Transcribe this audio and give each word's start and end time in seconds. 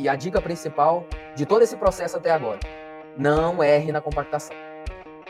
e 0.00 0.08
a 0.08 0.16
dica 0.16 0.40
principal 0.40 1.06
de 1.36 1.44
todo 1.44 1.62
esse 1.62 1.76
processo 1.76 2.16
até 2.16 2.30
agora: 2.30 2.58
não 3.16 3.62
erre 3.62 3.92
na 3.92 4.00
compactação. 4.00 4.56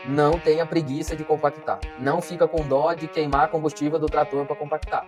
Não 0.07 0.39
tenha 0.39 0.65
preguiça 0.65 1.15
de 1.15 1.23
compactar. 1.23 1.79
Não 1.99 2.21
fica 2.21 2.47
com 2.47 2.67
dó 2.67 2.93
de 2.93 3.07
queimar 3.07 3.49
combustível 3.49 3.99
do 3.99 4.07
trator 4.07 4.45
para 4.45 4.55
compactar. 4.55 5.05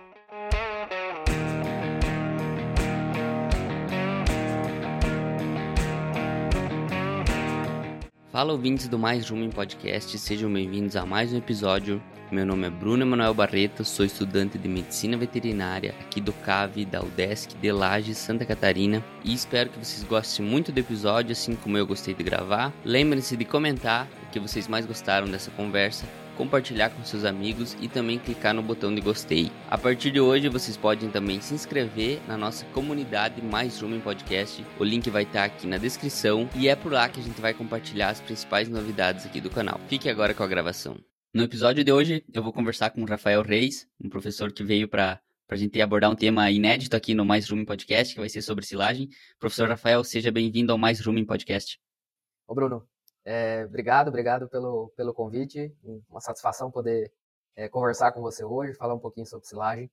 Fala 8.34 8.52
ouvintes 8.52 8.88
do 8.88 8.98
Mais 8.98 9.30
Rumo 9.30 9.44
em 9.44 9.48
Podcast, 9.48 10.18
sejam 10.18 10.52
bem-vindos 10.52 10.96
a 10.96 11.06
mais 11.06 11.32
um 11.32 11.38
episódio. 11.38 12.02
Meu 12.32 12.44
nome 12.44 12.66
é 12.66 12.70
Bruno 12.70 13.04
Emanuel 13.04 13.32
Barreto, 13.32 13.84
sou 13.84 14.04
estudante 14.04 14.58
de 14.58 14.68
Medicina 14.68 15.16
Veterinária 15.16 15.94
aqui 16.00 16.20
do 16.20 16.32
CAV 16.32 16.84
da 16.84 17.00
UDESC 17.00 17.56
de 17.56 17.70
Lages, 17.70 18.18
Santa 18.18 18.44
Catarina 18.44 19.04
e 19.22 19.32
espero 19.32 19.70
que 19.70 19.78
vocês 19.78 20.02
gostem 20.02 20.44
muito 20.44 20.72
do 20.72 20.80
episódio, 20.80 21.30
assim 21.30 21.54
como 21.54 21.78
eu 21.78 21.86
gostei 21.86 22.12
de 22.12 22.24
gravar. 22.24 22.72
Lembrem-se 22.84 23.36
de 23.36 23.44
comentar 23.44 24.08
o 24.24 24.32
que 24.32 24.40
vocês 24.40 24.66
mais 24.66 24.84
gostaram 24.84 25.28
dessa 25.28 25.52
conversa 25.52 26.04
compartilhar 26.34 26.90
com 26.90 27.02
seus 27.04 27.24
amigos 27.24 27.76
e 27.80 27.88
também 27.88 28.18
clicar 28.18 28.52
no 28.54 28.62
botão 28.62 28.94
de 28.94 29.00
gostei. 29.00 29.50
A 29.68 29.78
partir 29.78 30.10
de 30.10 30.20
hoje 30.20 30.48
vocês 30.48 30.76
podem 30.76 31.10
também 31.10 31.40
se 31.40 31.54
inscrever 31.54 32.20
na 32.28 32.36
nossa 32.36 32.64
comunidade 32.66 33.40
Mais 33.42 33.80
Rumo 33.80 33.94
em 33.94 34.00
Podcast. 34.00 34.64
O 34.78 34.84
link 34.84 35.08
vai 35.10 35.22
estar 35.22 35.44
aqui 35.44 35.66
na 35.66 35.78
descrição 35.78 36.48
e 36.54 36.68
é 36.68 36.76
por 36.76 36.92
lá 36.92 37.08
que 37.08 37.20
a 37.20 37.22
gente 37.22 37.40
vai 37.40 37.54
compartilhar 37.54 38.10
as 38.10 38.20
principais 38.20 38.68
novidades 38.68 39.24
aqui 39.26 39.40
do 39.40 39.50
canal. 39.50 39.80
Fique 39.88 40.08
agora 40.08 40.34
com 40.34 40.42
a 40.42 40.46
gravação. 40.46 40.96
No 41.32 41.42
episódio 41.42 41.82
de 41.82 41.92
hoje 41.92 42.24
eu 42.32 42.42
vou 42.42 42.52
conversar 42.52 42.90
com 42.90 43.02
o 43.02 43.06
Rafael 43.06 43.42
Reis, 43.42 43.86
um 44.00 44.08
professor 44.08 44.52
que 44.52 44.62
veio 44.62 44.88
para 44.88 45.20
para 45.46 45.56
a 45.56 45.58
gente 45.58 45.80
abordar 45.80 46.10
um 46.10 46.16
tema 46.16 46.50
inédito 46.50 46.96
aqui 46.96 47.14
no 47.14 47.24
Mais 47.24 47.48
Rumo 47.48 47.66
Podcast, 47.66 48.14
que 48.14 48.20
vai 48.20 48.28
ser 48.28 48.40
sobre 48.40 48.64
silagem. 48.64 49.08
Professor 49.38 49.68
Rafael, 49.68 50.02
seja 50.02 50.32
bem-vindo 50.32 50.72
ao 50.72 50.78
Mais 50.78 51.00
Rumo 51.00 51.24
Podcast. 51.26 51.78
Ô 52.46 52.54
Bruno, 52.54 52.88
é, 53.24 53.64
obrigado, 53.64 54.08
obrigado 54.08 54.48
pelo, 54.48 54.92
pelo 54.96 55.14
convite. 55.14 55.74
Uma 56.10 56.20
satisfação 56.20 56.70
poder 56.70 57.10
é, 57.56 57.68
conversar 57.68 58.12
com 58.12 58.20
você 58.20 58.44
hoje, 58.44 58.74
falar 58.74 58.94
um 58.94 58.98
pouquinho 58.98 59.26
sobre 59.26 59.46
silagem. 59.46 59.90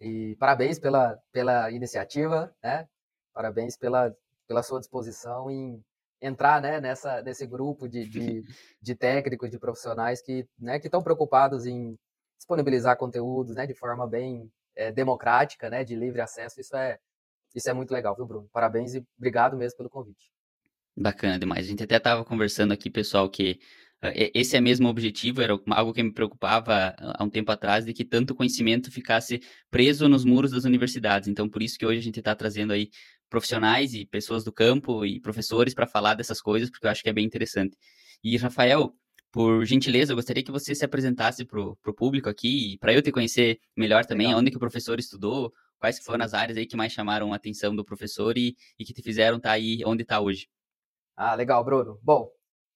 E 0.00 0.34
parabéns 0.36 0.78
pela, 0.78 1.18
pela 1.30 1.70
iniciativa, 1.70 2.54
né? 2.62 2.88
Parabéns 3.32 3.76
pela, 3.76 4.14
pela 4.48 4.62
sua 4.62 4.80
disposição 4.80 5.50
em 5.50 5.84
entrar 6.20 6.62
né, 6.62 6.80
nessa, 6.80 7.20
nesse 7.22 7.46
grupo 7.46 7.88
de, 7.88 8.08
de, 8.08 8.42
de 8.80 8.94
técnicos, 8.94 9.50
de 9.50 9.58
profissionais 9.58 10.22
que 10.22 10.48
né, 10.58 10.78
estão 10.78 11.02
preocupados 11.02 11.66
em 11.66 11.98
disponibilizar 12.38 12.96
conteúdos 12.96 13.54
né, 13.54 13.66
de 13.66 13.74
forma 13.74 14.06
bem 14.06 14.50
é, 14.74 14.90
democrática, 14.90 15.68
né, 15.68 15.84
de 15.84 15.94
livre 15.94 16.20
acesso. 16.20 16.60
Isso 16.60 16.76
é, 16.76 16.98
isso 17.54 17.68
é 17.68 17.72
muito 17.72 17.92
legal, 17.92 18.14
viu, 18.16 18.26
Bruno? 18.26 18.48
Parabéns 18.52 18.94
e 18.94 19.06
obrigado 19.16 19.56
mesmo 19.56 19.76
pelo 19.76 19.90
convite. 19.90 20.31
Bacana 20.96 21.38
demais. 21.38 21.66
A 21.66 21.68
gente 21.68 21.82
até 21.82 21.96
estava 21.96 22.24
conversando 22.24 22.72
aqui, 22.72 22.90
pessoal, 22.90 23.28
que 23.30 23.58
uh, 24.04 24.30
esse 24.34 24.56
é 24.56 24.60
mesmo 24.60 24.86
o 24.86 24.90
objetivo, 24.90 25.40
era 25.40 25.58
algo 25.70 25.92
que 25.92 26.02
me 26.02 26.12
preocupava 26.12 26.94
há 26.98 27.24
um 27.24 27.30
tempo 27.30 27.50
atrás, 27.50 27.84
de 27.84 27.92
que 27.92 28.04
tanto 28.04 28.34
conhecimento 28.34 28.90
ficasse 28.90 29.40
preso 29.70 30.08
nos 30.08 30.24
muros 30.24 30.50
das 30.50 30.64
universidades. 30.64 31.28
Então, 31.28 31.48
por 31.48 31.62
isso 31.62 31.78
que 31.78 31.86
hoje 31.86 31.98
a 31.98 32.02
gente 32.02 32.18
está 32.18 32.34
trazendo 32.34 32.72
aí 32.72 32.90
profissionais 33.30 33.94
e 33.94 34.04
pessoas 34.04 34.44
do 34.44 34.52
campo 34.52 35.06
e 35.06 35.18
professores 35.20 35.72
para 35.72 35.86
falar 35.86 36.14
dessas 36.14 36.40
coisas, 36.42 36.70
porque 36.70 36.86
eu 36.86 36.90
acho 36.90 37.02
que 37.02 37.08
é 37.08 37.12
bem 37.12 37.24
interessante. 37.24 37.76
E, 38.22 38.36
Rafael, 38.36 38.94
por 39.32 39.64
gentileza, 39.64 40.12
eu 40.12 40.16
gostaria 40.16 40.42
que 40.42 40.52
você 40.52 40.74
se 40.74 40.84
apresentasse 40.84 41.42
para 41.46 41.58
o 41.58 41.94
público 41.96 42.28
aqui, 42.28 42.76
para 42.78 42.92
eu 42.92 43.00
te 43.00 43.10
conhecer 43.10 43.58
melhor 43.74 44.04
também, 44.04 44.26
Legal. 44.26 44.40
onde 44.40 44.50
que 44.50 44.58
o 44.58 44.60
professor 44.60 44.98
estudou, 45.00 45.50
quais 45.78 45.98
foram 46.04 46.22
as 46.22 46.34
áreas 46.34 46.58
aí 46.58 46.66
que 46.66 46.76
mais 46.76 46.92
chamaram 46.92 47.32
a 47.32 47.36
atenção 47.36 47.74
do 47.74 47.82
professor 47.82 48.36
e, 48.36 48.54
e 48.78 48.84
que 48.84 48.92
te 48.92 49.02
fizeram 49.02 49.38
estar 49.38 49.48
tá 49.48 49.54
aí 49.54 49.80
onde 49.86 50.02
está 50.02 50.20
hoje. 50.20 50.46
Ah, 51.16 51.34
legal, 51.34 51.62
Bruno. 51.64 51.98
Bom, 52.02 52.30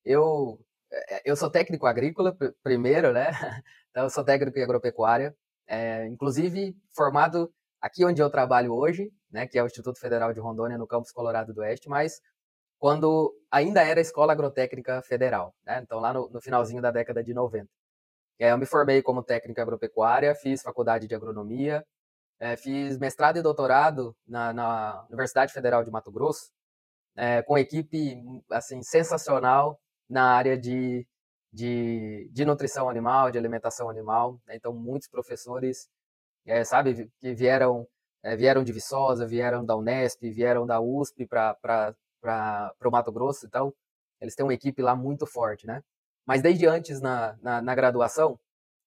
eu, 0.05 0.59
eh, 0.93 1.23
eu 1.25 1.37
sou 1.37 1.51
técnico 1.51 1.87
agrícola, 1.87 2.37
primeiro, 2.63 3.13
né? 3.13 3.27
Então, 3.91 4.05
eu 4.05 4.11
sou 4.11 4.23
técnico 4.23 4.59
em 4.59 4.63
agropecuária, 4.63 5.35
é, 5.67 6.07
inclusive 6.07 6.77
formado 6.95 7.51
aqui 7.81 8.05
onde 8.05 8.21
eu 8.21 8.29
trabalho 8.29 8.75
hoje, 8.75 9.11
né, 9.31 9.47
que 9.47 9.59
é 9.59 9.63
o 9.63 9.67
Instituto 9.67 9.99
Federal 9.99 10.35
de 10.35 10.41
Rondônia, 10.41 10.77
no 10.77 10.87
campus 10.87 11.11
Colorado 11.13 11.55
do 11.55 11.63
Oeste, 11.63 11.89
mas 11.89 12.21
quando 12.79 13.35
ainda 13.51 13.83
era 13.83 14.01
Escola 14.01 14.33
Agrotécnica 14.33 15.03
Federal, 15.03 15.55
né? 15.65 15.81
Então, 15.83 15.99
lá 16.01 16.13
no, 16.13 16.29
no 16.31 16.41
finalzinho 16.43 16.83
da 16.83 16.91
década 16.91 17.25
de 17.25 17.33
90. 17.35 17.69
E 18.39 18.45
aí 18.45 18.51
eu 18.51 18.59
me 18.59 18.67
formei 18.67 19.03
como 19.03 19.23
técnico 19.23 19.61
agropecuária, 19.61 20.35
fiz 20.35 20.63
faculdade 20.63 21.07
de 21.09 21.15
agronomia, 21.15 21.85
é, 22.41 22.57
fiz 22.57 22.99
mestrado 22.99 23.39
e 23.39 23.43
doutorado 23.43 24.17
na, 24.27 24.53
na 24.53 25.07
Universidade 25.09 25.53
Federal 25.53 25.83
de 25.85 25.91
Mato 25.91 26.13
Grosso, 26.13 26.51
é, 27.17 27.43
com 27.43 27.57
equipe 27.57 28.23
assim 28.51 28.83
sensacional 28.83 29.81
na 30.09 30.25
área 30.35 30.57
de, 30.57 31.07
de, 31.53 32.29
de, 32.33 32.45
nutrição 32.45 32.89
animal, 32.89 33.31
de 33.31 33.39
alimentação 33.39 33.89
animal. 33.89 34.41
Né? 34.47 34.57
Então, 34.57 34.73
muitos 34.73 35.09
professores, 35.09 35.89
é, 36.45 36.63
sabe, 36.65 37.11
que 37.19 37.35
vieram, 37.35 37.87
é, 38.23 38.37
vieram 38.37 38.63
de 38.63 38.73
Viçosa, 38.73 39.27
vieram 39.27 39.65
da 39.65 39.75
Unesp, 39.77 40.23
vieram 40.31 40.67
da 40.67 40.81
USP 40.81 41.27
para 41.27 41.97
o 42.85 42.91
Mato 42.91 43.11
Grosso. 43.11 43.47
Então, 43.47 43.75
eles 44.21 44.35
têm 44.35 44.45
uma 44.45 44.55
equipe 44.55 44.83
lá 44.83 44.95
muito 44.95 45.27
forte, 45.27 45.67
né? 45.67 45.83
Mas 46.27 46.43
desde 46.43 46.67
antes, 46.67 47.01
na, 47.01 47.37
na, 47.41 47.63
na 47.63 47.75
graduação, 47.75 48.39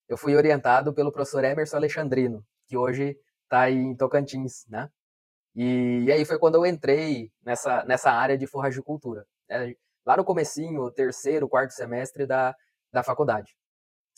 eu 0.07 0.17
fui 0.17 0.35
orientado 0.35 0.93
pelo 0.93 1.11
professor 1.11 1.43
Emerson 1.43 1.77
Alexandrino, 1.77 2.45
que 2.67 2.75
hoje 2.75 3.17
está 3.43 3.69
em 3.69 3.95
Tocantins, 3.95 4.65
né? 4.67 4.89
E, 5.55 6.11
aí 6.11 6.25
foi 6.25 6.37
quando 6.37 6.55
eu 6.55 6.65
entrei 6.65 7.31
nessa, 7.43 7.83
nessa 7.85 8.11
área 8.11 8.37
de 8.37 8.47
forragicultura, 8.47 9.25
né? 9.49 9.73
lá 10.05 10.17
no 10.17 10.25
comecinho, 10.25 10.89
terceiro, 10.91 11.47
quarto 11.47 11.71
semestre 11.71 12.25
da, 12.25 12.55
da 12.91 13.03
faculdade. 13.03 13.55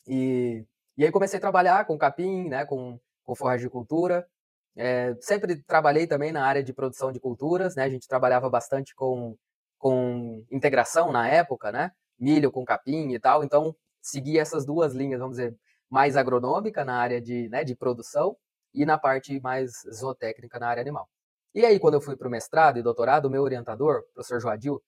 E, 0.08 0.66
e 0.97 1.06
aí 1.06 1.12
comecei 1.12 1.38
a 1.38 1.41
trabalhar 1.41 1.86
com 1.86 1.97
capim, 1.97 2.47
né, 2.47 2.66
com, 2.66 3.00
com 3.24 3.36
forragicultura, 3.36 4.28
é, 4.75 5.16
sempre 5.20 5.62
trabalhei 5.64 6.08
também 6.08 6.31
na 6.31 6.46
área 6.46 6.64
de 6.64 6.74
produção 6.74 7.12
de 7.12 7.20
culturas, 7.20 7.75
né, 7.75 7.84
a 7.84 7.90
gente 7.90 8.08
trabalhava 8.08 8.50
bastante 8.50 8.96
com, 8.96 9.36
com 9.78 10.46
integração 10.50 11.12
na 11.12 11.28
época, 11.28 11.72
né, 11.72 11.91
milho 12.18 12.52
com 12.52 12.64
capim 12.64 13.09
e 13.14 13.20
tal, 13.20 13.44
então 13.44 13.75
segui 14.02 14.40
essas 14.40 14.66
duas 14.66 14.94
linhas, 14.94 15.20
vamos 15.20 15.38
dizer, 15.38 15.56
mais 15.90 16.16
agronômica 16.16 16.86
na 16.86 16.96
área 16.96 17.22
de, 17.22 17.50
né, 17.50 17.64
de 17.64 17.75
produção 17.75 18.38
e 18.74 18.86
na 18.86 18.97
parte 18.97 19.40
mais 19.41 19.72
zootécnica 19.94 20.58
na 20.58 20.70
área 20.70 20.81
animal. 20.81 21.09
E 21.53 21.66
aí, 21.66 21.79
quando 21.79 21.95
eu 21.95 22.01
fui 22.01 22.16
para 22.16 22.28
o 22.28 22.31
mestrado 22.31 22.79
e 22.79 22.84
doutorado, 22.84 23.25
o 23.25 23.29
meu 23.29 23.41
orientador, 23.44 24.00
o 24.00 24.13
professor 24.13 24.39
Joadil, 24.39 24.81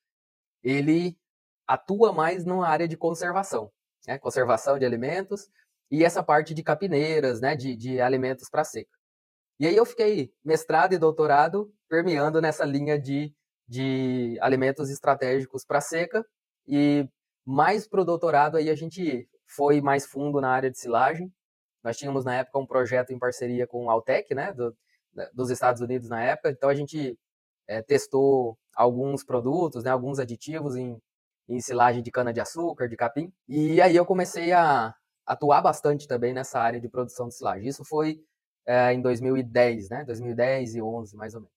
ele 0.63 1.17
atua 1.67 2.13
mais 2.13 2.45
na 2.45 2.65
área 2.65 2.87
de 2.87 2.95
conservação, 2.95 3.71
né? 4.07 4.17
conservação 4.17 4.79
de 4.79 4.85
alimentos 4.85 5.49
e 5.91 6.03
essa 6.03 6.23
parte 6.23 6.53
de 6.53 6.63
capineiras, 6.63 7.41
né? 7.41 7.55
de, 7.55 7.75
de 7.75 7.99
alimentos 7.99 8.49
para 8.49 8.63
seca. 8.63 8.97
E 9.59 9.67
aí 9.67 9.75
eu 9.75 9.85
fiquei 9.85 10.33
mestrado 10.43 10.93
e 10.93 10.97
doutorado 10.97 11.73
permeando 11.89 12.41
nessa 12.41 12.65
linha 12.65 12.97
de, 12.97 13.33
de 13.67 14.37
alimentos 14.41 14.89
estratégicos 14.89 15.65
para 15.65 15.81
seca 15.81 16.25
e 16.67 17.07
mais 17.45 17.87
para 17.87 18.01
o 18.01 18.05
doutorado 18.05 18.57
aí 18.57 18.69
a 18.69 18.75
gente 18.75 19.27
foi 19.47 19.81
mais 19.81 20.05
fundo 20.05 20.41
na 20.41 20.49
área 20.49 20.71
de 20.71 20.79
silagem. 20.79 21.31
Nós 21.83 21.97
tínhamos 21.97 22.23
na 22.25 22.35
época 22.35 22.59
um 22.59 22.65
projeto 22.65 23.11
em 23.11 23.19
parceria 23.19 23.67
com 23.67 23.89
a 23.89 23.93
Altec, 23.93 24.33
né, 24.33 24.53
do, 24.53 24.75
dos 25.33 25.49
Estados 25.49 25.81
Unidos 25.81 26.09
na 26.09 26.21
época. 26.23 26.49
Então 26.49 26.69
a 26.69 26.75
gente 26.75 27.17
é, 27.67 27.81
testou 27.81 28.57
alguns 28.75 29.23
produtos, 29.23 29.83
né, 29.83 29.91
alguns 29.91 30.19
aditivos 30.19 30.75
em, 30.75 30.97
em 31.47 31.59
silagem 31.61 32.01
de 32.01 32.11
cana 32.11 32.33
de 32.33 32.41
capim. 32.97 33.31
E 33.47 33.81
aí 33.81 33.95
eu 33.95 34.05
comecei 34.05 34.51
a 34.51 34.93
atuar 35.25 35.61
bastante 35.61 36.07
também 36.07 36.33
nessa 36.33 36.59
área 36.59 36.79
de 36.79 36.89
produção 36.89 37.27
de 37.27 37.35
silagem. 37.35 37.67
Isso 37.67 37.83
foi 37.85 38.19
é, 38.65 38.93
em 38.93 39.01
2010, 39.01 39.89
né, 39.89 40.03
2010 40.05 40.75
e 40.75 40.81
11 40.81 41.15
mais 41.15 41.33
ou 41.35 41.41
menos. 41.41 41.53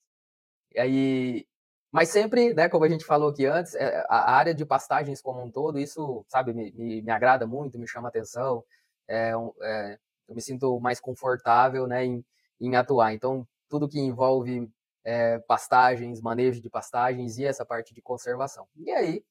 E 0.74 0.80
aí, 0.80 1.46
mas 1.92 2.10
sempre, 2.10 2.54
né, 2.54 2.68
como 2.68 2.84
a 2.84 2.88
gente 2.88 3.04
falou 3.04 3.30
aqui 3.30 3.46
antes, 3.46 3.74
é, 3.74 4.04
a 4.08 4.32
área 4.32 4.54
de 4.54 4.64
pastagens 4.64 5.22
como 5.22 5.42
um 5.42 5.50
todo, 5.50 5.78
isso, 5.78 6.24
sabe, 6.28 6.52
me, 6.52 6.72
me, 6.72 7.02
me 7.02 7.10
agrada 7.10 7.46
muito, 7.46 7.78
me 7.78 7.88
chama 7.88 8.08
atenção. 8.08 8.64
É, 9.08 9.32
é, 9.62 9.98
eu 10.28 10.34
me 10.34 10.42
sinto 10.42 10.78
mais 10.80 11.00
confortável, 11.00 11.86
né, 11.86 12.04
em, 12.04 12.24
em 12.60 12.76
atuar. 12.76 13.12
Então, 13.12 13.46
tudo 13.68 13.88
que 13.88 13.98
envolve 13.98 14.70
é, 15.04 15.38
pastagens, 15.40 16.20
manejo 16.20 16.60
de 16.60 16.70
pastagens 16.70 17.38
e 17.38 17.44
essa 17.44 17.64
parte 17.64 17.94
de 17.94 18.02
conservação. 18.02 18.66
E 18.76 18.90
aí, 18.90 19.24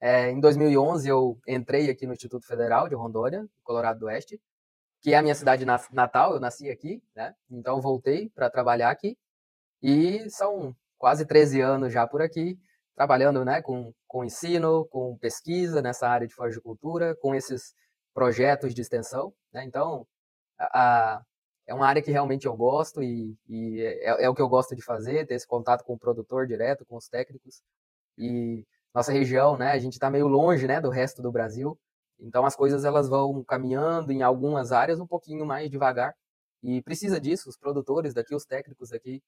é, 0.00 0.30
em 0.30 0.40
2011, 0.40 1.08
eu 1.08 1.38
entrei 1.48 1.90
aqui 1.90 2.06
no 2.06 2.12
Instituto 2.12 2.46
Federal 2.46 2.88
de 2.88 2.94
Rondônia, 2.94 3.46
Colorado 3.64 3.98
do 3.98 4.06
Oeste, 4.06 4.40
que 5.00 5.14
é 5.14 5.18
a 5.18 5.22
minha 5.22 5.34
cidade 5.34 5.64
natal, 5.64 6.34
eu 6.34 6.40
nasci 6.40 6.68
aqui, 6.68 7.02
né? 7.14 7.34
Então, 7.50 7.80
voltei 7.80 8.28
para 8.30 8.50
trabalhar 8.50 8.90
aqui. 8.90 9.16
E 9.82 10.28
são 10.30 10.74
quase 10.98 11.26
13 11.26 11.60
anos 11.60 11.92
já 11.92 12.06
por 12.06 12.22
aqui, 12.22 12.58
trabalhando 12.94 13.44
né, 13.44 13.60
com, 13.62 13.92
com 14.08 14.24
ensino, 14.24 14.86
com 14.86 15.16
pesquisa 15.18 15.82
nessa 15.82 16.08
área 16.08 16.26
de 16.26 16.34
floricultura, 16.34 17.14
com 17.16 17.34
esses 17.34 17.74
projetos 18.14 18.74
de 18.74 18.80
extensão. 18.80 19.32
Né? 19.52 19.64
Então, 19.64 20.06
a, 20.58 21.22
é 21.66 21.74
uma 21.74 21.86
área 21.86 22.02
que 22.02 22.10
realmente 22.10 22.46
eu 22.46 22.56
gosto 22.56 23.02
e, 23.02 23.36
e 23.48 23.80
é, 23.80 24.24
é, 24.24 24.28
o 24.28 24.34
que 24.34 24.42
eu 24.42 24.48
gosto 24.48 24.74
de 24.76 24.82
fazer, 24.82 25.26
ter 25.26 25.34
esse 25.34 25.46
contato 25.46 25.84
com 25.84 25.94
o 25.94 25.98
produtor 25.98 26.46
direto, 26.46 26.84
com 26.86 26.96
os 26.96 27.08
técnicos. 27.08 27.62
E 28.16 28.64
nossa 28.94 29.12
região, 29.12 29.56
né, 29.56 29.72
a 29.72 29.78
gente 29.78 29.94
está 29.94 30.08
meio 30.10 30.28
longe, 30.28 30.66
né, 30.66 30.80
do 30.80 30.90
resto 30.90 31.20
do 31.20 31.32
Brasil. 31.32 31.78
Então 32.18 32.46
as 32.46 32.56
coisas 32.56 32.84
elas 32.84 33.08
vão 33.08 33.42
caminhando 33.44 34.12
em 34.12 34.22
algumas 34.22 34.72
áreas 34.72 35.00
um 35.00 35.06
pouquinho 35.06 35.44
mais 35.44 35.70
devagar. 35.70 36.14
E 36.62 36.80
precisa 36.82 37.20
disso, 37.20 37.48
os 37.48 37.56
produtores 37.56 38.14
daqui, 38.14 38.34
os 38.34 38.44
técnicos 38.44 38.90
daqui, 38.90 39.22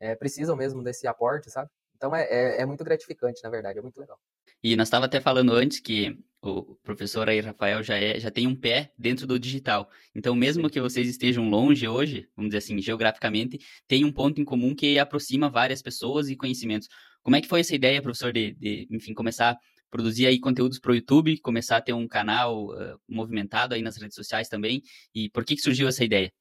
é, 0.00 0.14
precisam 0.14 0.56
mesmo 0.56 0.82
desse 0.82 1.06
aporte, 1.06 1.50
sabe? 1.50 1.70
Então 1.96 2.14
é, 2.14 2.24
é, 2.24 2.60
é, 2.60 2.66
muito 2.66 2.84
gratificante, 2.84 3.42
na 3.42 3.50
verdade, 3.50 3.78
é 3.78 3.82
muito 3.82 3.98
legal. 4.00 4.18
E 4.64 4.76
nós 4.76 4.86
estava 4.88 5.04
até 5.04 5.20
falando 5.20 5.52
antes 5.52 5.78
que 5.78 6.18
o 6.40 6.74
professor 6.76 7.28
aí, 7.28 7.38
Rafael, 7.38 7.82
já, 7.82 7.98
é, 7.98 8.18
já 8.18 8.30
tem 8.30 8.46
um 8.46 8.58
pé 8.58 8.90
dentro 8.98 9.26
do 9.26 9.38
digital. 9.38 9.90
Então, 10.14 10.34
mesmo 10.34 10.70
que 10.70 10.80
vocês 10.80 11.06
estejam 11.06 11.50
longe 11.50 11.86
hoje, 11.86 12.30
vamos 12.34 12.48
dizer 12.48 12.64
assim, 12.64 12.80
geograficamente, 12.80 13.58
tem 13.86 14.06
um 14.06 14.12
ponto 14.12 14.40
em 14.40 14.44
comum 14.44 14.74
que 14.74 14.98
aproxima 14.98 15.50
várias 15.50 15.82
pessoas 15.82 16.30
e 16.30 16.36
conhecimentos. 16.36 16.88
Como 17.22 17.36
é 17.36 17.42
que 17.42 17.48
foi 17.48 17.60
essa 17.60 17.74
ideia, 17.74 18.00
professor, 18.00 18.32
de, 18.32 18.54
de 18.54 18.88
enfim, 18.90 19.12
começar 19.12 19.50
a 19.50 19.58
produzir 19.90 20.26
aí 20.26 20.40
conteúdos 20.40 20.78
para 20.78 20.92
o 20.92 20.94
YouTube, 20.94 21.38
começar 21.40 21.76
a 21.76 21.82
ter 21.82 21.92
um 21.92 22.08
canal 22.08 22.68
uh, 22.68 22.98
movimentado 23.06 23.74
aí 23.74 23.82
nas 23.82 23.98
redes 23.98 24.14
sociais 24.14 24.48
também? 24.48 24.82
E 25.14 25.28
por 25.28 25.44
que, 25.44 25.56
que 25.56 25.62
surgiu 25.62 25.88
essa 25.88 26.02
ideia? 26.02 26.32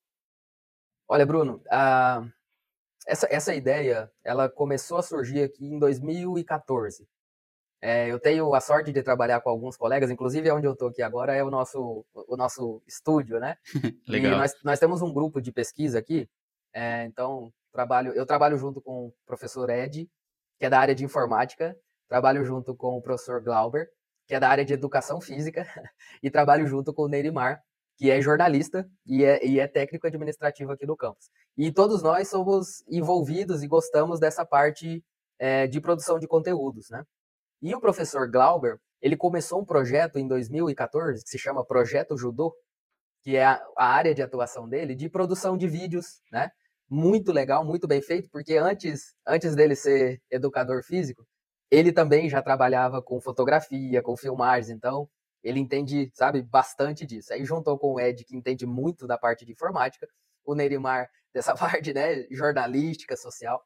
Olha, 1.09 1.25
Bruno, 1.25 1.61
essa, 3.05 3.27
essa 3.29 3.53
ideia, 3.53 4.09
ela 4.23 4.47
começou 4.47 4.97
a 4.97 5.03
surgir 5.03 5.41
aqui 5.41 5.65
em 5.65 5.77
2014. 5.77 7.05
É, 7.85 8.09
eu 8.09 8.17
tenho 8.17 8.55
a 8.55 8.61
sorte 8.61 8.93
de 8.93 9.03
trabalhar 9.03 9.41
com 9.41 9.49
alguns 9.49 9.75
colegas, 9.75 10.09
inclusive 10.09 10.49
onde 10.49 10.65
eu 10.65 10.71
estou 10.71 10.87
aqui 10.87 11.01
agora 11.01 11.35
é 11.35 11.43
o 11.43 11.51
nosso, 11.51 12.05
o 12.13 12.37
nosso 12.37 12.81
estúdio, 12.87 13.41
né? 13.41 13.57
Legal. 14.07 14.31
E 14.31 14.37
nós, 14.37 14.55
nós 14.63 14.79
temos 14.79 15.01
um 15.01 15.11
grupo 15.11 15.41
de 15.41 15.51
pesquisa 15.51 15.99
aqui, 15.99 16.29
é, 16.73 17.03
então 17.03 17.51
trabalho, 17.73 18.13
eu 18.13 18.25
trabalho 18.25 18.57
junto 18.57 18.79
com 18.81 19.07
o 19.07 19.13
professor 19.25 19.69
Ed, 19.69 20.09
que 20.57 20.65
é 20.65 20.69
da 20.69 20.79
área 20.79 20.95
de 20.95 21.03
informática, 21.03 21.77
trabalho 22.07 22.45
junto 22.45 22.73
com 22.73 22.95
o 22.95 23.01
professor 23.01 23.43
Glauber, 23.43 23.89
que 24.27 24.33
é 24.33 24.39
da 24.39 24.47
área 24.47 24.63
de 24.63 24.71
educação 24.71 25.19
física, 25.19 25.67
e 26.23 26.31
trabalho 26.31 26.65
junto 26.65 26.93
com 26.93 27.01
o 27.01 27.09
Neirimar, 27.09 27.61
que 27.97 28.09
é 28.09 28.21
jornalista 28.21 28.89
e 29.05 29.25
é, 29.25 29.45
e 29.45 29.59
é 29.59 29.67
técnico 29.67 30.07
administrativo 30.07 30.71
aqui 30.71 30.85
no 30.85 30.95
campus. 30.95 31.29
E 31.57 31.69
todos 31.69 32.01
nós 32.01 32.29
somos 32.29 32.81
envolvidos 32.87 33.61
e 33.61 33.67
gostamos 33.67 34.21
dessa 34.21 34.45
parte 34.45 35.03
é, 35.37 35.67
de 35.67 35.81
produção 35.81 36.17
de 36.17 36.29
conteúdos, 36.29 36.89
né? 36.89 37.03
E 37.63 37.73
o 37.73 37.79
professor 37.79 38.29
Glauber, 38.29 38.77
ele 39.01 39.15
começou 39.15 39.61
um 39.61 39.65
projeto 39.65 40.19
em 40.19 40.27
2014 40.27 41.23
que 41.23 41.29
se 41.29 41.39
chama 41.39 41.65
Projeto 41.65 42.17
Judô, 42.17 42.53
que 43.21 43.37
é 43.37 43.45
a, 43.45 43.65
a 43.77 43.85
área 43.85 44.13
de 44.13 44.21
atuação 44.21 44.67
dele, 44.67 44.93
de 44.93 45.07
produção 45.09 45.55
de 45.57 45.65
vídeos, 45.65 46.21
né? 46.29 46.51
Muito 46.89 47.31
legal, 47.31 47.63
muito 47.63 47.87
bem 47.87 48.01
feito, 48.01 48.29
porque 48.29 48.57
antes, 48.57 49.15
antes 49.25 49.55
dele 49.55 49.77
ser 49.77 50.21
educador 50.29 50.83
físico, 50.83 51.25
ele 51.71 51.93
também 51.93 52.29
já 52.29 52.41
trabalhava 52.41 53.01
com 53.01 53.21
fotografia, 53.21 54.01
com 54.01 54.17
filmagens, 54.17 54.69
então 54.69 55.09
ele 55.41 55.61
entende, 55.61 56.11
sabe, 56.13 56.41
bastante 56.41 57.05
disso. 57.05 57.31
Aí 57.31 57.45
juntou 57.45 57.79
com 57.79 57.93
o 57.93 57.99
Ed, 57.99 58.25
que 58.25 58.35
entende 58.35 58.65
muito 58.65 59.07
da 59.07 59.17
parte 59.17 59.45
de 59.45 59.53
informática, 59.53 60.05
o 60.43 60.53
Neymar 60.53 61.09
dessa 61.33 61.55
parte, 61.55 61.93
né, 61.93 62.27
jornalística, 62.29 63.15
social. 63.15 63.63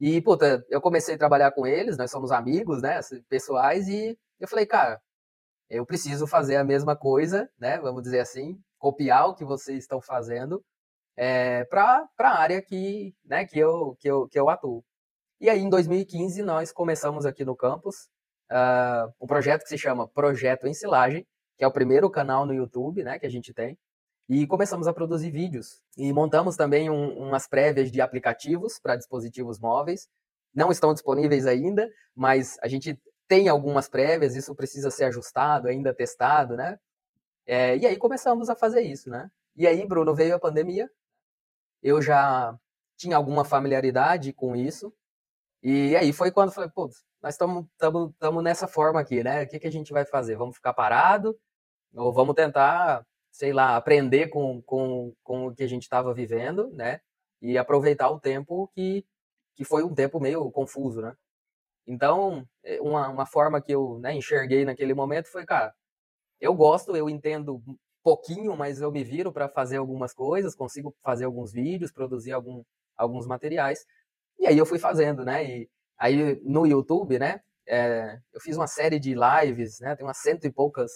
E, 0.00 0.20
puta, 0.20 0.64
eu 0.68 0.80
comecei 0.80 1.14
a 1.14 1.18
trabalhar 1.18 1.50
com 1.52 1.66
eles, 1.66 1.96
nós 1.96 2.10
somos 2.10 2.30
amigos, 2.30 2.80
né, 2.82 3.00
pessoais, 3.28 3.88
e 3.88 4.16
eu 4.38 4.46
falei, 4.48 4.64
cara, 4.66 5.00
eu 5.68 5.84
preciso 5.84 6.26
fazer 6.26 6.56
a 6.56 6.64
mesma 6.64 6.96
coisa, 6.96 7.50
né, 7.58 7.78
vamos 7.78 8.02
dizer 8.02 8.20
assim, 8.20 8.60
copiar 8.78 9.28
o 9.28 9.34
que 9.34 9.44
vocês 9.44 9.78
estão 9.78 10.00
fazendo 10.00 10.64
é, 11.16 11.64
para 11.64 12.08
a 12.18 12.38
área 12.38 12.62
que, 12.62 13.14
né, 13.24 13.44
que, 13.44 13.58
eu, 13.58 13.96
que, 13.98 14.08
eu, 14.08 14.28
que 14.28 14.38
eu 14.38 14.48
atuo. 14.48 14.84
E 15.40 15.50
aí, 15.50 15.60
em 15.60 15.68
2015, 15.68 16.42
nós 16.42 16.72
começamos 16.72 17.26
aqui 17.26 17.44
no 17.44 17.56
campus 17.56 18.08
uh, 18.50 19.12
um 19.20 19.26
projeto 19.26 19.62
que 19.62 19.68
se 19.68 19.78
chama 19.78 20.08
Projeto 20.08 20.66
Ensilagem, 20.66 21.26
que 21.56 21.64
é 21.64 21.66
o 21.66 21.72
primeiro 21.72 22.10
canal 22.10 22.46
no 22.46 22.54
YouTube 22.54 23.02
né, 23.02 23.18
que 23.18 23.26
a 23.26 23.30
gente 23.30 23.52
tem. 23.52 23.78
E 24.28 24.46
começamos 24.46 24.86
a 24.86 24.92
produzir 24.92 25.30
vídeos. 25.30 25.80
E 25.96 26.12
montamos 26.12 26.56
também 26.56 26.90
um, 26.90 27.18
umas 27.18 27.46
prévias 27.46 27.90
de 27.90 28.00
aplicativos 28.00 28.78
para 28.78 28.96
dispositivos 28.96 29.58
móveis. 29.58 30.08
Não 30.54 30.70
estão 30.70 30.92
disponíveis 30.92 31.46
ainda, 31.46 31.90
mas 32.14 32.58
a 32.62 32.68
gente 32.68 33.00
tem 33.26 33.48
algumas 33.48 33.88
prévias, 33.88 34.36
isso 34.36 34.54
precisa 34.54 34.90
ser 34.90 35.04
ajustado, 35.04 35.68
ainda 35.68 35.94
testado, 35.94 36.56
né? 36.56 36.78
É, 37.46 37.76
e 37.78 37.86
aí 37.86 37.96
começamos 37.96 38.50
a 38.50 38.54
fazer 38.54 38.82
isso, 38.82 39.08
né? 39.08 39.30
E 39.56 39.66
aí, 39.66 39.86
Bruno, 39.86 40.14
veio 40.14 40.34
a 40.34 40.38
pandemia. 40.38 40.90
Eu 41.82 42.02
já 42.02 42.54
tinha 42.96 43.16
alguma 43.16 43.44
familiaridade 43.44 44.32
com 44.32 44.54
isso. 44.54 44.92
E 45.62 45.96
aí 45.96 46.12
foi 46.12 46.30
quando 46.30 46.52
falei, 46.52 46.70
pô, 46.70 46.90
nós 47.22 47.34
estamos 47.34 47.66
nessa 48.42 48.68
forma 48.68 49.00
aqui, 49.00 49.22
né? 49.22 49.44
O 49.44 49.48
que, 49.48 49.58
que 49.58 49.66
a 49.66 49.72
gente 49.72 49.92
vai 49.92 50.04
fazer? 50.04 50.36
Vamos 50.36 50.56
ficar 50.56 50.74
parado? 50.74 51.38
Ou 51.94 52.12
vamos 52.12 52.34
tentar 52.34 53.06
sei 53.38 53.52
lá, 53.52 53.76
aprender 53.76 54.26
com, 54.30 54.60
com, 54.62 55.14
com 55.22 55.46
o 55.46 55.54
que 55.54 55.62
a 55.62 55.68
gente 55.68 55.84
estava 55.84 56.12
vivendo, 56.12 56.72
né? 56.72 57.00
E 57.40 57.56
aproveitar 57.56 58.10
o 58.10 58.18
tempo 58.18 58.68
que, 58.74 59.06
que 59.54 59.64
foi 59.64 59.84
um 59.84 59.94
tempo 59.94 60.18
meio 60.18 60.50
confuso, 60.50 61.00
né? 61.00 61.14
Então, 61.86 62.44
é, 62.64 62.80
uma, 62.80 63.08
uma 63.08 63.26
forma 63.26 63.62
que 63.62 63.70
eu 63.70 64.00
né, 64.00 64.12
enxerguei 64.12 64.64
naquele 64.64 64.92
momento 64.92 65.30
foi, 65.30 65.46
cara, 65.46 65.72
eu 66.40 66.52
gosto, 66.52 66.96
eu 66.96 67.08
entendo 67.08 67.62
pouquinho, 68.02 68.56
mas 68.56 68.80
eu 68.80 68.90
me 68.90 69.04
viro 69.04 69.32
para 69.32 69.48
fazer 69.48 69.76
algumas 69.76 70.12
coisas, 70.12 70.56
consigo 70.56 70.92
fazer 71.04 71.24
alguns 71.24 71.52
vídeos, 71.52 71.92
produzir 71.92 72.32
algum, 72.32 72.64
alguns 72.96 73.24
materiais. 73.24 73.86
E 74.36 74.48
aí 74.48 74.58
eu 74.58 74.66
fui 74.66 74.80
fazendo, 74.80 75.24
né? 75.24 75.44
E 75.44 75.70
aí 75.96 76.40
no 76.42 76.66
YouTube, 76.66 77.20
né? 77.20 77.40
É, 77.68 78.18
eu 78.32 78.40
fiz 78.40 78.56
uma 78.56 78.66
série 78.66 78.98
de 78.98 79.14
lives, 79.14 79.78
né? 79.78 79.94
Tem 79.94 80.04
umas 80.04 80.18
cento 80.18 80.44
e 80.44 80.50
poucas 80.50 80.90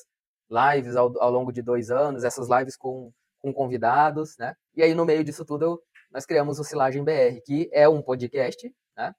lives 0.53 0.97
ao, 0.97 1.13
ao 1.21 1.31
longo 1.31 1.53
de 1.53 1.63
dois 1.63 1.91
anos, 1.91 2.25
essas 2.25 2.49
lives 2.49 2.77
com, 2.77 3.13
com 3.41 3.53
convidados, 3.53 4.37
né? 4.39 4.55
E 4.77 4.83
aí, 4.83 4.95
no 4.95 5.05
meio 5.05 5.25
disso 5.25 5.45
tudo, 5.45 5.83
nós 6.11 6.27
criamos 6.27 6.59
o 6.59 6.65
Silagem 6.65 7.03
BR, 7.03 7.41
que 7.45 7.71
é 7.73 7.89
um 7.89 8.03
podcast, 8.03 8.73
né? 8.97 9.15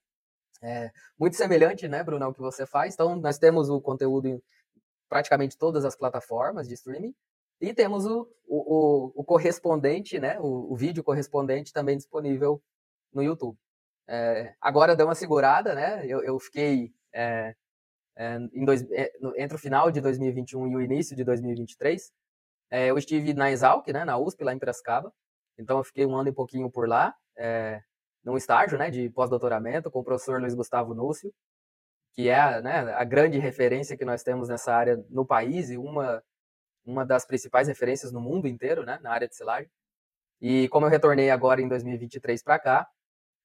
É, 0.61 0.91
muito 1.19 1.35
semelhante, 1.35 1.87
né, 1.89 2.03
Bruno, 2.03 2.23
ao 2.23 2.33
que 2.33 2.39
você 2.39 2.65
faz. 2.65 2.93
Então, 2.93 3.15
nós 3.17 3.37
temos 3.37 3.69
o 3.69 3.81
conteúdo 3.81 4.27
em 4.27 4.41
praticamente 5.09 5.57
todas 5.57 5.83
as 5.83 5.95
plataformas 5.95 6.67
de 6.67 6.73
streaming 6.75 7.13
e 7.59 7.73
temos 7.73 8.05
o, 8.05 8.27
o, 8.47 9.11
o, 9.13 9.23
correspondente, 9.23 10.19
né, 10.19 10.39
o, 10.39 10.71
o, 10.71 10.75
vídeo 10.75 11.03
correspondente 11.03 11.71
também 11.71 11.97
disponível 11.97 12.61
no 13.13 13.21
YouTube. 13.21 13.57
É, 14.07 14.55
agora 14.59 14.95
deu 14.95 15.05
uma 15.05 15.15
segurada, 15.15 15.75
né? 15.75 16.05
Eu, 16.05 16.23
eu 16.23 16.39
fiquei 16.39 16.93
é, 17.13 17.55
dois, 18.65 18.83
é, 18.91 19.11
entre 19.37 19.55
o 19.55 19.59
final 19.59 19.91
de 19.91 20.01
2021 20.01 20.67
e 20.67 20.75
o 20.75 20.81
início 20.81 21.15
de 21.15 21.23
2023. 21.23 22.11
É, 22.71 22.89
eu 22.89 22.97
estive 22.97 23.33
na 23.33 23.51
Exalc, 23.51 23.87
né, 23.89 24.03
na 24.03 24.17
USP, 24.17 24.43
lá 24.43 24.53
em 24.53 24.59
Piracicaba. 24.59 25.13
Então, 25.57 25.77
eu 25.77 25.83
fiquei 25.83 26.05
um 26.05 26.15
ano 26.15 26.29
e 26.29 26.33
pouquinho 26.33 26.69
por 26.71 26.87
lá, 26.87 27.15
é, 27.37 27.81
num 28.23 28.37
estágio 28.37 28.77
né, 28.77 28.89
de 28.89 29.09
pós-doutoramento 29.09 29.91
com 29.91 29.99
o 29.99 30.03
professor 30.03 30.39
Luiz 30.39 30.55
Gustavo 30.55 30.93
Núcio, 30.93 31.31
que 32.13 32.29
é 32.29 32.61
né, 32.61 32.93
a 32.93 33.03
grande 33.03 33.37
referência 33.37 33.97
que 33.97 34.05
nós 34.05 34.23
temos 34.23 34.49
nessa 34.49 34.73
área 34.73 35.03
no 35.09 35.25
país 35.25 35.69
e 35.69 35.77
uma, 35.77 36.23
uma 36.85 37.05
das 37.05 37.25
principais 37.25 37.67
referências 37.67 38.11
no 38.11 38.21
mundo 38.21 38.47
inteiro, 38.47 38.83
né, 38.83 38.99
na 39.01 39.11
área 39.11 39.27
de 39.27 39.35
silagem. 39.35 39.69
E 40.41 40.67
como 40.69 40.85
eu 40.85 40.89
retornei 40.89 41.29
agora 41.29 41.61
em 41.61 41.67
2023 41.67 42.43
para 42.43 42.59
cá, 42.59 42.87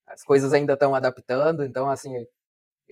as 0.07 0.23
coisas 0.25 0.53
ainda 0.53 0.73
estão 0.73 0.95
adaptando, 0.95 1.65
então, 1.65 1.91
assim, 1.91 2.27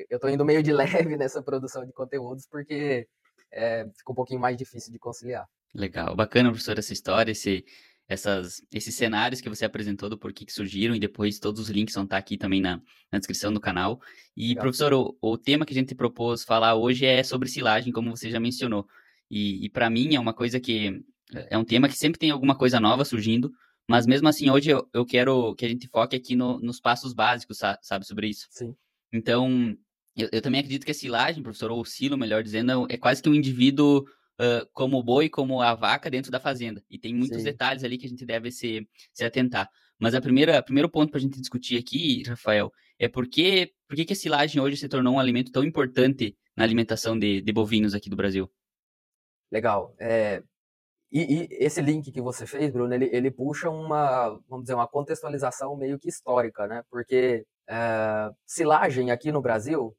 eu 0.08 0.16
estou 0.16 0.30
indo 0.30 0.44
meio 0.44 0.62
de 0.62 0.72
leve 0.74 1.16
nessa 1.16 1.42
produção 1.42 1.84
de 1.84 1.92
conteúdos 1.92 2.46
porque 2.46 3.08
é, 3.52 3.84
fica 3.96 4.12
um 4.12 4.14
pouquinho 4.14 4.40
mais 4.40 4.56
difícil 4.56 4.92
de 4.92 4.98
conciliar. 4.98 5.46
Legal, 5.74 6.14
bacana, 6.14 6.50
professor, 6.50 6.78
essa 6.78 6.92
história, 6.92 7.32
esse, 7.32 7.64
essas, 8.08 8.62
esses 8.72 8.94
cenários 8.94 9.40
que 9.40 9.48
você 9.48 9.64
apresentou 9.64 10.08
do 10.08 10.18
porquê 10.18 10.44
que 10.44 10.52
surgiram 10.52 10.94
e 10.94 11.00
depois 11.00 11.38
todos 11.38 11.60
os 11.60 11.68
links 11.68 11.94
vão 11.94 12.04
estar 12.04 12.16
aqui 12.16 12.38
também 12.38 12.60
na, 12.60 12.80
na 13.10 13.18
descrição 13.18 13.52
do 13.52 13.60
canal. 13.60 14.00
E, 14.36 14.48
Legal. 14.48 14.62
professor, 14.62 14.92
o, 14.92 15.16
o, 15.20 15.36
tema 15.36 15.66
que 15.66 15.72
a 15.72 15.76
gente 15.76 15.94
propôs 15.94 16.44
falar 16.44 16.74
hoje 16.74 17.04
é 17.04 17.22
sobre 17.22 17.48
silagem, 17.48 17.92
como 17.92 18.10
você 18.10 18.30
já 18.30 18.40
mencionou. 18.40 18.86
E, 19.30 19.64
e 19.64 19.68
para 19.68 19.90
mim 19.90 20.14
é 20.14 20.20
uma 20.20 20.32
coisa 20.32 20.60
que 20.60 21.02
é 21.50 21.58
um 21.58 21.64
tema 21.64 21.88
que 21.88 21.96
sempre 21.96 22.18
tem 22.18 22.30
alguma 22.30 22.56
coisa 22.56 22.78
nova 22.78 23.04
surgindo, 23.04 23.52
mas 23.88 24.06
mesmo 24.06 24.28
assim 24.28 24.50
hoje 24.50 24.70
eu, 24.70 24.88
eu 24.92 25.04
quero 25.04 25.54
que 25.56 25.64
a 25.64 25.68
gente 25.68 25.88
foque 25.88 26.16
aqui 26.16 26.36
no, 26.36 26.60
nos 26.60 26.80
passos 26.80 27.12
básicos, 27.12 27.58
sabe, 27.82 28.06
sobre 28.06 28.28
isso. 28.28 28.46
Sim. 28.50 28.74
Então, 29.12 29.76
eu, 30.16 30.28
eu, 30.32 30.42
também 30.42 30.60
acredito 30.60 30.84
que 30.84 30.90
a 30.90 30.94
silagem, 30.94 31.42
professor, 31.42 31.70
ou 31.70 31.80
o 31.80 31.84
silo, 31.84 32.16
melhor 32.16 32.42
dizendo, 32.42 32.86
é 32.88 32.96
quase 32.96 33.22
que 33.22 33.28
um 33.28 33.34
indivíduo 33.34 34.00
uh, 34.00 34.66
como 34.72 34.98
o 34.98 35.02
boi, 35.02 35.28
como 35.28 35.60
a 35.60 35.74
vaca 35.74 36.10
dentro 36.10 36.30
da 36.30 36.40
fazenda. 36.40 36.82
E 36.90 36.98
tem 36.98 37.14
muitos 37.14 37.38
Sim. 37.38 37.44
detalhes 37.44 37.84
ali 37.84 37.98
que 37.98 38.06
a 38.06 38.08
gente 38.08 38.24
deve 38.24 38.50
se, 38.50 38.88
se 39.12 39.24
atentar. 39.24 39.68
Mas 39.98 40.14
a 40.14 40.20
primeira 40.20 40.62
primeiro 40.62 40.88
ponto 40.88 41.10
para 41.10 41.18
a 41.18 41.22
gente 41.22 41.40
discutir 41.40 41.78
aqui, 41.78 42.22
Rafael, 42.26 42.72
é 42.98 43.08
por 43.08 43.26
que, 43.26 43.72
por 43.88 43.96
que, 43.96 44.04
que 44.04 44.12
a 44.12 44.16
silagem 44.16 44.60
hoje 44.60 44.76
se 44.76 44.88
tornou 44.88 45.14
um 45.14 45.20
alimento 45.20 45.50
tão 45.50 45.64
importante 45.64 46.36
na 46.56 46.64
alimentação 46.64 47.18
de, 47.18 47.40
de 47.40 47.52
bovinos 47.52 47.94
aqui 47.94 48.10
do 48.10 48.16
Brasil? 48.16 48.50
Legal. 49.50 49.94
É, 49.98 50.42
e, 51.10 51.42
e, 51.42 51.48
esse 51.50 51.80
link 51.80 52.10
que 52.10 52.20
você 52.20 52.46
fez, 52.46 52.70
Bruno, 52.70 52.92
ele, 52.92 53.08
ele 53.12 53.30
puxa 53.30 53.70
uma, 53.70 54.28
vamos 54.48 54.64
dizer, 54.64 54.74
uma 54.74 54.88
contextualização 54.88 55.76
meio 55.76 55.98
que 55.98 56.08
histórica, 56.08 56.66
né? 56.66 56.82
Porque 56.90 57.46
é, 57.68 58.30
silagem 58.46 59.10
aqui 59.10 59.30
no 59.30 59.40
Brasil, 59.40 59.96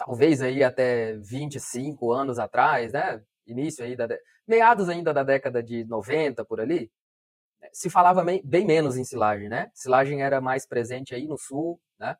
talvez 0.00 0.40
aí 0.40 0.64
até 0.64 1.16
25 1.18 2.10
anos 2.10 2.38
atrás, 2.38 2.92
né? 2.92 3.22
Início 3.46 3.84
aí 3.84 3.94
da 3.94 4.08
meados 4.46 4.88
ainda 4.88 5.12
da 5.12 5.22
década 5.22 5.62
de 5.62 5.84
90 5.84 6.44
por 6.44 6.60
ali, 6.60 6.90
se 7.72 7.90
falava 7.90 8.24
bem 8.24 8.66
menos 8.66 8.96
em 8.96 9.04
silagem, 9.04 9.48
né? 9.48 9.70
Silagem 9.74 10.22
era 10.22 10.40
mais 10.40 10.66
presente 10.66 11.14
aí 11.14 11.26
no 11.26 11.36
sul, 11.36 11.78
né? 11.98 12.16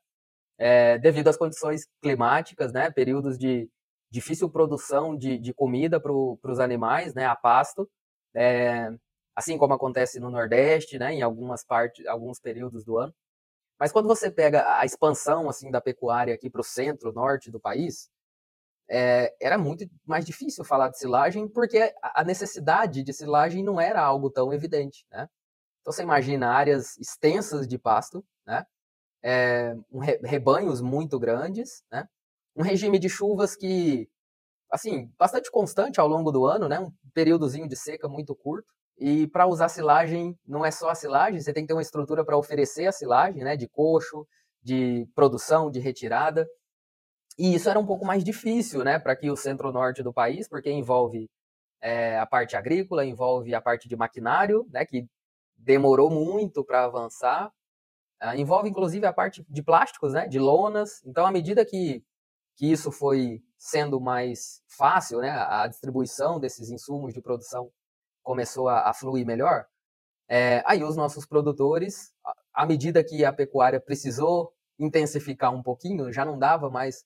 É, 0.58 0.98
devido 0.98 1.28
às 1.28 1.38
condições 1.38 1.86
climáticas, 2.02 2.72
né? 2.72 2.90
Períodos 2.90 3.38
de 3.38 3.68
difícil 4.10 4.50
produção 4.50 5.16
de, 5.16 5.38
de 5.38 5.54
comida 5.54 5.98
para 5.98 6.12
os 6.12 6.60
animais, 6.60 7.14
né? 7.14 7.24
A 7.24 7.34
pasto 7.34 7.88
é, 8.34 8.92
assim 9.34 9.56
como 9.56 9.72
acontece 9.72 10.20
no 10.20 10.30
Nordeste, 10.30 10.98
né, 10.98 11.14
em 11.14 11.22
algumas 11.22 11.64
partes, 11.64 12.06
alguns 12.06 12.38
períodos 12.38 12.84
do 12.84 12.98
ano. 12.98 13.14
Mas 13.80 13.92
quando 13.92 14.06
você 14.06 14.30
pega 14.30 14.78
a 14.78 14.84
expansão 14.84 15.48
assim 15.48 15.70
da 15.70 15.80
pecuária 15.80 16.34
aqui 16.34 16.50
para 16.50 16.60
o 16.60 16.64
centro, 16.64 17.12
norte 17.12 17.50
do 17.50 17.58
país, 17.58 18.10
é, 18.90 19.34
era 19.40 19.56
muito 19.58 19.88
mais 20.06 20.26
difícil 20.26 20.64
falar 20.64 20.90
de 20.90 20.98
silagem 20.98 21.48
porque 21.48 21.94
a 22.02 22.24
necessidade 22.24 23.02
de 23.02 23.12
silagem 23.12 23.64
não 23.64 23.80
era 23.80 24.02
algo 24.02 24.30
tão 24.30 24.52
evidente, 24.52 25.06
né? 25.10 25.28
Então 25.80 25.92
você 25.92 26.02
imagina 26.02 26.48
áreas 26.50 26.98
extensas 26.98 27.66
de 27.68 27.78
pasto, 27.78 28.24
né? 28.46 28.66
É, 29.22 29.76
um 29.92 30.00
re, 30.00 30.20
rebanhos 30.24 30.80
muito 30.80 31.18
grandes, 31.18 31.84
né? 31.90 32.08
Um 32.56 32.62
regime 32.62 32.98
de 32.98 33.08
chuvas 33.08 33.56
que 33.56 34.08
assim, 34.70 35.12
bastante 35.18 35.50
constante 35.50 36.00
ao 36.00 36.08
longo 36.08 36.32
do 36.32 36.46
ano, 36.46 36.68
né? 36.68 36.80
Um 36.80 36.92
períodozinho 37.14 37.68
de 37.68 37.76
seca 37.76 38.08
muito 38.08 38.34
curto. 38.34 38.72
E 39.00 39.26
para 39.28 39.46
usar 39.46 39.70
silagem, 39.70 40.38
não 40.46 40.64
é 40.64 40.70
só 40.70 40.90
a 40.90 40.94
silagem, 40.94 41.40
você 41.40 41.54
tem 41.54 41.64
que 41.64 41.68
ter 41.68 41.72
uma 41.72 41.80
estrutura 41.80 42.22
para 42.22 42.36
oferecer 42.36 42.86
a 42.86 42.92
silagem, 42.92 43.42
né? 43.42 43.56
De 43.56 43.66
coxo, 43.66 44.26
de 44.62 45.08
produção, 45.14 45.70
de 45.70 45.80
retirada. 45.80 46.46
E 47.38 47.54
isso 47.54 47.70
era 47.70 47.78
um 47.78 47.86
pouco 47.86 48.04
mais 48.04 48.22
difícil, 48.22 48.84
né? 48.84 48.98
Para 48.98 49.14
aqui 49.14 49.30
o 49.30 49.36
centro-norte 49.36 50.02
do 50.02 50.12
país, 50.12 50.46
porque 50.46 50.70
envolve 50.70 51.30
é, 51.80 52.18
a 52.18 52.26
parte 52.26 52.56
agrícola, 52.56 53.02
envolve 53.02 53.54
a 53.54 53.60
parte 53.62 53.88
de 53.88 53.96
maquinário, 53.96 54.66
né? 54.70 54.84
Que 54.84 55.06
demorou 55.56 56.10
muito 56.10 56.62
para 56.62 56.84
avançar. 56.84 57.50
Uh, 58.22 58.36
envolve 58.36 58.68
inclusive 58.68 59.06
a 59.06 59.14
parte 59.14 59.42
de 59.48 59.62
plásticos, 59.62 60.12
né? 60.12 60.28
De 60.28 60.38
lonas. 60.38 61.02
Então, 61.06 61.24
à 61.24 61.32
medida 61.32 61.64
que, 61.64 62.04
que 62.54 62.70
isso 62.70 62.92
foi 62.92 63.42
sendo 63.56 63.98
mais 63.98 64.62
fácil, 64.68 65.20
né, 65.20 65.30
a 65.30 65.66
distribuição 65.66 66.40
desses 66.40 66.70
insumos 66.70 67.12
de 67.12 67.20
produção 67.20 67.70
começou 68.22 68.68
a, 68.68 68.88
a 68.88 68.94
fluir 68.94 69.26
melhor, 69.26 69.66
é, 70.32 70.62
aí 70.64 70.84
os 70.84 70.94
nossos 70.94 71.26
produtores, 71.26 72.12
à 72.54 72.64
medida 72.64 73.02
que 73.02 73.24
a 73.24 73.32
pecuária 73.32 73.80
precisou 73.80 74.54
intensificar 74.78 75.52
um 75.52 75.60
pouquinho, 75.60 76.12
já 76.12 76.24
não 76.24 76.38
dava 76.38 76.70
mais, 76.70 77.04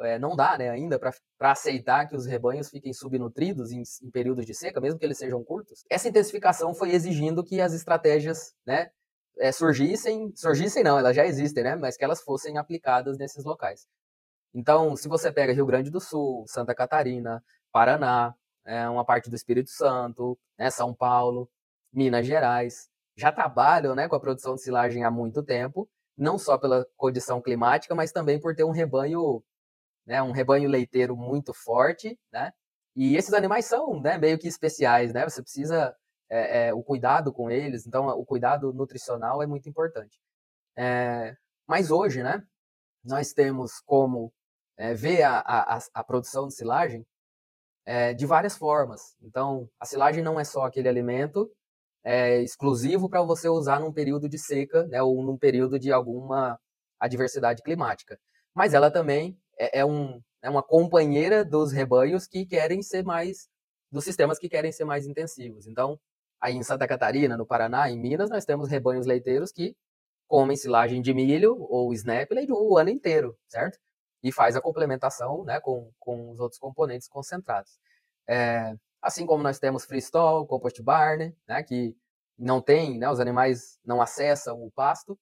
é, 0.00 0.18
não 0.18 0.34
dá 0.34 0.58
né, 0.58 0.68
ainda 0.68 0.98
para 0.98 1.12
aceitar 1.52 2.08
que 2.08 2.16
os 2.16 2.26
rebanhos 2.26 2.68
fiquem 2.68 2.92
subnutridos 2.92 3.70
em, 3.70 3.84
em, 4.02 4.10
períodos 4.10 4.44
de 4.44 4.52
seca, 4.52 4.80
mesmo 4.80 4.98
que 4.98 5.06
eles 5.06 5.16
sejam 5.16 5.44
curtos. 5.44 5.84
Essa 5.88 6.08
intensificação 6.08 6.74
foi 6.74 6.90
exigindo 6.90 7.44
que 7.44 7.60
as 7.60 7.72
estratégias 7.72 8.52
né, 8.66 8.90
é, 9.38 9.52
surgissem, 9.52 10.32
surgissem 10.34 10.82
não, 10.82 10.98
elas 10.98 11.14
já 11.14 11.24
existem, 11.24 11.62
né, 11.62 11.76
mas 11.76 11.96
que 11.96 12.04
elas 12.04 12.20
fossem 12.20 12.58
aplicadas 12.58 13.16
nesses 13.16 13.44
locais. 13.44 13.86
Então, 14.52 14.96
se 14.96 15.06
você 15.06 15.30
pega 15.30 15.52
Rio 15.52 15.66
Grande 15.66 15.88
do 15.88 16.00
Sul, 16.00 16.44
Santa 16.48 16.74
Catarina, 16.74 17.44
Paraná, 17.70 18.34
é, 18.66 18.88
uma 18.88 19.04
parte 19.04 19.30
do 19.30 19.36
Espírito 19.36 19.70
Santo, 19.70 20.38
né, 20.58 20.70
São 20.70 20.92
Paulo, 20.94 21.48
Minas 21.92 22.26
Gerais, 22.26 22.90
já 23.16 23.32
trabalham 23.32 23.94
né, 23.94 24.08
com 24.08 24.16
a 24.16 24.20
produção 24.20 24.54
de 24.54 24.62
silagem 24.62 25.04
há 25.04 25.10
muito 25.10 25.42
tempo, 25.42 25.88
não 26.16 26.38
só 26.38 26.58
pela 26.58 26.86
condição 26.96 27.40
climática, 27.40 27.94
mas 27.94 28.12
também 28.12 28.40
por 28.40 28.54
ter 28.54 28.64
um 28.64 28.70
rebanho, 28.70 29.42
né, 30.06 30.22
um 30.22 30.32
rebanho 30.32 30.68
leiteiro 30.68 31.16
muito 31.16 31.54
forte, 31.54 32.18
né? 32.32 32.52
E 32.94 33.16
esses 33.16 33.34
animais 33.34 33.66
são 33.66 34.00
né, 34.00 34.16
meio 34.18 34.38
que 34.38 34.48
especiais, 34.48 35.12
né? 35.12 35.28
Você 35.28 35.42
precisa 35.42 35.94
é, 36.30 36.68
é, 36.68 36.74
o 36.74 36.82
cuidado 36.82 37.32
com 37.32 37.50
eles, 37.50 37.86
então 37.86 38.08
o 38.08 38.24
cuidado 38.24 38.72
nutricional 38.72 39.42
é 39.42 39.46
muito 39.46 39.68
importante. 39.68 40.18
É, 40.76 41.36
mas 41.66 41.90
hoje, 41.90 42.22
né, 42.22 42.42
nós 43.04 43.32
temos 43.32 43.80
como 43.80 44.32
é, 44.76 44.94
ver 44.94 45.22
a, 45.22 45.38
a, 45.40 45.78
a, 45.94 46.04
produção 46.04 46.48
de 46.48 46.54
silagem 46.54 47.06
é, 47.86 48.12
de 48.12 48.26
várias 48.26 48.58
formas. 48.58 49.16
Então, 49.22 49.70
a 49.80 49.86
silagem 49.86 50.22
não 50.22 50.38
é 50.38 50.44
só 50.44 50.64
aquele 50.64 50.88
alimento 50.88 51.50
é, 52.04 52.42
exclusivo 52.42 53.08
para 53.08 53.22
você 53.22 53.48
usar 53.48 53.80
num 53.80 53.92
período 53.92 54.28
de 54.28 54.38
seca 54.38 54.84
né, 54.88 55.02
ou 55.02 55.22
num 55.22 55.38
período 55.38 55.78
de 55.78 55.92
alguma 55.92 56.58
adversidade 56.98 57.62
climática, 57.62 58.18
mas 58.54 58.74
ela 58.74 58.90
também 58.90 59.38
é, 59.58 59.80
é, 59.80 59.84
um, 59.84 60.20
é 60.42 60.50
uma 60.50 60.62
companheira 60.62 61.44
dos 61.44 61.72
rebanhos 61.72 62.26
que 62.26 62.44
querem 62.46 62.82
ser 62.82 63.04
mais, 63.04 63.48
dos 63.90 64.04
sistemas 64.04 64.38
que 64.38 64.48
querem 64.48 64.72
ser 64.72 64.84
mais 64.84 65.06
intensivos. 65.06 65.66
Então, 65.66 65.98
aí 66.40 66.54
em 66.54 66.62
Santa 66.62 66.86
Catarina, 66.86 67.36
no 67.36 67.46
Paraná, 67.46 67.90
em 67.90 67.98
Minas, 67.98 68.30
nós 68.30 68.44
temos 68.44 68.68
rebanhos 68.68 69.06
leiteiros 69.06 69.52
que 69.52 69.76
comem 70.28 70.56
silagem 70.56 71.00
de 71.02 71.14
milho 71.14 71.56
ou 71.70 71.92
snapple 71.92 72.46
o 72.50 72.78
ano 72.78 72.90
inteiro, 72.90 73.36
certo? 73.48 73.78
E 74.26 74.32
faz 74.32 74.56
a 74.56 74.60
complementação 74.60 75.44
né, 75.44 75.60
com, 75.60 75.88
com 76.00 76.32
os 76.32 76.40
outros 76.40 76.58
componentes 76.58 77.06
concentrados. 77.06 77.78
É, 78.28 78.74
assim 79.00 79.24
como 79.24 79.40
nós 79.40 79.60
temos 79.60 79.84
freestall, 79.84 80.44
compost 80.48 80.82
barn, 80.82 81.32
né, 81.46 81.62
que 81.62 81.96
não 82.36 82.60
tem, 82.60 82.98
né, 82.98 83.08
os 83.08 83.20
animais 83.20 83.78
não 83.84 84.02
acessam 84.02 84.60
o 84.64 84.70
pasto, 84.72 85.16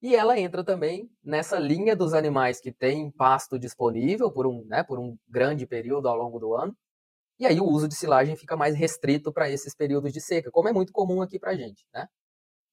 e 0.00 0.16
ela 0.16 0.38
entra 0.38 0.64
também 0.64 1.10
nessa 1.22 1.58
linha 1.58 1.94
dos 1.94 2.14
animais 2.14 2.62
que 2.62 2.72
têm 2.72 3.10
pasto 3.10 3.58
disponível 3.58 4.32
por 4.32 4.46
um, 4.46 4.64
né, 4.64 4.82
por 4.82 4.98
um 4.98 5.18
grande 5.28 5.66
período 5.66 6.08
ao 6.08 6.16
longo 6.16 6.38
do 6.38 6.54
ano, 6.54 6.74
e 7.38 7.46
aí 7.46 7.60
o 7.60 7.66
uso 7.66 7.86
de 7.86 7.94
silagem 7.94 8.36
fica 8.36 8.56
mais 8.56 8.74
restrito 8.74 9.30
para 9.30 9.50
esses 9.50 9.74
períodos 9.74 10.10
de 10.14 10.20
seca, 10.22 10.50
como 10.50 10.66
é 10.70 10.72
muito 10.72 10.94
comum 10.94 11.20
aqui 11.20 11.38
para 11.38 11.50
a 11.50 11.56
gente. 11.56 11.86
Né? 11.92 12.08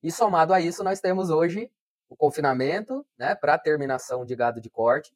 E 0.02 0.10
somado 0.14 0.54
a 0.54 0.62
isso, 0.62 0.82
nós 0.82 1.02
temos 1.02 1.30
hoje 1.30 1.70
o 2.08 2.16
confinamento 2.16 3.06
né, 3.18 3.36
para 3.36 3.58
terminação 3.58 4.26
de 4.26 4.34
gado 4.34 4.62
de 4.62 4.70
corte, 4.70 5.14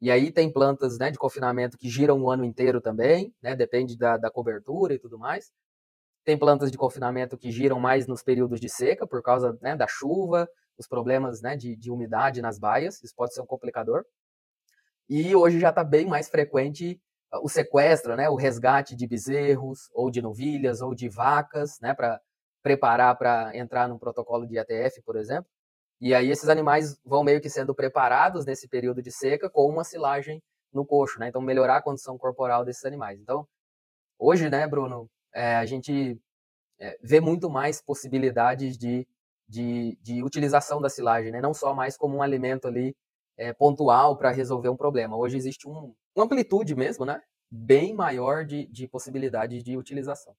e 0.00 0.10
aí 0.10 0.32
tem 0.32 0.50
plantas 0.50 0.98
né, 0.98 1.10
de 1.10 1.18
confinamento 1.18 1.76
que 1.76 1.88
giram 1.88 2.20
o 2.22 2.30
ano 2.30 2.44
inteiro 2.44 2.80
também, 2.80 3.34
né, 3.42 3.54
depende 3.54 3.96
da, 3.98 4.16
da 4.16 4.30
cobertura 4.30 4.94
e 4.94 4.98
tudo 4.98 5.18
mais. 5.18 5.52
Tem 6.24 6.38
plantas 6.38 6.70
de 6.70 6.78
confinamento 6.78 7.36
que 7.36 7.50
giram 7.50 7.78
mais 7.78 8.06
nos 8.06 8.22
períodos 8.22 8.60
de 8.60 8.68
seca, 8.68 9.06
por 9.06 9.22
causa 9.22 9.58
né, 9.60 9.76
da 9.76 9.86
chuva, 9.86 10.48
os 10.78 10.86
problemas 10.86 11.42
né, 11.42 11.56
de, 11.56 11.76
de 11.76 11.90
umidade 11.90 12.40
nas 12.40 12.58
baias, 12.58 13.02
isso 13.02 13.14
pode 13.14 13.34
ser 13.34 13.42
um 13.42 13.46
complicador. 13.46 14.04
E 15.08 15.34
hoje 15.34 15.60
já 15.60 15.70
está 15.70 15.84
bem 15.84 16.06
mais 16.06 16.28
frequente 16.28 17.00
ah, 17.30 17.40
o 17.42 17.48
sequestro, 17.48 18.16
né, 18.16 18.28
o 18.28 18.36
resgate 18.36 18.96
de 18.96 19.06
bezerros, 19.06 19.90
ou 19.92 20.10
de 20.10 20.22
novilhas, 20.22 20.80
ou 20.80 20.94
de 20.94 21.08
vacas, 21.08 21.78
né, 21.80 21.94
para 21.94 22.20
preparar 22.62 23.16
para 23.16 23.56
entrar 23.56 23.88
num 23.88 23.98
protocolo 23.98 24.46
de 24.46 24.58
ATF, 24.58 25.02
por 25.04 25.16
exemplo. 25.16 25.50
E 26.00 26.14
aí 26.14 26.30
esses 26.30 26.48
animais 26.48 26.98
vão 27.04 27.22
meio 27.22 27.40
que 27.40 27.50
sendo 27.50 27.74
preparados 27.74 28.46
nesse 28.46 28.66
período 28.68 29.02
de 29.02 29.12
seca 29.12 29.50
com 29.50 29.68
uma 29.68 29.84
silagem 29.84 30.42
no 30.72 30.86
coxo, 30.86 31.18
né? 31.18 31.28
Então 31.28 31.42
melhorar 31.42 31.76
a 31.76 31.82
condição 31.82 32.16
corporal 32.16 32.64
desses 32.64 32.84
animais. 32.84 33.20
Então 33.20 33.46
hoje, 34.18 34.48
né, 34.48 34.66
Bruno, 34.66 35.10
é, 35.34 35.56
a 35.56 35.66
gente 35.66 36.18
é, 36.78 36.98
vê 37.02 37.20
muito 37.20 37.50
mais 37.50 37.82
possibilidades 37.82 38.78
de, 38.78 39.06
de, 39.48 39.98
de, 40.00 40.22
utilização 40.22 40.80
da 40.80 40.88
silagem, 40.88 41.30
né? 41.30 41.40
Não 41.40 41.52
só 41.52 41.74
mais 41.74 41.96
como 41.96 42.16
um 42.16 42.22
alimento 42.22 42.66
ali 42.66 42.96
é, 43.36 43.52
pontual 43.52 44.16
para 44.16 44.30
resolver 44.30 44.70
um 44.70 44.76
problema. 44.76 45.16
Hoje 45.16 45.36
existe 45.36 45.68
um, 45.68 45.94
uma 46.14 46.24
amplitude 46.24 46.74
mesmo, 46.74 47.04
né? 47.04 47.20
Bem 47.50 47.92
maior 47.92 48.44
de, 48.44 48.66
de 48.66 48.88
de 49.62 49.76
utilização. 49.76 50.34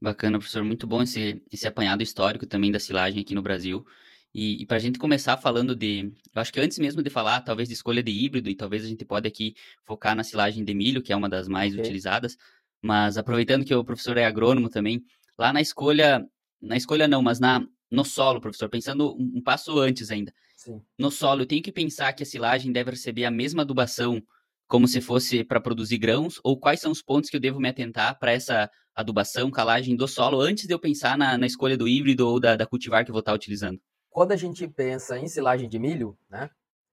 Bacana, 0.00 0.38
professor. 0.38 0.64
Muito 0.64 0.86
bom 0.86 1.02
esse, 1.02 1.42
esse 1.52 1.66
apanhado 1.66 2.02
histórico 2.02 2.46
também 2.46 2.72
da 2.72 2.80
silagem 2.80 3.22
aqui 3.22 3.34
no 3.34 3.42
Brasil. 3.42 3.84
E, 4.32 4.62
e 4.62 4.66
para 4.66 4.76
a 4.76 4.80
gente 4.80 4.98
começar 4.98 5.36
falando 5.36 5.74
de. 5.74 6.12
Eu 6.34 6.40
acho 6.40 6.52
que 6.52 6.60
antes 6.60 6.78
mesmo 6.78 7.02
de 7.02 7.10
falar, 7.10 7.40
talvez, 7.40 7.68
de 7.68 7.74
escolha 7.74 8.02
de 8.02 8.12
híbrido, 8.12 8.48
e 8.48 8.54
talvez 8.54 8.84
a 8.84 8.88
gente 8.88 9.04
pode 9.04 9.26
aqui 9.26 9.54
focar 9.84 10.14
na 10.14 10.22
silagem 10.22 10.64
de 10.64 10.72
milho, 10.72 11.02
que 11.02 11.12
é 11.12 11.16
uma 11.16 11.28
das 11.28 11.48
mais 11.48 11.72
okay. 11.72 11.84
utilizadas. 11.84 12.36
Mas 12.82 13.18
aproveitando 13.18 13.64
que 13.64 13.74
o 13.74 13.84
professor 13.84 14.16
é 14.16 14.24
agrônomo 14.24 14.68
também, 14.68 15.02
lá 15.38 15.52
na 15.52 15.60
escolha. 15.60 16.24
Na 16.62 16.76
escolha 16.76 17.08
não, 17.08 17.22
mas 17.22 17.40
na, 17.40 17.66
no 17.90 18.04
solo, 18.04 18.40
professor, 18.40 18.68
pensando 18.68 19.16
um, 19.18 19.42
passo 19.42 19.78
antes 19.78 20.10
ainda. 20.10 20.32
Sim. 20.54 20.80
No 20.98 21.10
solo, 21.10 21.42
eu 21.42 21.46
tenho 21.46 21.62
que 21.62 21.72
pensar 21.72 22.12
que 22.12 22.22
a 22.22 22.26
silagem 22.26 22.70
deve 22.70 22.90
receber 22.90 23.24
a 23.24 23.30
mesma 23.30 23.62
adubação 23.62 24.22
como 24.68 24.86
se 24.86 25.00
fosse 25.00 25.42
para 25.42 25.60
produzir 25.60 25.98
grãos? 25.98 26.38
Ou 26.44 26.56
quais 26.56 26.80
são 26.80 26.92
os 26.92 27.02
pontos 27.02 27.28
que 27.28 27.36
eu 27.36 27.40
devo 27.40 27.58
me 27.58 27.68
atentar 27.68 28.18
para 28.18 28.30
essa 28.30 28.70
adubação, 28.94 29.50
calagem 29.50 29.96
do 29.96 30.06
solo, 30.06 30.40
antes 30.40 30.66
de 30.66 30.74
eu 30.74 30.78
pensar 30.78 31.18
na, 31.18 31.36
na 31.36 31.46
escolha 31.46 31.76
do 31.76 31.88
híbrido 31.88 32.28
ou 32.28 32.38
da, 32.38 32.54
da 32.54 32.66
cultivar 32.66 33.04
que 33.04 33.10
eu 33.10 33.14
vou 33.14 33.20
estar 33.20 33.34
utilizando? 33.34 33.80
Quando 34.10 34.32
a 34.32 34.36
gente 34.36 34.66
pensa 34.66 35.18
em 35.18 35.28
silagem 35.28 35.68
de 35.68 35.78
milho, 35.78 36.18
né, 36.28 36.50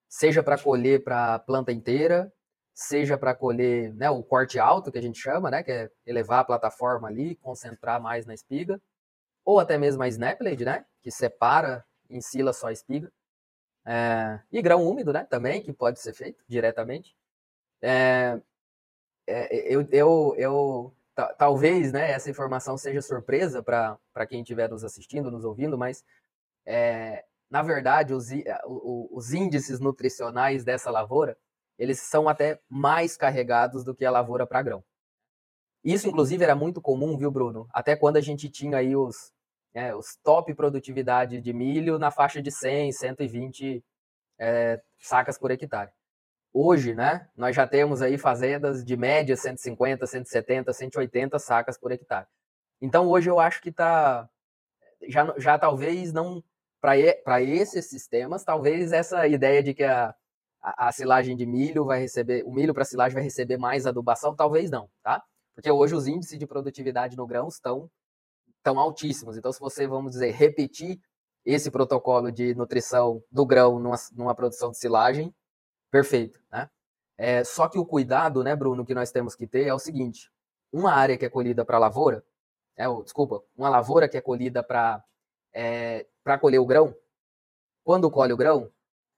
seja 0.08 0.44
para 0.44 0.58
colher 0.58 1.04
para 1.04 1.36
a 1.36 1.40
planta 1.40 1.72
inteira, 1.72 2.32
seja 2.74 3.18
para 3.18 3.34
colher 3.34 3.94
né, 3.96 4.10
o 4.10 4.22
corte 4.22 4.60
alto, 4.60 4.92
que 4.92 5.00
a 5.00 5.02
gente 5.02 5.20
chama, 5.20 5.50
né, 5.50 5.64
que 5.64 5.72
é 5.72 5.92
elevar 6.06 6.40
a 6.42 6.46
plataforma 6.46 7.08
ali, 7.08 7.36
concentrar 7.38 8.00
mais 8.00 8.26
na 8.26 8.36
espiga, 8.36 8.80
ou 9.44 9.60
até 9.60 9.78
mesmo 9.78 10.04
a 10.04 10.08
snap 10.08 10.38
blade, 10.38 10.64
né, 10.64 10.86
que 11.02 11.10
separa, 11.10 11.84
ensila 12.10 12.54
só 12.54 12.68
a 12.68 12.72
espiga. 12.72 13.12
É, 13.84 14.40
e 14.52 14.62
grão 14.62 14.88
úmido, 14.88 15.12
né, 15.12 15.26
também, 15.30 15.62
que 15.62 15.74
pode 15.74 16.00
ser 16.00 16.14
feito 16.14 16.44
diretamente. 16.48 17.18
É, 17.82 18.40
é, 19.26 19.74
eu, 19.74 19.88
eu, 19.92 20.36
eu 20.38 20.94
talvez 21.38 21.92
né, 21.92 22.12
essa 22.12 22.30
informação 22.30 22.78
seja 22.78 23.02
surpresa 23.02 23.64
para 23.64 24.28
quem 24.28 24.42
estiver 24.42 24.70
nos 24.70 24.84
assistindo, 24.84 25.32
nos 25.32 25.44
ouvindo, 25.44 25.78
mas 25.78 26.04
é, 26.68 27.24
na 27.50 27.64
verdade 27.64 28.14
os, 28.14 28.28
os 29.12 29.34
índices 29.34 29.80
nutricionais 29.80 30.64
dessa 30.64 30.92
lavoura 30.92 31.38
eles 31.78 32.00
são 32.00 32.28
até 32.28 32.60
mais 32.68 33.16
carregados 33.16 33.84
do 33.84 33.94
que 33.94 34.06
a 34.06 34.12
lavoura 34.12 34.48
para 34.48 34.62
grão. 34.62 34.84
Isso, 35.84 36.08
inclusive, 36.08 36.44
era 36.44 36.56
muito 36.56 36.82
comum, 36.82 37.18
viu, 37.18 37.32
Bruno? 37.32 37.68
Até 37.72 37.96
quando 37.96 38.18
a 38.18 38.22
gente 38.22 38.50
tinha 38.50 38.78
aí 38.78 38.96
os, 38.96 39.32
é, 39.74 39.96
os 39.96 40.18
top 40.24 40.54
produtividade 40.56 41.40
de 41.40 41.54
milho 41.54 42.00
na 42.00 42.10
faixa 42.10 42.42
de 42.42 42.52
100, 42.52 42.92
120 42.92 43.84
é, 44.40 44.82
sacas 44.98 45.38
por 45.38 45.52
hectare. 45.52 45.92
Hoje, 46.52 46.96
né, 46.96 47.30
nós 47.36 47.56
já 47.56 47.68
temos 47.68 48.02
aí 48.02 48.18
fazendas 48.18 48.84
de 48.84 48.98
média 48.98 49.38
150, 49.38 50.08
170, 50.08 50.74
180 50.74 51.38
sacas 51.38 51.78
por 51.78 51.92
hectare. 51.92 52.26
Então, 52.82 53.08
hoje 53.08 53.30
eu 53.30 53.40
acho 53.40 53.62
que 53.62 53.70
está 53.70 54.28
já, 55.08 55.34
já 55.38 55.60
talvez 55.60 56.12
não 56.12 56.44
para 57.24 57.42
esses 57.42 57.90
sistemas, 57.90 58.44
talvez 58.44 58.92
essa 58.92 59.28
ideia 59.28 59.62
de 59.62 59.74
que 59.74 59.84
a, 59.84 60.14
a, 60.62 60.88
a 60.88 60.92
silagem 60.92 61.36
de 61.36 61.46
milho 61.46 61.86
vai 61.86 62.00
receber, 62.00 62.44
o 62.46 62.52
milho 62.52 62.74
para 62.74 62.86
silagem 62.86 63.14
vai 63.14 63.24
receber 63.24 63.58
mais 63.58 63.86
adubação, 63.86 64.36
talvez 64.36 64.70
não, 64.70 64.90
tá? 65.04 65.24
Porque 65.56 65.72
hoje 65.72 65.96
os 65.96 66.08
índices 66.08 66.38
de 66.38 66.46
produtividade 66.46 67.18
no 67.18 67.26
grão 67.26 67.48
estão 67.48 67.90
tão 68.64 68.80
altíssimos. 68.80 69.38
Então, 69.38 69.52
se 69.52 69.60
você, 69.60 69.88
vamos 69.88 70.12
dizer, 70.12 70.32
repetir 70.32 71.00
esse 71.46 71.72
protocolo 71.72 72.32
de 72.32 72.54
nutrição 72.54 73.24
do 73.32 73.46
grão 73.46 73.80
numa, 73.80 73.96
numa 74.14 74.36
produção 74.36 74.72
de 74.72 74.78
silagem, 74.78 75.34
perfeito, 75.90 76.40
né? 76.52 76.70
É, 77.18 77.44
só 77.44 77.68
que 77.68 77.80
o 77.80 77.86
cuidado, 77.86 78.44
né, 78.44 78.56
Bruno, 78.56 78.86
que 78.86 78.94
nós 78.94 79.12
temos 79.12 79.34
que 79.34 79.48
ter 79.48 79.66
é 79.66 79.74
o 79.74 79.80
seguinte: 79.80 80.30
uma 80.72 80.92
área 80.92 81.18
que 81.18 81.26
é 81.26 81.30
colhida 81.30 81.66
para 81.66 81.80
lavoura, 81.80 82.24
é, 82.76 82.86
desculpa, 83.02 83.42
uma 83.58 83.70
lavoura 83.70 84.08
que 84.08 84.18
é 84.18 84.22
colhida 84.22 84.62
para 84.62 85.04
é, 85.60 86.06
para 86.24 86.38
colher 86.38 86.60
o 86.60 86.66
grão, 86.68 86.96
quando 87.84 88.12
colhe 88.12 88.32
o 88.32 88.38
grão, 88.38 88.72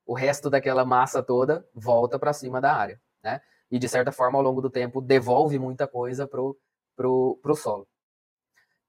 o 0.05 0.13
resto 0.13 0.49
daquela 0.49 0.85
massa 0.85 1.21
toda 1.21 1.67
volta 1.73 2.17
para 2.17 2.31
cima 2.31 2.61
da 2.61 2.73
área, 2.73 2.99
né? 3.21 3.41
E 3.69 3.77
de 3.77 3.89
certa 3.89 4.11
forma, 4.11 4.39
ao 4.39 4.43
longo 4.43 4.61
do 4.61 4.69
tempo, 4.69 5.01
devolve 5.01 5.59
muita 5.59 5.85
coisa 5.85 6.25
pro 6.25 6.57
pro, 6.95 7.37
pro 7.41 7.55
solo. 7.55 7.87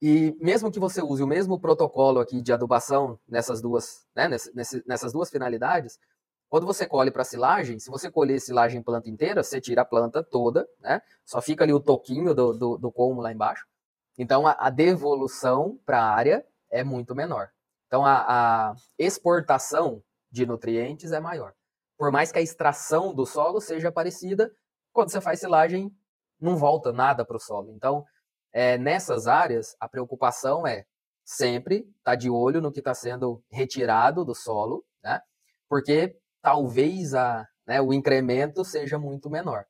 E 0.00 0.36
mesmo 0.40 0.70
que 0.70 0.80
você 0.80 1.02
use 1.02 1.22
o 1.22 1.26
mesmo 1.26 1.60
protocolo 1.60 2.20
aqui 2.20 2.40
de 2.40 2.52
adubação 2.52 3.18
nessas 3.28 3.60
duas, 3.60 4.06
né, 4.14 4.28
nessas 4.86 5.12
duas 5.12 5.28
finalidades, 5.28 5.98
quando 6.48 6.66
você 6.66 6.86
colhe 6.86 7.10
para 7.10 7.22
silagem, 7.22 7.78
se 7.78 7.90
você 7.90 8.10
colher 8.10 8.40
silagem 8.40 8.82
planta 8.82 9.08
inteira, 9.08 9.42
você 9.42 9.60
tira 9.60 9.82
a 9.82 9.84
planta 9.84 10.22
toda, 10.24 10.68
né? 10.80 11.02
Só 11.24 11.40
fica 11.40 11.64
ali 11.64 11.72
o 11.72 11.80
toquinho 11.80 12.34
do, 12.34 12.52
do, 12.52 12.78
do 12.78 12.92
colmo 12.92 13.20
lá 13.20 13.30
embaixo. 13.32 13.66
Então 14.18 14.46
a, 14.46 14.56
a 14.58 14.70
devolução 14.70 15.78
para 15.84 16.00
a 16.00 16.10
área 16.10 16.44
é 16.70 16.84
muito 16.84 17.14
menor. 17.14 17.48
Então 17.86 18.04
a, 18.04 18.70
a, 18.70 18.74
exportação 18.98 20.02
de 20.30 20.46
nutrientes 20.46 21.12
é 21.12 21.20
maior. 21.20 21.52
Por 21.98 22.10
mais 22.12 22.30
que 22.32 22.38
a 22.38 22.42
extração 22.42 23.14
do 23.14 23.26
solo 23.26 23.60
seja 23.60 23.92
parecida, 23.92 24.50
quando 24.92 25.10
você 25.10 25.20
faz 25.20 25.40
silagem, 25.40 25.94
não 26.40 26.56
volta 26.56 26.92
nada 26.92 27.24
para 27.24 27.36
o 27.36 27.40
solo. 27.40 27.72
Então, 27.72 28.04
é, 28.52 28.78
nessas 28.78 29.26
áreas, 29.26 29.76
a 29.78 29.88
preocupação 29.88 30.66
é 30.66 30.84
sempre 31.24 31.76
estar 31.98 32.12
tá 32.12 32.14
de 32.14 32.30
olho 32.30 32.60
no 32.60 32.72
que 32.72 32.78
está 32.80 32.94
sendo 32.94 33.42
retirado 33.50 34.24
do 34.24 34.34
solo, 34.34 34.84
né? 35.02 35.20
Porque 35.68 36.16
talvez 36.42 37.14
a, 37.14 37.46
né, 37.66 37.80
o 37.80 37.92
incremento 37.92 38.64
seja 38.64 38.98
muito 38.98 39.30
menor. 39.30 39.64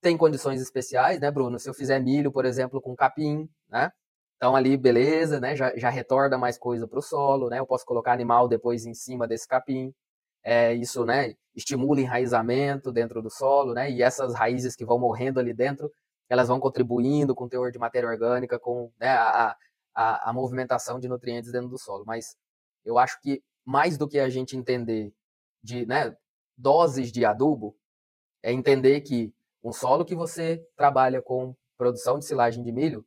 Tem 0.00 0.16
condições 0.16 0.60
especiais, 0.60 1.20
né, 1.20 1.30
Bruno? 1.30 1.58
Se 1.58 1.68
eu 1.68 1.74
fizer 1.74 2.00
milho, 2.00 2.32
por 2.32 2.44
exemplo, 2.44 2.80
com 2.80 2.96
capim, 2.96 3.48
né? 3.68 3.92
Então 4.36 4.54
ali, 4.54 4.76
beleza, 4.76 5.40
né? 5.40 5.56
Já, 5.56 5.76
já 5.76 5.88
retorna 5.90 6.36
mais 6.38 6.58
coisa 6.58 6.86
para 6.86 6.98
o 6.98 7.02
solo, 7.02 7.48
né? 7.48 7.58
Eu 7.58 7.66
posso 7.66 7.84
colocar 7.86 8.12
animal 8.12 8.48
depois 8.48 8.84
em 8.86 8.94
cima 8.94 9.26
desse 9.26 9.48
capim. 9.48 9.94
É, 10.44 10.74
isso, 10.74 11.04
né? 11.04 11.34
Estimula 11.54 12.00
enraizamento 12.00 12.92
dentro 12.92 13.22
do 13.22 13.30
solo, 13.30 13.74
né? 13.74 13.90
E 13.90 14.02
essas 14.02 14.34
raízes 14.34 14.76
que 14.76 14.84
vão 14.84 14.98
morrendo 14.98 15.40
ali 15.40 15.52
dentro, 15.54 15.90
elas 16.28 16.48
vão 16.48 16.60
contribuindo 16.60 17.34
com 17.34 17.44
o 17.44 17.48
teor 17.48 17.70
de 17.72 17.78
matéria 17.78 18.08
orgânica, 18.08 18.58
com 18.58 18.92
né, 19.00 19.08
a, 19.08 19.56
a, 19.94 20.30
a 20.30 20.32
movimentação 20.32 21.00
de 21.00 21.08
nutrientes 21.08 21.50
dentro 21.50 21.68
do 21.68 21.78
solo. 21.78 22.04
Mas 22.06 22.36
eu 22.84 22.98
acho 22.98 23.20
que 23.20 23.42
mais 23.64 23.96
do 23.98 24.06
que 24.08 24.18
a 24.18 24.28
gente 24.28 24.56
entender 24.56 25.12
de 25.62 25.86
né, 25.86 26.16
doses 26.56 27.10
de 27.10 27.24
adubo 27.24 27.76
é 28.42 28.52
entender 28.52 29.00
que 29.00 29.34
um 29.62 29.72
solo 29.72 30.04
que 30.04 30.14
você 30.14 30.64
trabalha 30.76 31.20
com 31.20 31.56
produção 31.76 32.18
de 32.18 32.24
silagem 32.24 32.62
de 32.62 32.70
milho, 32.70 33.04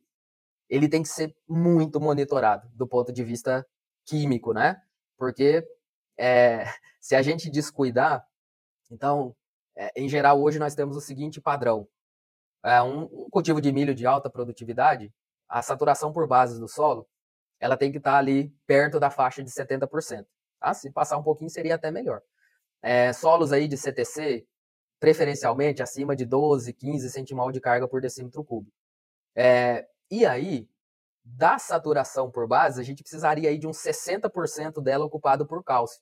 ele 0.70 0.88
tem 0.88 1.02
que 1.02 1.08
ser 1.08 1.36
muito 1.48 2.00
monitorado 2.00 2.68
do 2.74 2.86
ponto 2.86 3.12
de 3.12 3.22
vista 3.24 3.66
químico, 4.06 4.54
né? 4.54 4.80
Porque 5.18 5.66
é, 6.16 6.64
se 7.00 7.14
a 7.14 7.22
gente 7.22 7.50
descuidar, 7.50 8.26
então, 8.90 9.36
é, 9.76 9.92
em 9.96 10.08
geral, 10.08 10.40
hoje 10.40 10.58
nós 10.58 10.74
temos 10.74 10.96
o 10.96 11.00
seguinte 11.00 11.40
padrão: 11.40 11.86
é, 12.64 12.80
um, 12.82 13.02
um, 13.02 13.28
cultivo 13.30 13.60
de 13.60 13.72
milho 13.72 13.94
de 13.94 14.06
alta 14.06 14.30
produtividade, 14.30 15.12
a 15.48 15.60
saturação 15.60 16.12
por 16.12 16.26
bases 16.26 16.58
do 16.58 16.68
solo, 16.68 17.06
ela 17.58 17.76
tem 17.76 17.92
que 17.92 17.98
estar 17.98 18.16
ali 18.16 18.54
perto 18.66 18.98
da 18.98 19.10
faixa 19.10 19.42
de 19.42 19.50
70%. 19.50 20.24
Tá? 20.58 20.72
Se 20.74 20.90
passar 20.90 21.18
um 21.18 21.22
pouquinho, 21.22 21.50
seria 21.50 21.74
até 21.74 21.90
melhor 21.90 22.22
é, 22.82 23.12
solos 23.12 23.52
aí 23.52 23.68
de 23.68 23.76
CTC, 23.76 24.46
preferencialmente 24.98 25.82
acima 25.82 26.14
de 26.16 26.24
12, 26.24 26.72
15 26.72 27.10
centimol 27.10 27.52
de 27.52 27.60
carga 27.60 27.86
por 27.88 28.00
decímetro 28.00 28.44
cúbico. 28.44 28.74
É, 29.34 29.86
e 30.10 30.26
aí, 30.26 30.68
da 31.24 31.58
saturação 31.58 32.30
por 32.30 32.48
base, 32.48 32.80
a 32.80 32.84
gente 32.84 33.02
precisaria 33.02 33.48
aí 33.48 33.58
de 33.58 33.66
uns 33.66 33.78
60% 33.78 34.82
dela 34.82 35.04
ocupado 35.04 35.46
por 35.46 35.62
cálcio. 35.62 36.00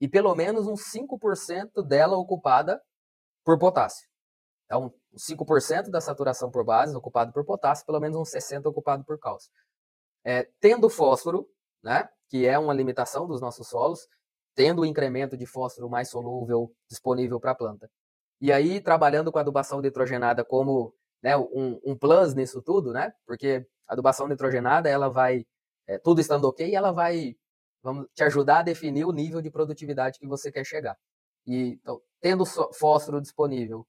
E 0.00 0.08
pelo 0.08 0.34
menos 0.34 0.66
uns 0.66 0.82
5% 0.92 1.82
dela 1.86 2.16
ocupada 2.16 2.82
por 3.44 3.58
potássio. 3.58 4.08
Então, 4.64 4.92
5% 5.16 5.90
da 5.90 6.00
saturação 6.00 6.50
por 6.50 6.64
base 6.64 6.94
ocupado 6.94 7.32
por 7.32 7.44
potássio, 7.44 7.86
pelo 7.86 8.00
menos 8.00 8.16
uns 8.16 8.30
60% 8.30 8.66
ocupado 8.66 9.04
por 9.04 9.18
cálcio. 9.18 9.50
É, 10.24 10.48
tendo 10.60 10.90
fósforo, 10.90 11.48
né, 11.82 12.08
que 12.28 12.46
é 12.46 12.58
uma 12.58 12.74
limitação 12.74 13.26
dos 13.26 13.40
nossos 13.40 13.68
solos, 13.68 14.06
tendo 14.54 14.82
o 14.82 14.84
incremento 14.84 15.36
de 15.36 15.46
fósforo 15.46 15.88
mais 15.88 16.10
solúvel 16.10 16.74
disponível 16.88 17.40
para 17.40 17.52
a 17.52 17.54
planta. 17.54 17.90
E 18.40 18.52
aí, 18.52 18.80
trabalhando 18.80 19.32
com 19.32 19.38
adubação 19.38 19.80
nitrogenada 19.80 20.44
como 20.44 20.94
né, 21.22 21.36
um, 21.36 21.80
um, 21.84 21.96
plus 21.96 22.34
nisso 22.34 22.62
tudo, 22.62 22.92
né? 22.92 23.12
Porque 23.26 23.66
a 23.86 23.92
adubação 23.92 24.28
nitrogenada, 24.28 24.88
ela 24.88 25.08
vai, 25.08 25.46
é, 25.86 25.98
tudo 25.98 26.20
estando 26.20 26.44
ok, 26.44 26.74
ela 26.74 26.92
vai 26.92 27.36
vamos, 27.82 28.06
te 28.14 28.22
ajudar 28.24 28.60
a 28.60 28.62
definir 28.62 29.04
o 29.04 29.12
nível 29.12 29.40
de 29.40 29.50
produtividade 29.50 30.18
que 30.18 30.26
você 30.26 30.50
quer 30.52 30.64
chegar. 30.64 30.96
E 31.46 31.78
então, 31.80 32.00
tendo 32.20 32.44
fósforo 32.46 33.20
disponível, 33.20 33.86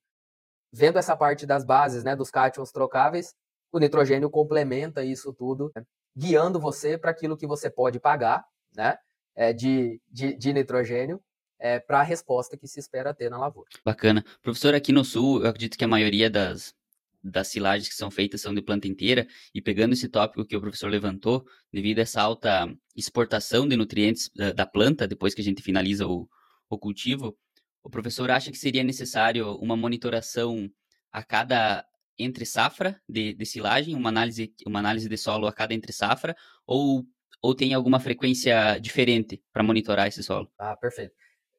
vendo 0.72 0.98
essa 0.98 1.16
parte 1.16 1.46
das 1.46 1.64
bases, 1.64 2.04
né, 2.04 2.16
dos 2.16 2.30
cátions 2.30 2.72
trocáveis, 2.72 3.34
o 3.72 3.78
nitrogênio 3.78 4.30
complementa 4.30 5.04
isso 5.04 5.32
tudo, 5.32 5.70
né, 5.74 5.84
guiando 6.16 6.58
você 6.58 6.98
para 6.98 7.10
aquilo 7.10 7.36
que 7.36 7.46
você 7.46 7.70
pode 7.70 8.00
pagar, 8.00 8.44
né? 8.74 8.98
é, 9.40 9.52
de, 9.52 10.00
de, 10.10 10.36
de, 10.36 10.52
nitrogênio 10.52 11.20
é, 11.58 11.78
para 11.78 12.00
a 12.00 12.02
resposta 12.02 12.56
que 12.56 12.66
se 12.66 12.80
espera 12.80 13.14
ter 13.14 13.30
na 13.30 13.38
lavoura. 13.38 13.70
Bacana. 13.84 14.24
Professor, 14.42 14.74
aqui 14.74 14.92
no 14.92 15.04
sul, 15.04 15.42
eu 15.42 15.48
acredito 15.48 15.78
que 15.78 15.84
a 15.84 15.88
maioria 15.88 16.28
das, 16.28 16.74
das 17.22 17.48
silagens 17.48 17.88
que 17.88 17.94
são 17.94 18.10
feitas 18.10 18.40
são 18.40 18.54
de 18.54 18.62
planta 18.62 18.88
inteira, 18.88 19.26
e 19.54 19.60
pegando 19.60 19.92
esse 19.92 20.08
tópico 20.08 20.44
que 20.44 20.56
o 20.56 20.60
professor 20.60 20.88
levantou, 20.88 21.44
devido 21.72 21.98
a 21.98 22.02
essa 22.02 22.22
alta 22.22 22.72
exportação 22.96 23.68
de 23.68 23.76
nutrientes 23.76 24.30
da, 24.34 24.52
da 24.52 24.66
planta, 24.66 25.06
depois 25.06 25.34
que 25.34 25.40
a 25.40 25.44
gente 25.44 25.62
finaliza 25.62 26.06
o, 26.06 26.28
o 26.68 26.78
cultivo, 26.78 27.36
o 27.82 27.90
professor 27.90 28.30
acha 28.30 28.50
que 28.50 28.58
seria 28.58 28.84
necessário 28.84 29.54
uma 29.56 29.76
monitoração 29.76 30.70
a 31.12 31.22
cada 31.22 31.84
entre 32.18 32.44
safra 32.44 33.00
de, 33.08 33.32
de 33.32 33.46
silagem, 33.46 33.94
uma 33.94 34.10
análise, 34.10 34.54
uma 34.66 34.78
análise 34.78 35.08
de 35.08 35.16
solo 35.16 35.46
a 35.46 35.52
cada 35.52 35.74
entre 35.74 35.92
safra, 35.92 36.36
ou 36.66 37.04
ou 37.42 37.54
tem 37.54 37.72
alguma 37.72 37.98
frequência 37.98 38.78
diferente 38.78 39.42
para 39.52 39.62
monitorar 39.62 40.06
esse 40.06 40.22
solo? 40.22 40.50
Ah, 40.58 40.76
perfeito. 40.76 41.14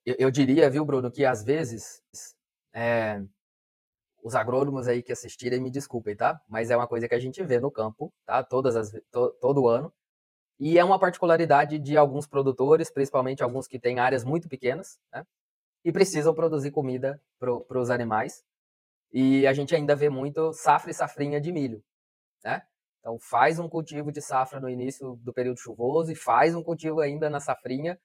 Eu, 0.06 0.16
eu, 0.20 0.32
diria, 0.32 0.70
viu, 0.70 0.86
Bruno, 0.86 1.12
que 1.12 1.26
às 1.26 1.44
vezes 1.44 2.02
é, 2.74 3.22
os 4.24 4.36
agrônomos 4.36 4.88
aí 4.88 5.02
que 5.02 5.12
assistirem 5.12 5.60
me 5.60 5.72
desculpem, 5.72 6.16
tá? 6.16 6.40
Mas 6.48 6.70
é 6.70 6.78
uma 6.78 6.88
coisa 6.88 7.08
que 7.08 7.16
a 7.16 7.20
gente 7.20 7.44
vê 7.44 7.60
no 7.60 7.72
campo, 7.72 8.14
tá? 8.26 8.44
Todas 8.44 8.76
as, 8.76 8.92
to, 9.12 9.32
todo 9.42 9.68
ano. 9.68 9.94
E 10.60 10.78
é 10.78 10.84
uma 10.84 11.00
particularidade 11.00 11.80
de 11.80 11.98
alguns 11.98 12.28
produtores, 12.28 12.92
principalmente 12.92 13.42
alguns 13.42 13.68
que 13.68 13.80
têm 13.80 14.00
áreas 14.00 14.24
muito 14.24 14.48
pequenas, 14.48 15.00
né? 15.12 15.26
E 15.84 15.92
precisam 15.92 16.34
produzir 16.34 16.72
comida 16.72 17.20
para 17.40 17.80
os 17.80 17.90
animais. 17.90 18.44
E 19.12 19.46
a 19.48 19.54
gente 19.54 19.76
ainda 19.76 19.96
vê 19.96 20.10
muito 20.10 20.54
safra 20.54 20.92
e 20.92 20.94
safrinha 20.94 21.42
de 21.42 21.52
milho, 21.52 21.84
né? 22.44 22.62
Então 23.00 23.18
faz 23.20 23.60
um 23.60 23.68
cultivo 23.68 24.12
de 24.12 24.22
safra 24.22 24.60
no 24.60 24.70
início 24.70 25.16
do 25.24 25.34
período 25.34 25.60
chuvoso 25.60 26.12
e 26.12 26.16
faz 26.16 26.56
um 26.56 26.64
cultivo 26.64 27.02
ainda 27.02 27.30
na 27.30 27.40
safrinha. 27.40 28.00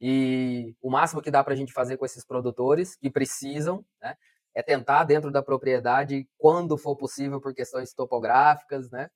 E 0.00 0.76
o 0.82 0.90
máximo 0.90 1.22
que 1.22 1.30
dá 1.30 1.42
para 1.42 1.54
a 1.54 1.56
gente 1.56 1.72
fazer 1.72 1.96
com 1.96 2.04
esses 2.04 2.24
produtores 2.24 2.94
que 2.94 3.10
precisam, 3.10 3.84
né, 4.02 4.16
é 4.54 4.62
tentar 4.62 5.04
dentro 5.04 5.30
da 5.30 5.42
propriedade, 5.42 6.28
quando 6.38 6.78
for 6.78 6.96
possível, 6.96 7.40
por 7.40 7.54
questões 7.54 7.92
topográficas, 7.92 8.90
né, 8.90 9.08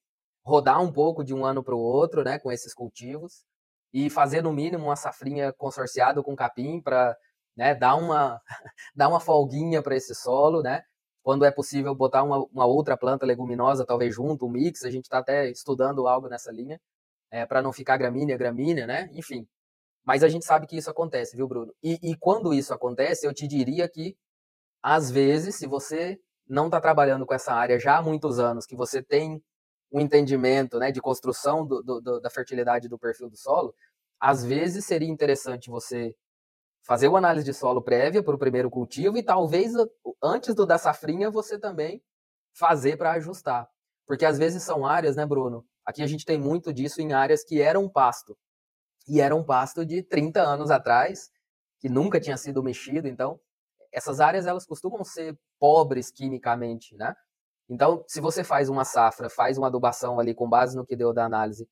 rodar 0.44 0.82
um 0.82 0.92
pouco 0.92 1.22
de 1.22 1.34
um 1.34 1.44
ano 1.44 1.62
para 1.62 1.74
o 1.74 1.78
outro, 1.78 2.24
né, 2.24 2.38
com 2.38 2.50
esses 2.50 2.74
cultivos 2.74 3.44
e 3.92 4.10
fazer 4.10 4.42
no 4.42 4.52
mínimo 4.52 4.84
uma 4.86 4.96
safrinha 4.96 5.52
consorciada 5.52 6.22
com 6.22 6.36
capim 6.36 6.80
para 6.80 7.16
né, 7.56 7.74
dar 7.74 7.96
uma 7.96 8.40
dar 8.94 9.08
uma 9.08 9.20
folguinha 9.20 9.82
para 9.82 9.96
esse 9.96 10.14
solo, 10.14 10.62
né? 10.62 10.82
Quando 11.22 11.44
é 11.44 11.50
possível 11.50 11.94
botar 11.94 12.22
uma, 12.22 12.38
uma, 12.46 12.64
outra 12.66 12.96
planta 12.96 13.26
leguminosa 13.26 13.84
talvez 13.84 14.14
junto, 14.14 14.46
um 14.46 14.50
mix, 14.50 14.84
a 14.84 14.90
gente 14.90 15.04
está 15.04 15.18
até 15.18 15.50
estudando 15.50 16.06
algo 16.06 16.28
nessa 16.28 16.50
linha, 16.50 16.80
é, 17.30 17.44
para 17.44 17.60
não 17.60 17.72
ficar 17.72 17.96
gramínea, 17.98 18.36
gramínea, 18.36 18.86
né? 18.86 19.10
Enfim. 19.12 19.46
Mas 20.04 20.22
a 20.22 20.28
gente 20.28 20.46
sabe 20.46 20.66
que 20.66 20.76
isso 20.78 20.90
acontece, 20.90 21.36
viu, 21.36 21.46
Bruno? 21.46 21.74
E, 21.82 21.98
e 22.02 22.16
quando 22.16 22.54
isso 22.54 22.72
acontece, 22.72 23.26
eu 23.26 23.34
te 23.34 23.46
diria 23.46 23.86
que, 23.88 24.16
às 24.82 25.10
vezes, 25.10 25.56
se 25.56 25.66
você 25.66 26.18
não 26.48 26.66
está 26.66 26.80
trabalhando 26.80 27.26
com 27.26 27.34
essa 27.34 27.52
área 27.52 27.78
já 27.78 27.98
há 27.98 28.02
muitos 28.02 28.38
anos, 28.38 28.66
que 28.66 28.76
você 28.76 29.02
tem 29.02 29.42
um 29.92 30.00
entendimento 30.00 30.78
né, 30.78 30.90
de 30.90 31.00
construção 31.00 31.66
do, 31.66 31.82
do, 31.82 32.20
da 32.20 32.30
fertilidade 32.30 32.88
do 32.88 32.98
perfil 32.98 33.28
do 33.30 33.36
solo, 33.36 33.74
às 34.20 34.44
vezes 34.44 34.84
seria 34.84 35.08
interessante 35.08 35.70
você 35.70 36.14
fazer 36.82 37.08
uma 37.08 37.18
análise 37.18 37.44
de 37.44 37.54
solo 37.54 37.82
prévia 37.82 38.22
para 38.22 38.34
o 38.34 38.38
primeiro 38.38 38.70
cultivo 38.70 39.18
e 39.18 39.22
talvez 39.22 39.72
antes 40.22 40.54
do 40.54 40.66
da 40.66 40.78
safrinha 40.78 41.30
você 41.30 41.58
também 41.58 42.02
fazer 42.54 42.96
para 42.96 43.12
ajustar. 43.12 43.68
Porque 44.06 44.24
às 44.24 44.38
vezes 44.38 44.62
são 44.62 44.86
áreas, 44.86 45.16
né, 45.16 45.26
Bruno? 45.26 45.66
Aqui 45.84 46.02
a 46.02 46.06
gente 46.06 46.24
tem 46.24 46.38
muito 46.38 46.72
disso 46.72 47.00
em 47.00 47.12
áreas 47.12 47.44
que 47.44 47.60
eram 47.60 47.88
pasto. 47.88 48.36
E 49.06 49.20
eram 49.20 49.44
pasto 49.44 49.84
de 49.86 50.02
30 50.02 50.40
anos 50.40 50.70
atrás, 50.70 51.30
que 51.78 51.88
nunca 51.88 52.20
tinha 52.20 52.36
sido 52.36 52.62
mexido. 52.62 53.06
Então, 53.06 53.38
essas 53.98 54.20
áreas 54.20 54.46
elas 54.46 54.64
costumam 54.64 55.04
ser 55.04 55.38
pobres 55.58 56.10
quimicamente, 56.10 56.96
né? 56.96 57.14
Então, 57.68 58.02
se 58.08 58.20
você 58.20 58.42
faz 58.42 58.70
uma 58.70 58.84
safra, 58.84 59.28
faz 59.28 59.58
uma 59.58 59.66
adubação 59.66 60.18
ali 60.18 60.34
com 60.34 60.48
base 60.48 60.74
no 60.76 60.86
que 60.86 60.96
deu 60.96 61.12
da 61.12 61.24
análise, 61.24 61.68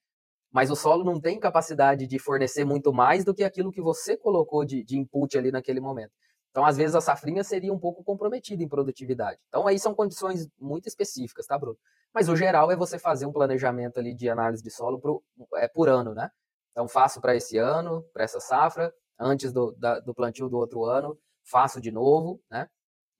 mas 0.52 0.70
o 0.70 0.76
solo 0.76 1.04
não 1.04 1.20
tem 1.20 1.40
capacidade 1.40 2.06
de 2.06 2.18
fornecer 2.18 2.64
muito 2.64 2.92
mais 2.92 3.24
do 3.24 3.34
que 3.34 3.42
aquilo 3.42 3.72
que 3.72 3.80
você 3.80 4.16
colocou 4.16 4.64
de, 4.64 4.84
de 4.84 4.98
input 4.98 5.36
ali 5.38 5.50
naquele 5.50 5.80
momento. 5.80 6.12
Então, 6.50 6.64
às 6.64 6.76
vezes, 6.76 6.94
a 6.94 7.00
safrinha 7.00 7.44
seria 7.44 7.72
um 7.72 7.78
pouco 7.78 8.02
comprometida 8.02 8.62
em 8.62 8.68
produtividade. 8.68 9.38
Então, 9.48 9.66
aí 9.66 9.78
são 9.78 9.94
condições 9.94 10.48
muito 10.58 10.86
específicas, 10.88 11.46
tá, 11.46 11.58
Bruno? 11.58 11.78
Mas 12.14 12.28
o 12.30 12.36
geral 12.36 12.70
é 12.70 12.76
você 12.76 12.98
fazer 12.98 13.26
um 13.26 13.32
planejamento 13.32 13.98
ali 13.98 14.14
de 14.14 14.28
análise 14.28 14.62
de 14.62 14.70
solo 14.70 14.98
pro, 14.98 15.22
é, 15.56 15.68
por 15.68 15.88
ano, 15.88 16.14
né? 16.14 16.30
Então, 16.72 16.88
faço 16.88 17.20
para 17.20 17.36
esse 17.36 17.58
ano, 17.58 18.02
para 18.12 18.24
essa 18.24 18.40
safra, 18.40 18.92
antes 19.18 19.52
do, 19.52 19.72
da, 19.72 20.00
do 20.00 20.14
plantio 20.14 20.48
do 20.48 20.56
outro 20.56 20.84
ano, 20.84 21.18
faço 21.46 21.80
de 21.80 21.90
novo, 21.90 22.40
né? 22.50 22.68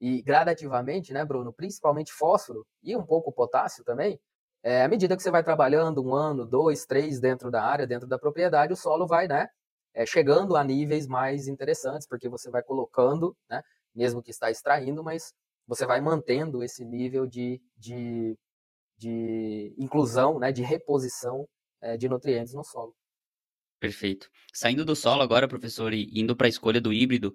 E 0.01 0.21
gradativamente, 0.23 1.13
né, 1.13 1.25
Bruno, 1.25 1.53
principalmente 1.53 2.13
fósforo 2.13 2.67
e 2.83 2.95
um 2.95 3.03
pouco 3.03 3.33
potássio 3.33 3.83
também, 3.83 4.21
é, 4.63 4.83
à 4.83 4.89
medida 4.89 5.17
que 5.17 5.23
você 5.23 5.31
vai 5.31 5.43
trabalhando 5.43 6.05
um 6.05 6.15
ano, 6.15 6.45
dois, 6.45 6.85
três 6.85 7.21
dentro 7.21 7.51
da 7.51 7.63
área, 7.63 7.87
dentro 7.87 8.07
da 8.07 8.19
propriedade, 8.19 8.73
o 8.73 8.77
solo 8.77 9.07
vai, 9.07 9.27
né, 9.29 9.49
é, 9.95 10.05
chegando 10.05 10.57
a 10.57 10.65
níveis 10.65 11.07
mais 11.07 11.49
interessantes, 11.49 12.07
porque 12.07 12.29
você 12.29 12.51
vai 12.51 12.63
colocando, 12.63 13.35
né, 13.49 13.63
mesmo 13.95 14.23
que 14.23 14.31
está 14.31 14.51
extraindo, 14.51 15.03
mas 15.03 15.33
você 15.67 15.87
vai 15.87 16.01
mantendo 16.01 16.63
esse 16.63 16.85
nível 16.85 17.27
de, 17.27 17.63
de, 17.77 18.37
de 18.99 19.75
inclusão, 19.79 20.39
né, 20.39 20.53
de 20.53 20.63
reposição 20.63 21.49
é, 21.81 21.97
de 21.97 22.09
nutrientes 22.09 22.53
no 22.53 22.65
solo. 22.65 22.95
Perfeito. 23.79 24.29
Saindo 24.53 24.85
do 24.85 24.97
solo 24.97 25.23
agora, 25.23 25.49
professor, 25.49 25.93
e 25.93 26.11
indo 26.13 26.35
para 26.35 26.47
a 26.47 26.49
escolha 26.49 26.81
do 26.81 26.93
híbrido, 26.93 27.35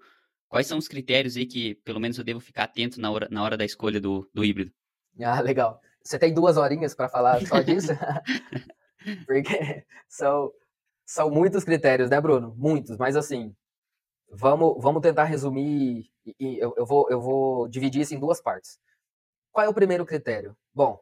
Quais 0.52 0.68
são 0.68 0.78
os 0.78 0.90
critérios 0.90 1.38
aí 1.38 1.46
que, 1.46 1.76
pelo 1.76 1.98
menos, 1.98 2.18
eu 2.18 2.26
devo 2.26 2.42
ficar 2.42 2.66
atento 2.66 3.00
na 3.00 3.10
hora, 3.10 3.26
na 3.32 3.42
hora 3.42 3.56
da 3.56 3.64
escolha 3.64 4.02
do, 4.02 4.30
do 4.34 4.44
híbrido? 4.44 4.70
Ah, 5.24 5.40
legal. 5.40 5.80
Você 6.04 6.20
tem 6.20 6.34
duas 6.34 6.58
horinhas 6.58 6.94
para 6.94 7.08
falar 7.08 7.40
só 7.48 7.62
disso? 7.64 7.94
Porque 9.26 9.86
são, 10.10 10.52
são 11.06 11.32
muitos 11.32 11.64
critérios, 11.64 12.10
né, 12.10 12.20
Bruno? 12.20 12.54
Muitos, 12.58 12.98
mas 12.98 13.16
assim, 13.16 13.56
vamos, 14.30 14.76
vamos 14.84 15.02
tentar 15.02 15.24
resumir 15.24 16.12
e 16.38 16.58
eu, 16.60 16.74
eu, 16.76 16.86
vou, 16.86 17.10
eu 17.10 17.22
vou 17.22 17.70
dividir 17.70 18.02
isso 18.02 18.14
em 18.14 18.20
duas 18.20 18.42
partes. 18.42 18.78
Qual 19.54 19.66
é 19.66 19.70
o 19.70 19.74
primeiro 19.74 20.06
critério? 20.06 20.54
Bom, 20.74 21.02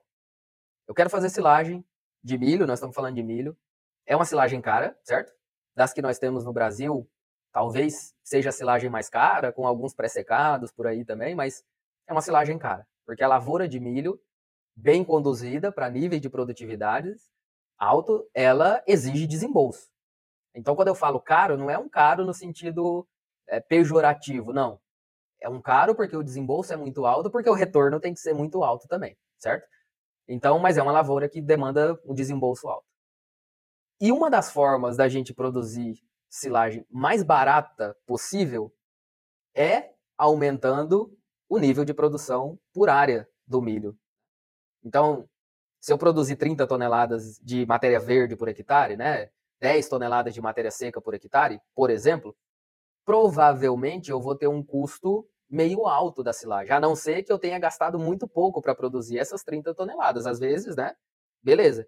eu 0.87 0.93
quero 0.93 1.09
fazer 1.09 1.27
silagem 1.27 1.83
de 2.23 2.37
milho, 2.37 2.67
nós 2.67 2.77
estamos 2.77 2.95
falando 2.95 3.15
de 3.15 3.23
milho. 3.23 3.57
É 4.05 4.15
uma 4.15 4.25
silagem 4.25 4.61
cara, 4.61 4.95
certo? 5.03 5.33
Das 5.75 5.91
que 5.91 6.03
nós 6.03 6.19
temos 6.19 6.45
no 6.45 6.53
Brasil, 6.53 7.09
Talvez 7.51 8.13
seja 8.29 8.49
a 8.49 8.51
silagem 8.51 8.91
mais 8.91 9.09
cara, 9.09 9.51
com 9.51 9.65
alguns 9.65 9.95
pré-secados 9.95 10.71
por 10.71 10.85
aí 10.85 11.03
também, 11.03 11.33
mas 11.33 11.63
é 12.07 12.13
uma 12.13 12.21
silagem 12.21 12.59
cara, 12.59 12.87
porque 13.03 13.23
a 13.23 13.27
lavoura 13.27 13.67
de 13.67 13.79
milho, 13.79 14.21
bem 14.75 15.03
conduzida 15.03 15.71
para 15.71 15.89
níveis 15.89 16.21
de 16.21 16.29
produtividade 16.29 17.15
alto, 17.75 18.29
ela 18.33 18.83
exige 18.85 19.25
desembolso. 19.25 19.89
Então, 20.53 20.75
quando 20.75 20.89
eu 20.89 20.95
falo 20.95 21.19
caro, 21.19 21.57
não 21.57 21.71
é 21.71 21.77
um 21.77 21.89
caro 21.89 22.23
no 22.23 22.33
sentido 22.33 23.07
é, 23.47 23.59
pejorativo, 23.59 24.53
não. 24.53 24.79
É 25.41 25.49
um 25.49 25.61
caro 25.61 25.95
porque 25.95 26.15
o 26.15 26.23
desembolso 26.23 26.71
é 26.71 26.77
muito 26.77 27.05
alto, 27.07 27.31
porque 27.31 27.49
o 27.49 27.53
retorno 27.53 27.99
tem 27.99 28.13
que 28.13 28.19
ser 28.19 28.33
muito 28.33 28.63
alto 28.63 28.87
também, 28.87 29.17
certo? 29.39 29.65
Então, 30.27 30.59
mas 30.59 30.77
é 30.77 30.83
uma 30.83 30.91
lavoura 30.91 31.27
que 31.27 31.41
demanda 31.41 31.99
um 32.05 32.13
desembolso 32.13 32.67
alto. 32.67 32.85
E 33.99 34.11
uma 34.11 34.29
das 34.29 34.51
formas 34.51 34.95
da 34.97 35.07
gente 35.09 35.33
produzir 35.33 35.99
silagem 36.29 36.85
mais 36.89 37.23
barata 37.23 37.95
possível 38.05 38.73
é 39.55 39.91
aumentando 40.17 41.17
o 41.49 41.57
nível 41.57 41.83
de 41.83 41.93
produção 41.93 42.59
por 42.73 42.89
área 42.89 43.27
do 43.47 43.61
milho. 43.61 43.97
Então, 44.83 45.27
se 45.81 45.91
eu 45.91 45.97
produzir 45.97 46.35
30 46.35 46.67
toneladas 46.67 47.39
de 47.39 47.65
matéria 47.65 47.99
verde 47.99 48.35
por 48.35 48.47
hectare, 48.47 48.95
né, 48.95 49.29
10 49.59 49.89
toneladas 49.89 50.33
de 50.33 50.41
matéria 50.41 50.71
seca 50.71 51.01
por 51.01 51.13
hectare, 51.13 51.59
por 51.73 51.89
exemplo, 51.89 52.35
provavelmente 53.05 54.11
eu 54.11 54.21
vou 54.21 54.35
ter 54.35 54.47
um 54.47 54.63
custo 54.63 55.27
meio 55.49 55.87
alto 55.87 56.21
da 56.21 56.31
silagem, 56.31 56.71
a 56.71 56.79
não 56.79 56.95
ser 56.95 57.23
que 57.23 57.31
eu 57.31 57.39
tenha 57.39 57.57
gastado 57.57 57.97
muito 57.97 58.27
pouco 58.27 58.61
para 58.61 58.75
produzir 58.75 59.17
essas 59.17 59.43
30 59.43 59.73
toneladas. 59.73 60.27
Às 60.27 60.39
vezes, 60.39 60.75
né? 60.75 60.95
Beleza. 61.41 61.87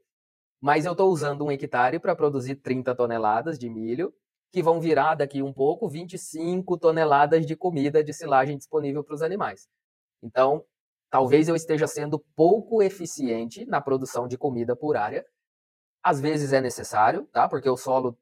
Mas 0.59 0.85
eu 0.85 0.93
estou 0.93 1.11
usando 1.11 1.45
um 1.45 1.51
hectare 1.51 1.99
para 1.99 2.15
produzir 2.15 2.55
30 2.55 2.95
toneladas 2.95 3.59
de 3.59 3.69
milho 3.69 4.13
que 4.51 4.61
vão 4.61 4.79
virar 4.79 5.15
daqui 5.15 5.41
um 5.41 5.53
pouco 5.53 5.87
25 5.87 6.77
toneladas 6.77 7.45
de 7.45 7.55
comida 7.55 8.03
de 8.03 8.13
silagem 8.13 8.57
disponível 8.57 9.03
para 9.03 9.15
os 9.15 9.21
animais. 9.21 9.67
Então, 10.21 10.63
talvez 11.09 11.47
eu 11.47 11.55
esteja 11.55 11.87
sendo 11.87 12.19
pouco 12.35 12.83
eficiente 12.83 13.65
na 13.65 13.79
produção 13.79 14.27
de 14.27 14.37
comida 14.37 14.75
por 14.75 14.97
área. 14.97 15.25
Às 16.03 16.19
vezes 16.19 16.51
é 16.51 16.59
necessário, 16.59 17.25
tá? 17.31 17.47
Porque 17.47 17.69
o 17.69 17.77
solo 17.77 18.17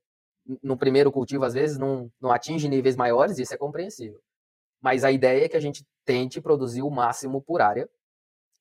no 0.63 0.77
primeiro 0.77 1.11
cultivo 1.11 1.45
às 1.45 1.53
vezes 1.53 1.77
não, 1.77 2.11
não 2.19 2.31
atinge 2.31 2.67
níveis 2.67 2.95
maiores, 2.95 3.37
isso 3.37 3.53
é 3.53 3.57
compreensível. 3.57 4.19
Mas 4.81 5.03
a 5.03 5.11
ideia 5.11 5.45
é 5.45 5.49
que 5.49 5.57
a 5.57 5.61
gente 5.61 5.85
tente 6.05 6.41
produzir 6.41 6.81
o 6.81 6.89
máximo 6.89 7.41
por 7.41 7.61
área, 7.61 7.89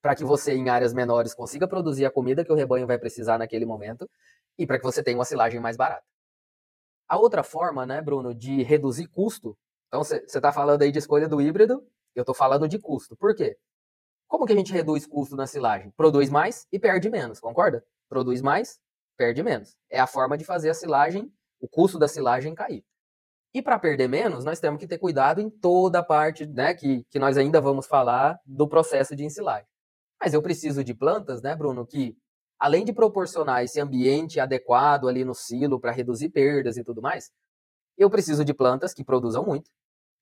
para 0.01 0.15
que 0.15 0.25
você 0.25 0.55
em 0.55 0.69
áreas 0.69 0.93
menores 0.93 1.35
consiga 1.35 1.67
produzir 1.67 2.05
a 2.05 2.11
comida 2.11 2.45
que 2.45 2.53
o 2.53 2.55
rebanho 2.55 2.87
vai 2.87 2.99
precisar 2.99 3.39
naquele 3.39 3.67
momento 3.67 4.09
e 4.59 4.67
para 4.67 4.79
que 4.79 4.85
você 4.85 5.03
tenha 5.03 5.17
uma 5.17 5.25
silagem 5.25 5.61
mais 5.61 5.77
barata. 5.77 6.05
A 7.09 7.17
outra 7.17 7.43
forma, 7.43 7.87
né, 7.87 8.03
Bruno, 8.03 8.35
de 8.35 8.63
reduzir 8.63 9.07
custo, 9.07 9.57
então 9.87 10.05
você 10.05 10.17
está 10.27 10.53
falando 10.53 10.83
aí 10.83 10.93
de 10.93 10.99
escolha 10.99 11.27
do 11.27 11.41
híbrido, 11.41 11.83
eu 12.15 12.23
estou 12.23 12.35
falando 12.35 12.69
de 12.69 12.79
custo. 12.79 13.17
Por 13.17 13.35
quê? 13.35 13.57
Como 14.27 14.45
que 14.45 14.53
a 14.53 14.57
gente 14.57 14.73
reduz 14.73 15.07
custo 15.07 15.35
na 15.35 15.47
silagem? 15.47 15.91
Produz 15.97 16.29
mais 16.29 16.67
e 16.71 16.79
perde 16.79 17.09
menos, 17.09 17.41
concorda? 17.41 17.83
Produz 18.09 18.43
mais, 18.43 18.79
perde 19.17 19.43
menos. 19.43 19.75
É 19.91 19.99
a 19.99 20.07
forma 20.07 20.37
de 20.37 20.45
fazer 20.45 20.69
a 20.69 20.75
silagem, 20.75 21.33
o 21.59 21.67
custo 21.67 21.99
da 21.99 22.07
silagem 22.07 22.55
cair. 22.55 22.85
E 23.55 23.63
para 23.63 23.79
perder 23.79 24.09
menos, 24.09 24.45
nós 24.45 24.61
temos 24.61 24.79
que 24.79 24.87
ter 24.87 24.99
cuidado 24.99 25.41
em 25.41 25.49
toda 25.49 26.01
a 26.01 26.03
parte, 26.03 26.45
né, 26.47 26.75
que, 26.75 27.05
que 27.05 27.19
nós 27.19 27.39
ainda 27.39 27.61
vamos 27.61 27.87
falar 27.87 28.39
do 28.45 28.69
processo 28.69 29.17
de 29.17 29.25
ensilagem. 29.25 29.67
Mas 30.21 30.35
eu 30.35 30.43
preciso 30.43 30.85
de 30.85 30.93
plantas, 30.93 31.41
né, 31.41 31.57
Bruno, 31.57 31.87
que 31.87 32.15
além 32.59 32.85
de 32.85 32.93
proporcionar 32.93 33.63
esse 33.63 33.81
ambiente 33.81 34.41
adequado 34.41 35.09
ali 35.09 35.25
no 35.25 35.35
silo 35.35 35.81
para 35.81 35.93
reduzir 35.93 36.31
perdas 36.31 36.77
e 36.77 36.85
tudo 36.85 37.01
mais, 37.01 37.31
eu 37.97 38.11
preciso 38.11 38.45
de 38.45 38.55
plantas 38.55 38.93
que 38.95 39.05
produzam 39.05 39.45
muito, 39.45 39.71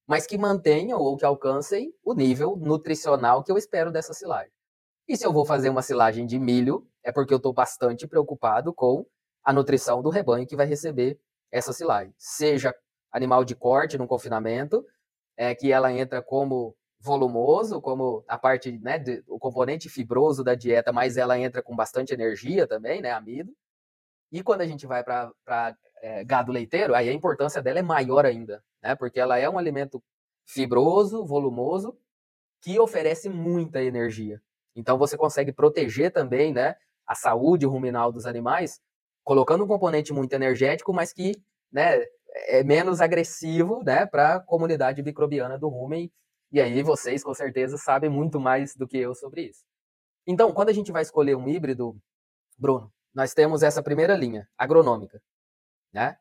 mas 0.07 0.27
que 0.27 0.39
mantenham 0.39 0.99
ou 0.99 1.17
que 1.17 1.25
alcancem 1.25 1.93
o 2.05 2.15
nível 2.15 2.57
nutricional 2.57 3.43
que 3.43 3.51
eu 3.51 3.59
espero 3.59 3.91
dessa 3.91 4.15
silagem. 4.15 4.53
E 5.09 5.17
se 5.17 5.25
eu 5.25 5.33
vou 5.33 5.45
fazer 5.45 5.69
uma 5.69 5.83
silagem 5.83 6.27
de 6.27 6.39
milho, 6.39 6.87
é 7.05 7.13
porque 7.13 7.33
eu 7.33 7.37
estou 7.37 7.53
bastante 7.53 8.07
preocupado 8.07 8.73
com 8.73 9.07
a 9.45 9.53
nutrição 9.53 10.03
do 10.03 10.11
rebanho 10.11 10.47
que 10.47 10.57
vai 10.57 10.67
receber 10.67 11.19
essa 11.53 11.73
silagem. 11.73 12.13
Seja 12.19 12.75
animal 13.13 13.45
de 13.45 13.55
corte 13.55 13.97
no 13.97 14.07
confinamento, 14.07 14.85
é, 15.37 15.55
que 15.55 15.71
ela 15.71 15.93
entra 15.93 16.21
como 16.21 16.75
volumoso, 17.07 17.81
como 17.81 18.25
a 18.29 18.37
parte, 18.37 18.73
né, 18.73 18.99
de, 18.99 19.23
o 19.29 19.39
componente 19.39 19.89
fibroso 19.89 20.43
da 20.45 20.55
dieta, 20.55 20.93
mas 20.93 21.17
ela 21.17 21.39
entra 21.39 21.63
com 21.63 21.75
bastante 21.75 22.13
energia 22.13 22.67
também, 22.67 23.01
né, 23.01 23.13
amido. 23.13 23.53
E 24.33 24.43
quando 24.43 24.63
a 24.63 24.67
gente 24.67 24.87
vai 24.87 25.05
para 25.05 25.33
é, 26.03 26.25
gado 26.25 26.53
leiteiro, 26.53 26.95
aí 26.95 27.09
a 27.09 27.13
importância 27.13 27.63
dela 27.63 27.79
é 27.79 27.83
maior 27.83 28.27
ainda, 28.27 28.63
né, 28.83 28.95
porque 28.97 29.21
ela 29.21 29.39
é 29.39 29.49
um 29.49 29.59
alimento 29.59 30.03
fibroso, 30.45 31.25
volumoso, 31.25 31.97
que 32.61 32.79
oferece 32.79 33.29
muita 33.29 33.83
energia. 33.83 34.43
Então 34.75 34.99
você 34.99 35.17
consegue 35.17 35.53
proteger 35.53 36.13
também, 36.13 36.53
né, 36.53 36.75
a 37.07 37.15
saúde 37.15 37.65
ruminal 37.65 38.11
dos 38.11 38.27
animais, 38.27 38.81
colocando 39.23 39.65
um 39.65 39.69
componente 39.69 40.13
muito 40.13 40.33
energético, 40.33 40.93
mas 40.93 41.13
que, 41.13 41.33
né, 41.73 42.05
é 42.49 42.63
menos 42.63 43.01
agressivo, 43.01 43.83
né, 43.85 44.07
para 44.07 44.37
a 44.37 44.41
comunidade 44.41 45.03
microbiana 45.03 45.59
do 45.59 45.69
rumen. 45.69 46.11
E 46.53 46.61
aí 46.61 46.83
vocês 46.83 47.23
com 47.23 47.35
certeza 47.35 47.77
sabem 47.77 48.09
muito 48.09 48.39
mais 48.39 48.75
do 48.75 48.87
que 48.87 48.99
eu 48.99 49.15
sobre 49.15 49.43
isso. 49.49 49.65
Então, 50.27 50.53
quando 50.53 50.71
a 50.71 50.73
gente 50.73 50.91
vai 50.91 51.03
escolher 51.03 51.37
um 51.37 51.49
híbrido, 51.49 51.97
Bruno, 52.59 52.93
nós 53.15 53.33
temos 53.33 53.63
essa 53.63 53.83
primeira 53.83 54.17
linha, 54.17 54.49
agronômica, 54.59 55.23
né? 55.93 56.19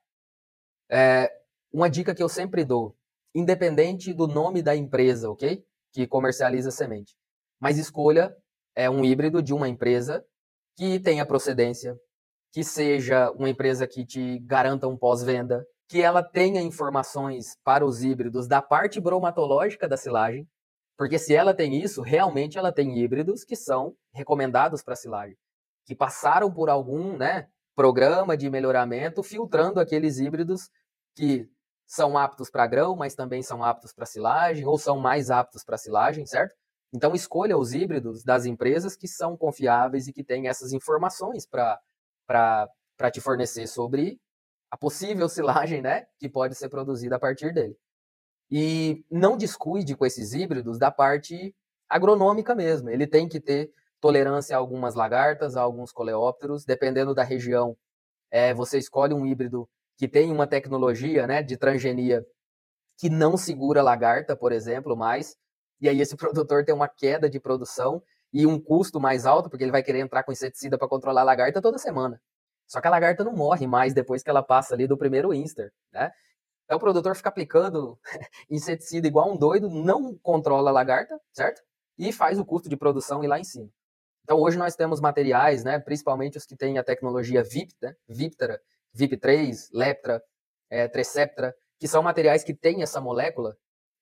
É, 0.89 1.31
uma 1.71 1.89
dica 1.89 2.13
que 2.13 2.21
eu 2.23 2.29
sempre 2.29 2.63
dou, 2.63 2.95
independente 3.33 4.13
do 4.13 4.27
nome 4.27 4.61
da 4.61 4.75
empresa, 4.75 5.29
ok? 5.29 5.65
Que 5.91 6.07
comercializa 6.07 6.71
semente. 6.71 7.15
Mas 7.59 7.77
escolha 7.77 8.35
é 8.75 8.89
um 8.89 9.03
híbrido 9.03 9.41
de 9.41 9.53
uma 9.53 9.67
empresa 9.67 10.25
que 10.77 10.99
tenha 10.99 11.25
procedência, 11.25 11.97
que 12.53 12.63
seja 12.63 13.31
uma 13.31 13.49
empresa 13.49 13.88
que 13.88 14.05
te 14.05 14.39
garanta 14.39 14.88
um 14.88 14.97
pós-venda, 14.97 15.65
que 15.87 16.01
ela 16.01 16.23
tenha 16.23 16.61
informações 16.61 17.57
para 17.63 17.85
os 17.85 18.03
híbridos 18.03 18.47
da 18.47 18.61
parte 18.61 18.99
bromatológica 18.99 19.87
da 19.87 19.97
silagem, 19.97 20.47
porque 20.97 21.19
se 21.19 21.35
ela 21.35 21.53
tem 21.53 21.81
isso, 21.81 22.01
realmente 22.01 22.57
ela 22.57 22.71
tem 22.71 22.97
híbridos 22.97 23.43
que 23.43 23.55
são 23.55 23.95
recomendados 24.13 24.81
para 24.81 24.95
silagem, 24.95 25.37
que 25.85 25.95
passaram 25.95 26.51
por 26.51 26.69
algum 26.69 27.17
né, 27.17 27.47
programa 27.75 28.35
de 28.35 28.49
melhoramento, 28.49 29.21
filtrando 29.21 29.79
aqueles 29.79 30.17
híbridos 30.17 30.69
que 31.15 31.47
são 31.85 32.17
aptos 32.17 32.49
para 32.49 32.65
grão, 32.65 32.95
mas 32.95 33.13
também 33.13 33.43
são 33.43 33.63
aptos 33.63 33.93
para 33.93 34.05
silagem, 34.05 34.65
ou 34.65 34.77
são 34.77 34.97
mais 34.97 35.29
aptos 35.29 35.63
para 35.63 35.77
silagem, 35.77 36.25
certo? 36.25 36.55
Então, 36.93 37.13
escolha 37.13 37.57
os 37.57 37.73
híbridos 37.73 38.23
das 38.23 38.45
empresas 38.45 38.95
que 38.95 39.07
são 39.07 39.35
confiáveis 39.37 40.07
e 40.07 40.13
que 40.13 40.23
têm 40.23 40.47
essas 40.47 40.71
informações 40.71 41.45
para 41.45 43.11
te 43.11 43.21
fornecer 43.21 43.67
sobre 43.67 44.19
a 44.69 44.78
possível 44.78 45.30
silagem 45.30 45.82
né, 45.82 46.06
que 46.19 46.30
pode 46.30 46.56
ser 46.56 46.69
produzida 46.69 47.15
a 47.15 47.19
partir 47.19 47.54
dele. 47.54 47.75
E 48.49 49.04
não 49.10 49.38
descuide 49.38 49.95
com 49.95 50.06
esses 50.06 50.34
híbridos 50.34 50.78
da 50.78 50.91
parte 50.91 51.56
agronômica 51.89 52.54
mesmo. 52.54 52.89
Ele 52.89 53.08
tem 53.08 53.28
que 53.28 53.39
ter 53.39 53.71
tolerância 53.99 54.56
a 54.56 54.60
algumas 54.60 54.95
lagartas, 54.95 55.56
a 55.56 55.62
alguns 55.62 55.91
coleópteros, 55.91 56.65
dependendo 56.65 57.13
da 57.13 57.23
região. 57.23 57.75
É, 58.30 58.54
você 58.54 58.78
escolhe 58.78 59.13
um 59.13 59.25
híbrido 59.25 59.67
que 59.97 60.08
tem 60.08 60.32
uma 60.32 60.45
tecnologia 60.45 61.25
né, 61.25 61.41
de 61.41 61.58
transgenia 61.58 62.25
que 62.97 63.10
não 63.10 63.38
segura 63.38 63.82
lagarta, 63.82 64.36
por 64.36 64.51
exemplo, 64.51 64.95
mais, 64.95 65.36
e 65.82 65.89
aí 65.89 65.99
esse 66.01 66.15
produtor 66.17 66.63
tem 66.63 66.73
uma 66.73 66.88
queda 66.88 67.30
de 67.30 67.39
produção 67.39 68.01
e 68.34 68.45
um 68.45 68.60
custo 68.60 68.99
mais 68.99 69.25
alto, 69.25 69.49
porque 69.49 69.63
ele 69.63 69.71
vai 69.71 69.84
querer 69.84 69.99
entrar 69.99 70.23
com 70.23 70.32
inseticida 70.32 70.78
para 70.78 70.88
controlar 70.88 71.21
a 71.21 71.25
lagarta 71.25 71.62
toda 71.62 71.78
semana. 71.78 72.21
Só 72.67 72.82
que 72.82 72.88
a 72.88 72.91
lagarta 72.91 73.23
não 73.23 73.34
morre 73.34 73.67
mais 73.67 73.93
depois 73.93 74.23
que 74.23 74.30
ela 74.30 74.43
passa 74.43 74.73
ali 74.73 74.88
do 74.88 74.97
primeiro 74.97 75.34
Inster, 75.34 75.71
né? 75.91 76.12
Então 76.65 76.78
o 76.78 76.80
produtor 76.80 77.15
fica 77.15 77.30
aplicando 77.30 77.99
inseticida 78.49 79.08
igual 79.08 79.32
um 79.32 79.38
doido, 79.38 79.69
não 79.69 80.17
controla 80.17 80.71
a 80.71 80.73
lagarta, 80.73 81.19
certo? 81.32 81.62
E 81.97 82.12
faz 82.12 82.39
o 82.39 82.45
custo 82.45 82.67
de 82.67 82.75
produção 82.75 83.23
ir 83.23 83.28
lá 83.28 83.39
em 83.39 83.43
cima. 83.43 83.69
Então 84.23 84.39
hoje 84.39 84.58
nós 84.58 84.75
temos 84.75 84.99
materiais, 84.99 85.63
né, 85.63 85.80
principalmente 85.80 86.38
os 86.38 86.45
que 86.45 86.56
têm 86.56 86.80
a 86.80 86.84
tecnologia 86.84 87.43
VIP, 87.43 87.75
né, 87.80 87.95
Viptera, 88.08 88.60
VIP3, 88.97 89.69
Leptra, 89.71 90.23
é, 90.69 90.88
Treceptra, 90.88 91.56
que 91.80 91.88
são 91.88 92.01
materiais 92.01 92.43
que 92.43 92.54
têm 92.54 92.82
essa 92.82 92.99
molécula 92.99 93.56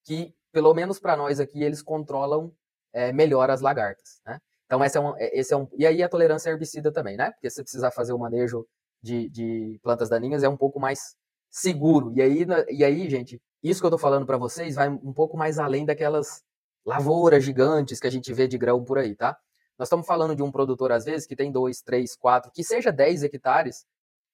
que 0.05 0.33
pelo 0.53 0.73
menos 0.73 0.99
para 0.99 1.17
nós 1.17 1.39
aqui, 1.39 1.63
eles 1.63 1.81
controlam 1.81 2.55
é, 2.93 3.11
melhor 3.11 3.49
as 3.49 3.59
lagartas, 3.59 4.21
né? 4.23 4.39
Então, 4.73 4.83
esse 4.83 4.97
é, 4.97 5.01
um, 5.01 5.17
é, 5.17 5.39
esse 5.39 5.53
é 5.53 5.57
um. 5.57 5.67
E 5.77 5.85
aí 5.85 6.01
a 6.01 6.09
tolerância 6.09 6.49
herbicida 6.49 6.91
também, 6.91 7.15
né? 7.15 7.31
Porque 7.31 7.49
se 7.49 7.61
precisar 7.61 7.91
fazer 7.91 8.13
o 8.13 8.17
manejo 8.17 8.65
de, 9.01 9.29
de 9.29 9.79
plantas 9.83 10.09
daninhas, 10.09 10.41
é 10.41 10.49
um 10.49 10.57
pouco 10.57 10.79
mais 10.79 11.15
seguro. 11.51 12.11
E 12.15 12.21
aí, 12.21 12.45
e 12.69 12.83
aí 12.83 13.09
gente, 13.09 13.39
isso 13.61 13.79
que 13.79 13.85
eu 13.85 13.89
estou 13.89 13.99
falando 13.99 14.25
para 14.25 14.37
vocês 14.37 14.75
vai 14.75 14.89
um 14.89 15.13
pouco 15.13 15.37
mais 15.37 15.59
além 15.59 15.85
daquelas 15.85 16.41
lavouras 16.83 17.43
gigantes 17.43 17.99
que 17.99 18.07
a 18.07 18.11
gente 18.11 18.33
vê 18.33 18.47
de 18.47 18.57
grão 18.57 18.83
por 18.83 18.97
aí, 18.97 19.15
tá? 19.15 19.37
Nós 19.77 19.87
estamos 19.87 20.07
falando 20.07 20.35
de 20.35 20.41
um 20.41 20.51
produtor, 20.51 20.91
às 20.91 21.05
vezes, 21.05 21.27
que 21.27 21.35
tem 21.35 21.51
dois, 21.51 21.81
três, 21.81 22.15
quatro, 22.15 22.51
que 22.51 22.63
seja 22.63 22.91
10 22.91 23.23
hectares, 23.23 23.85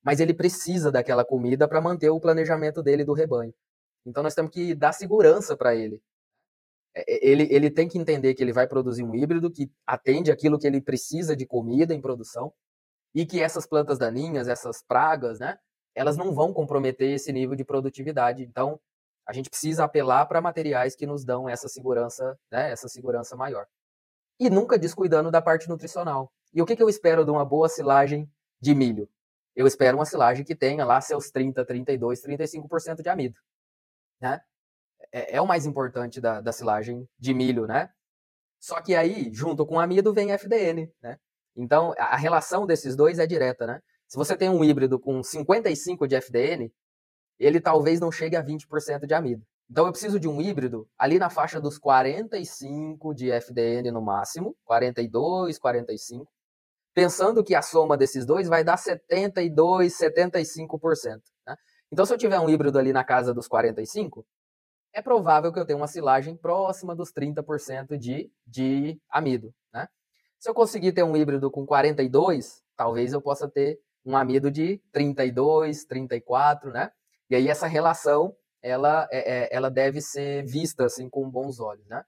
mas 0.03 0.19
ele 0.19 0.33
precisa 0.33 0.91
daquela 0.91 1.25
comida 1.25 1.67
para 1.67 1.81
manter 1.81 2.09
o 2.09 2.19
planejamento 2.19 2.81
dele 2.81 3.03
do 3.03 3.13
rebanho. 3.13 3.53
Então 4.05 4.23
nós 4.23 4.33
temos 4.33 4.51
que 4.51 4.73
dar 4.73 4.93
segurança 4.93 5.57
para 5.57 5.75
ele. 5.75 6.01
É, 6.95 7.01
é, 7.01 7.27
ele, 7.27 7.47
ele 7.51 7.69
tem 7.69 7.87
que 7.87 7.97
entender 7.97 8.33
que 8.33 8.43
ele 8.43 8.53
vai 8.53 8.67
produzir 8.67 9.03
um 9.03 9.15
híbrido 9.15 9.51
que 9.51 9.71
atende 9.85 10.31
aquilo 10.31 10.57
que 10.57 10.67
ele 10.67 10.81
precisa 10.81 11.35
de 11.35 11.45
comida 11.45 11.93
em 11.93 12.01
produção 12.01 12.53
e 13.13 13.25
que 13.25 13.41
essas 13.41 13.65
plantas 13.65 13.97
daninhas, 13.97 14.47
essas 14.47 14.81
pragas, 14.81 15.39
né, 15.39 15.57
elas 15.95 16.17
não 16.17 16.33
vão 16.33 16.53
comprometer 16.53 17.11
esse 17.11 17.31
nível 17.31 17.55
de 17.55 17.63
produtividade. 17.63 18.43
Então, 18.43 18.79
a 19.25 19.33
gente 19.33 19.49
precisa 19.49 19.83
apelar 19.83 20.25
para 20.25 20.41
materiais 20.41 20.95
que 20.95 21.05
nos 21.05 21.23
dão 21.23 21.47
essa 21.47 21.67
segurança, 21.67 22.37
né, 22.51 22.71
essa 22.71 22.87
segurança 22.87 23.35
maior. 23.35 23.67
E 24.39 24.49
nunca 24.49 24.77
descuidando 24.77 25.29
da 25.29 25.41
parte 25.41 25.67
nutricional. 25.67 26.31
E 26.53 26.61
o 26.61 26.65
que, 26.65 26.75
que 26.75 26.81
eu 26.81 26.89
espero 26.89 27.25
de 27.25 27.31
uma 27.31 27.45
boa 27.45 27.69
silagem 27.69 28.31
de 28.59 28.73
milho? 28.73 29.09
Eu 29.55 29.67
espero 29.67 29.97
uma 29.97 30.05
silagem 30.05 30.45
que 30.45 30.55
tenha 30.55 30.85
lá 30.85 31.01
seus 31.01 31.29
30, 31.29 31.65
32, 31.65 32.23
35% 32.23 33.01
de 33.01 33.09
amido. 33.09 33.39
Né? 34.21 34.41
É, 35.11 35.37
é 35.37 35.41
o 35.41 35.47
mais 35.47 35.65
importante 35.65 36.21
da, 36.21 36.41
da 36.41 36.51
silagem 36.51 37.07
de 37.17 37.33
milho, 37.33 37.65
né? 37.65 37.89
Só 38.59 38.81
que 38.81 38.95
aí, 38.95 39.29
junto 39.33 39.65
com 39.65 39.79
amido, 39.79 40.13
vem 40.13 40.31
FDN, 40.31 40.91
né? 41.01 41.17
Então, 41.55 41.93
a 41.97 42.15
relação 42.15 42.65
desses 42.65 42.95
dois 42.95 43.19
é 43.19 43.25
direta, 43.25 43.65
né? 43.65 43.81
Se 44.07 44.17
você 44.17 44.35
tem 44.35 44.49
um 44.49 44.63
híbrido 44.63 44.99
com 44.99 45.21
55 45.21 46.07
de 46.07 46.15
FDN, 46.15 46.71
ele 47.37 47.61
talvez 47.61 47.99
não 47.99 48.11
chegue 48.11 48.35
a 48.35 48.43
20% 48.43 49.05
de 49.05 49.13
amido. 49.13 49.43
Então, 49.69 49.85
eu 49.85 49.91
preciso 49.91 50.19
de 50.19 50.27
um 50.27 50.41
híbrido 50.41 50.87
ali 50.97 51.19
na 51.19 51.29
faixa 51.29 51.61
dos 51.61 51.77
45 51.77 53.13
de 53.13 53.31
FDN 53.31 53.91
no 53.91 54.01
máximo, 54.01 54.55
42, 54.65 55.59
45, 55.59 56.27
pensando 56.93 57.43
que 57.43 57.53
a 57.53 57.61
soma 57.61 57.95
desses 57.95 58.25
dois 58.25 58.47
vai 58.47 58.63
dar 58.63 58.77
72, 58.77 59.93
75%. 59.95 61.21
Né? 61.45 61.55
Então, 61.91 62.05
se 62.05 62.13
eu 62.13 62.17
tiver 62.17 62.39
um 62.39 62.49
híbrido 62.49 62.79
ali 62.79 62.91
na 62.91 63.03
casa 63.03 63.33
dos 63.33 63.47
45, 63.47 64.25
é 64.93 65.01
provável 65.01 65.51
que 65.51 65.59
eu 65.59 65.65
tenha 65.65 65.77
uma 65.77 65.87
silagem 65.87 66.35
próxima 66.35 66.95
dos 66.95 67.11
30% 67.11 67.97
de, 67.97 68.31
de 68.45 68.99
amido. 69.09 69.53
Né? 69.73 69.87
Se 70.39 70.49
eu 70.49 70.53
conseguir 70.53 70.91
ter 70.91 71.03
um 71.03 71.15
híbrido 71.15 71.49
com 71.51 71.65
42, 71.65 72.63
talvez 72.75 73.13
eu 73.13 73.21
possa 73.21 73.47
ter 73.47 73.79
um 74.05 74.15
amido 74.15 74.49
de 74.49 74.81
32, 74.91 75.85
34, 75.85 76.71
né? 76.71 76.91
E 77.29 77.35
aí 77.35 77.47
essa 77.47 77.67
relação 77.67 78.35
ela, 78.61 79.07
é, 79.11 79.43
é, 79.43 79.49
ela 79.51 79.69
deve 79.69 80.01
ser 80.01 80.43
vista 80.45 80.85
assim 80.85 81.09
com 81.09 81.29
bons 81.29 81.59
olhos, 81.59 81.85
né? 81.87 82.03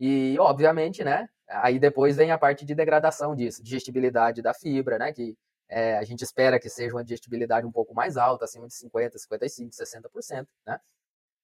E 0.00 0.36
obviamente, 0.38 1.04
né? 1.04 1.28
Aí 1.48 1.78
depois 1.78 2.16
vem 2.16 2.30
a 2.30 2.38
parte 2.38 2.64
de 2.64 2.74
degradação 2.74 3.34
disso, 3.34 3.62
digestibilidade 3.62 4.42
da 4.42 4.52
fibra, 4.52 4.98
né? 4.98 5.12
Que 5.12 5.36
é, 5.68 5.96
a 5.96 6.04
gente 6.04 6.22
espera 6.22 6.58
que 6.58 6.68
seja 6.68 6.94
uma 6.94 7.04
digestibilidade 7.04 7.66
um 7.66 7.72
pouco 7.72 7.94
mais 7.94 8.16
alta, 8.16 8.44
acima 8.44 8.66
de 8.66 8.74
50, 8.74 9.18
55, 9.18 9.70
60%, 9.70 10.46
né? 10.66 10.80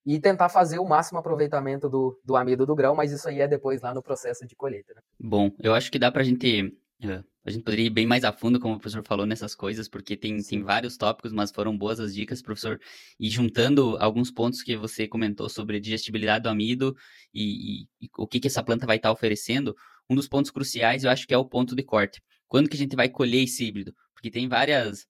E 0.05 0.19
tentar 0.21 0.49
fazer 0.49 0.79
o 0.79 0.85
máximo 0.85 1.19
aproveitamento 1.19 1.89
do, 1.89 2.21
do 2.25 2.37
amido 2.37 2.67
do 2.67 2.75
grão, 2.75 2.95
mas 2.95 3.13
isso 3.13 3.29
aí 3.29 3.41
é 3.41 3.49
depois 3.49 3.81
lá 3.83 3.95
no 3.95 4.03
processo 4.03 4.47
de 4.47 4.57
colheita. 4.57 4.95
Né? 4.95 5.01
Bom, 5.19 5.51
eu 5.61 5.75
acho 5.75 5.91
que 5.91 5.99
dá 5.99 6.11
para 6.11 6.23
a 6.23 6.25
gente. 6.25 6.77
Uh, 7.03 7.25
a 7.45 7.51
gente 7.51 7.65
poderia 7.65 7.87
ir 7.87 7.91
bem 7.91 8.07
mais 8.07 8.23
a 8.23 8.33
fundo, 8.33 8.61
como 8.61 8.75
o 8.75 8.79
professor 8.79 9.05
falou, 9.05 9.27
nessas 9.27 9.53
coisas, 9.53 9.89
porque 9.89 10.17
tem, 10.17 10.41
tem 10.41 10.63
vários 10.63 10.97
tópicos, 10.97 11.33
mas 11.33 11.51
foram 11.51 11.77
boas 11.77 11.99
as 11.99 12.15
dicas, 12.15 12.41
professor. 12.41 12.81
E 13.19 13.29
juntando 13.29 13.97
alguns 13.99 14.31
pontos 14.31 14.63
que 14.63 14.77
você 14.77 15.09
comentou 15.09 15.49
sobre 15.49 15.81
digestibilidade 15.81 16.45
do 16.45 16.49
amido 16.49 16.97
e, 17.35 17.83
e, 17.83 17.89
e 18.03 18.11
o 18.17 18.29
que, 18.29 18.39
que 18.39 18.47
essa 18.47 18.63
planta 18.63 18.87
vai 18.87 18.97
estar 18.97 19.09
tá 19.09 19.13
oferecendo, 19.13 19.75
um 20.09 20.15
dos 20.15 20.29
pontos 20.29 20.53
cruciais 20.53 21.03
eu 21.03 21.11
acho 21.11 21.27
que 21.27 21.35
é 21.35 21.39
o 21.39 21.45
ponto 21.45 21.75
de 21.75 21.83
corte. 21.83 22.23
Quando 22.47 22.69
que 22.69 22.77
a 22.77 22.79
gente 22.79 22.95
vai 22.95 23.09
colher 23.09 23.43
esse 23.43 23.65
híbrido? 23.65 23.93
Porque 24.15 24.31
tem 24.31 24.47
várias 24.47 25.05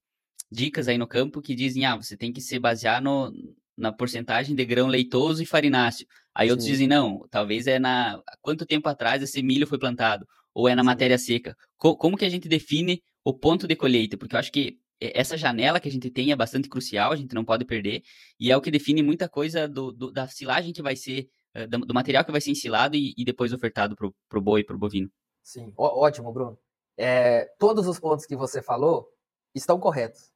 dicas 0.51 0.89
aí 0.89 0.97
no 0.97 1.07
campo 1.07 1.43
que 1.43 1.55
dizem, 1.55 1.85
ah, 1.85 1.97
você 1.97 2.17
tem 2.17 2.33
que 2.33 2.41
se 2.41 2.59
basear 2.59 3.03
no, 3.03 3.31
na 3.77 3.93
porcentagem 3.93 4.55
de 4.55 4.65
grão 4.65 4.87
leitoso 4.87 5.43
e 5.43 5.47
farináceo. 5.47 6.07
Aí 6.35 6.49
Sim. 6.49 6.51
outros 6.53 6.69
dizem, 6.69 6.89
não, 6.89 7.27
talvez 7.31 7.67
é 7.67 7.79
na. 7.79 8.21
Quanto 8.41 8.67
tempo 8.67 8.89
atrás 8.89 9.23
esse 9.23 9.43
milho 9.43 9.67
foi 9.67 9.79
plantado? 9.79 10.27
Ou 10.55 10.69
é 10.69 10.75
na 10.75 10.83
Sim. 10.83 10.87
matéria 10.87 11.19
seca? 11.19 11.57
Co 11.77 11.97
como 11.97 12.17
que 12.17 12.25
a 12.25 12.31
gente 12.31 12.49
define 12.49 13.03
o 13.25 13.33
ponto 13.33 13.67
de 13.67 13.77
colheita? 13.77 14.17
Porque 14.17 14.35
eu 14.35 14.41
acho 14.41 14.53
que 14.53 14.79
essa 15.01 15.37
janela 15.37 15.81
que 15.81 15.89
a 15.89 15.93
gente 15.93 16.11
tem 16.11 16.31
é 16.31 16.37
bastante 16.37 16.69
crucial, 16.69 17.13
a 17.13 17.17
gente 17.17 17.35
não 17.35 17.45
pode 17.45 17.65
perder, 17.65 18.03
e 18.39 18.53
é 18.53 18.57
o 18.57 18.61
que 18.61 18.71
define 18.71 19.03
muita 19.03 19.29
coisa 19.29 19.67
do, 19.67 19.91
do, 19.91 20.13
da 20.13 20.29
silagem 20.29 20.73
que 20.73 20.83
vai 20.83 20.95
ser 20.95 21.29
uh, 21.57 21.67
do 21.67 21.95
material 21.95 22.25
que 22.25 22.31
vai 22.31 22.41
ser 22.41 22.53
ensilado 22.53 22.95
e, 22.97 23.13
e 23.17 23.25
depois 23.25 23.53
ofertado 23.53 23.97
para 23.97 24.39
o 24.39 24.43
boi 24.43 24.61
e 24.61 24.65
para 24.65 24.77
o 24.77 24.79
bovino. 24.79 25.11
Sim, 25.43 25.73
Ó, 25.77 26.05
ótimo, 26.05 26.33
Bruno. 26.33 26.57
É, 26.97 27.47
todos 27.59 27.87
os 27.89 27.99
pontos 27.99 28.27
que 28.27 28.37
você 28.37 28.63
falou 28.63 29.09
estão 29.55 29.81
corretos. 29.81 30.31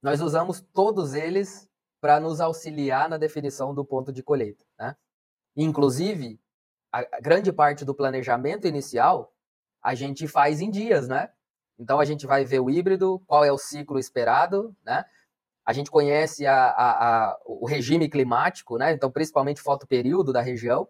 Nós 0.00 0.20
usamos 0.20 0.60
todos 0.72 1.14
eles 1.14 1.68
para 2.02 2.18
nos 2.18 2.40
auxiliar 2.40 3.08
na 3.08 3.16
definição 3.16 3.72
do 3.72 3.84
ponto 3.84 4.12
de 4.12 4.24
colheita. 4.24 4.64
Né? 4.76 4.96
Inclusive, 5.56 6.40
a 6.90 7.20
grande 7.20 7.52
parte 7.52 7.84
do 7.84 7.94
planejamento 7.94 8.66
inicial 8.66 9.32
a 9.80 9.94
gente 9.94 10.26
faz 10.26 10.60
em 10.60 10.68
dias, 10.68 11.06
né? 11.06 11.30
Então 11.78 12.00
a 12.00 12.04
gente 12.04 12.26
vai 12.26 12.44
ver 12.44 12.58
o 12.60 12.68
híbrido, 12.68 13.20
qual 13.26 13.44
é 13.44 13.52
o 13.52 13.58
ciclo 13.58 14.00
esperado, 14.00 14.76
né? 14.84 15.04
A 15.64 15.72
gente 15.72 15.92
conhece 15.92 16.44
a, 16.44 16.70
a, 16.70 17.30
a, 17.30 17.40
o 17.46 17.66
regime 17.66 18.08
climático, 18.08 18.76
né? 18.76 18.92
Então, 18.92 19.10
principalmente 19.10 19.62
fotoperíodo 19.62 20.32
da 20.32 20.40
região. 20.40 20.88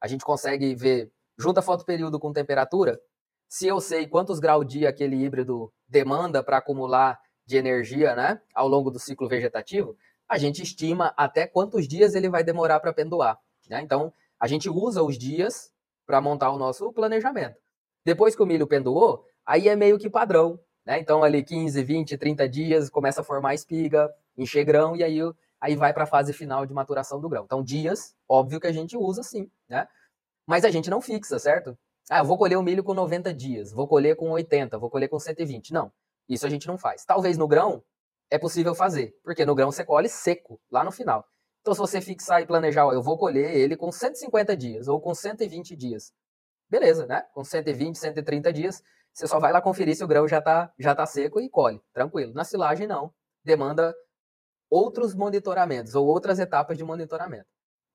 A 0.00 0.08
gente 0.08 0.24
consegue 0.24 0.74
ver, 0.74 1.12
junta 1.38 1.60
fotoperíodo 1.60 2.18
com 2.18 2.32
temperatura, 2.32 2.98
se 3.48 3.66
eu 3.66 3.80
sei 3.80 4.06
quantos 4.06 4.40
graus 4.40 4.66
dia 4.66 4.88
aquele 4.88 5.16
híbrido 5.16 5.72
demanda 5.86 6.42
para 6.42 6.56
acumular 6.56 7.20
de 7.46 7.56
energia 7.56 8.14
né, 8.16 8.40
ao 8.54 8.66
longo 8.66 8.90
do 8.90 8.98
ciclo 8.98 9.28
vegetativo, 9.28 9.96
a 10.28 10.38
gente 10.38 10.62
estima 10.62 11.12
até 11.16 11.46
quantos 11.46 11.86
dias 11.86 12.14
ele 12.14 12.28
vai 12.28 12.42
demorar 12.42 12.80
para 12.80 12.92
pendoar. 12.92 13.38
Né? 13.68 13.80
Então, 13.82 14.12
a 14.38 14.46
gente 14.46 14.68
usa 14.68 15.02
os 15.02 15.18
dias 15.18 15.72
para 16.06 16.20
montar 16.20 16.50
o 16.50 16.58
nosso 16.58 16.92
planejamento. 16.92 17.56
Depois 18.04 18.36
que 18.36 18.42
o 18.42 18.46
milho 18.46 18.66
pendoou, 18.66 19.24
aí 19.44 19.68
é 19.68 19.76
meio 19.76 19.98
que 19.98 20.10
padrão. 20.10 20.58
Né? 20.84 20.98
Então, 20.98 21.22
ali 21.22 21.42
15, 21.42 21.82
20, 21.82 22.18
30 22.18 22.48
dias, 22.48 22.90
começa 22.90 23.22
a 23.22 23.24
formar 23.24 23.54
espiga, 23.54 24.12
encher 24.36 24.64
grão, 24.64 24.94
e 24.94 25.02
aí, 25.02 25.18
aí 25.60 25.76
vai 25.76 25.92
para 25.94 26.04
a 26.04 26.06
fase 26.06 26.32
final 26.32 26.66
de 26.66 26.74
maturação 26.74 27.20
do 27.20 27.28
grão. 27.28 27.44
Então, 27.44 27.62
dias, 27.62 28.14
óbvio 28.28 28.60
que 28.60 28.66
a 28.66 28.72
gente 28.72 28.96
usa 28.96 29.22
sim, 29.22 29.50
né? 29.68 29.88
Mas 30.46 30.64
a 30.64 30.70
gente 30.70 30.90
não 30.90 31.00
fixa, 31.00 31.38
certo? 31.38 31.76
Ah, 32.10 32.18
eu 32.18 32.24
vou 32.24 32.36
colher 32.36 32.58
o 32.58 32.62
milho 32.62 32.84
com 32.84 32.92
90 32.92 33.32
dias, 33.32 33.72
vou 33.72 33.88
colher 33.88 34.14
com 34.14 34.30
80, 34.30 34.76
vou 34.76 34.90
colher 34.90 35.08
com 35.08 35.18
120. 35.18 35.72
Não, 35.72 35.90
isso 36.28 36.46
a 36.46 36.50
gente 36.50 36.66
não 36.66 36.76
faz. 36.76 37.02
Talvez 37.04 37.38
no 37.38 37.48
grão 37.48 37.82
é 38.30 38.38
possível 38.38 38.74
fazer, 38.74 39.14
porque 39.22 39.44
no 39.44 39.54
grão 39.54 39.70
você 39.70 39.84
colhe 39.84 40.08
seco, 40.08 40.60
lá 40.70 40.82
no 40.84 40.90
final. 40.90 41.26
Então, 41.60 41.72
se 41.72 41.80
você 41.80 42.00
fixar 42.00 42.42
e 42.42 42.46
planejar, 42.46 42.86
ó, 42.86 42.92
eu 42.92 43.02
vou 43.02 43.16
colher 43.16 43.54
ele 43.56 43.76
com 43.76 43.90
150 43.90 44.56
dias 44.56 44.86
ou 44.86 45.00
com 45.00 45.14
120 45.14 45.74
dias. 45.74 46.12
Beleza, 46.68 47.06
né? 47.06 47.22
Com 47.32 47.42
120, 47.44 47.96
130 47.96 48.52
dias, 48.52 48.82
você 49.12 49.26
só 49.26 49.38
vai 49.38 49.52
lá 49.52 49.62
conferir 49.62 49.96
se 49.96 50.04
o 50.04 50.08
grão 50.08 50.26
já 50.26 50.38
está 50.38 50.72
já 50.78 50.94
tá 50.94 51.06
seco 51.06 51.40
e 51.40 51.48
colhe, 51.48 51.80
tranquilo. 51.92 52.34
Na 52.34 52.44
silagem, 52.44 52.86
não. 52.86 53.14
Demanda 53.42 53.94
outros 54.68 55.14
monitoramentos 55.14 55.94
ou 55.94 56.06
outras 56.06 56.38
etapas 56.38 56.76
de 56.76 56.84
monitoramento. 56.84 57.46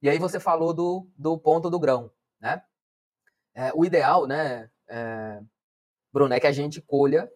E 0.01 0.09
aí 0.09 0.17
você 0.17 0.39
falou 0.39 0.73
do, 0.73 1.07
do 1.17 1.37
ponto 1.37 1.69
do 1.69 1.79
grão, 1.79 2.11
né? 2.39 2.63
É, 3.53 3.71
o 3.75 3.83
ideal, 3.83 4.25
né, 4.25 4.69
é, 4.87 5.41
Bruno, 6.13 6.33
é 6.33 6.39
que 6.39 6.47
a 6.47 6.51
gente 6.51 6.81
colha 6.81 7.29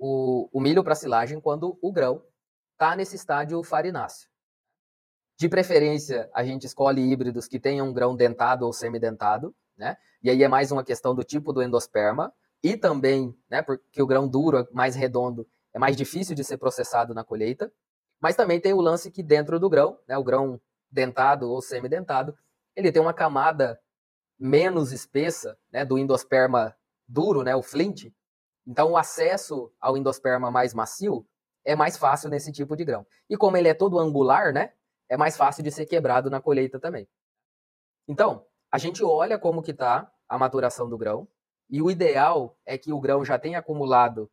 o, 0.00 0.48
o 0.50 0.60
milho 0.60 0.82
para 0.82 0.94
silagem 0.94 1.38
quando 1.38 1.78
o 1.82 1.92
grão 1.92 2.24
está 2.72 2.96
nesse 2.96 3.14
estágio 3.14 3.62
farináceo. 3.62 4.30
De 5.38 5.48
preferência, 5.48 6.30
a 6.34 6.42
gente 6.42 6.66
escolhe 6.66 7.02
híbridos 7.02 7.46
que 7.46 7.60
tenham 7.60 7.92
grão 7.92 8.16
dentado 8.16 8.64
ou 8.64 8.72
semidentado, 8.72 9.54
né? 9.76 9.96
E 10.22 10.30
aí 10.30 10.42
é 10.42 10.48
mais 10.48 10.72
uma 10.72 10.82
questão 10.82 11.14
do 11.14 11.22
tipo 11.22 11.52
do 11.52 11.62
endosperma 11.62 12.32
e 12.62 12.76
também, 12.76 13.34
né, 13.50 13.62
porque 13.62 14.02
o 14.02 14.06
grão 14.06 14.28
duro, 14.28 14.66
mais 14.72 14.94
redondo, 14.94 15.46
é 15.72 15.78
mais 15.78 15.96
difícil 15.96 16.34
de 16.34 16.44
ser 16.44 16.58
processado 16.58 17.14
na 17.14 17.24
colheita. 17.24 17.72
Mas 18.20 18.36
também 18.36 18.60
tem 18.60 18.74
o 18.74 18.80
lance 18.80 19.10
que 19.10 19.22
dentro 19.22 19.58
do 19.58 19.70
grão, 19.70 19.98
né, 20.06 20.16
o 20.18 20.24
grão 20.24 20.60
dentado 20.90 21.50
ou 21.50 21.62
semidentado, 21.62 22.36
ele 22.76 22.92
tem 22.92 23.00
uma 23.00 23.14
camada 23.14 23.80
menos 24.38 24.92
espessa, 24.92 25.58
né, 25.72 25.84
do 25.84 25.98
endosperma 25.98 26.76
duro, 27.08 27.42
né, 27.42 27.54
o 27.56 27.62
flint. 27.62 28.12
Então 28.70 28.92
o 28.92 28.96
acesso 28.96 29.72
ao 29.80 29.96
endosperma 29.96 30.48
mais 30.48 30.72
macio 30.72 31.26
é 31.64 31.74
mais 31.74 31.98
fácil 31.98 32.30
nesse 32.30 32.52
tipo 32.52 32.76
de 32.76 32.84
grão. 32.84 33.04
E 33.28 33.36
como 33.36 33.56
ele 33.56 33.66
é 33.66 33.74
todo 33.74 33.98
angular, 33.98 34.52
né, 34.52 34.72
é 35.08 35.16
mais 35.16 35.36
fácil 35.36 35.64
de 35.64 35.72
ser 35.72 35.86
quebrado 35.86 36.30
na 36.30 36.40
colheita 36.40 36.78
também. 36.78 37.08
Então, 38.06 38.46
a 38.70 38.78
gente 38.78 39.02
olha 39.02 39.36
como 39.36 39.60
que 39.60 39.72
está 39.72 40.08
a 40.28 40.38
maturação 40.38 40.88
do 40.88 40.96
grão, 40.96 41.26
e 41.68 41.82
o 41.82 41.90
ideal 41.90 42.56
é 42.64 42.78
que 42.78 42.92
o 42.92 43.00
grão 43.00 43.24
já 43.24 43.36
tenha 43.36 43.58
acumulado 43.58 44.30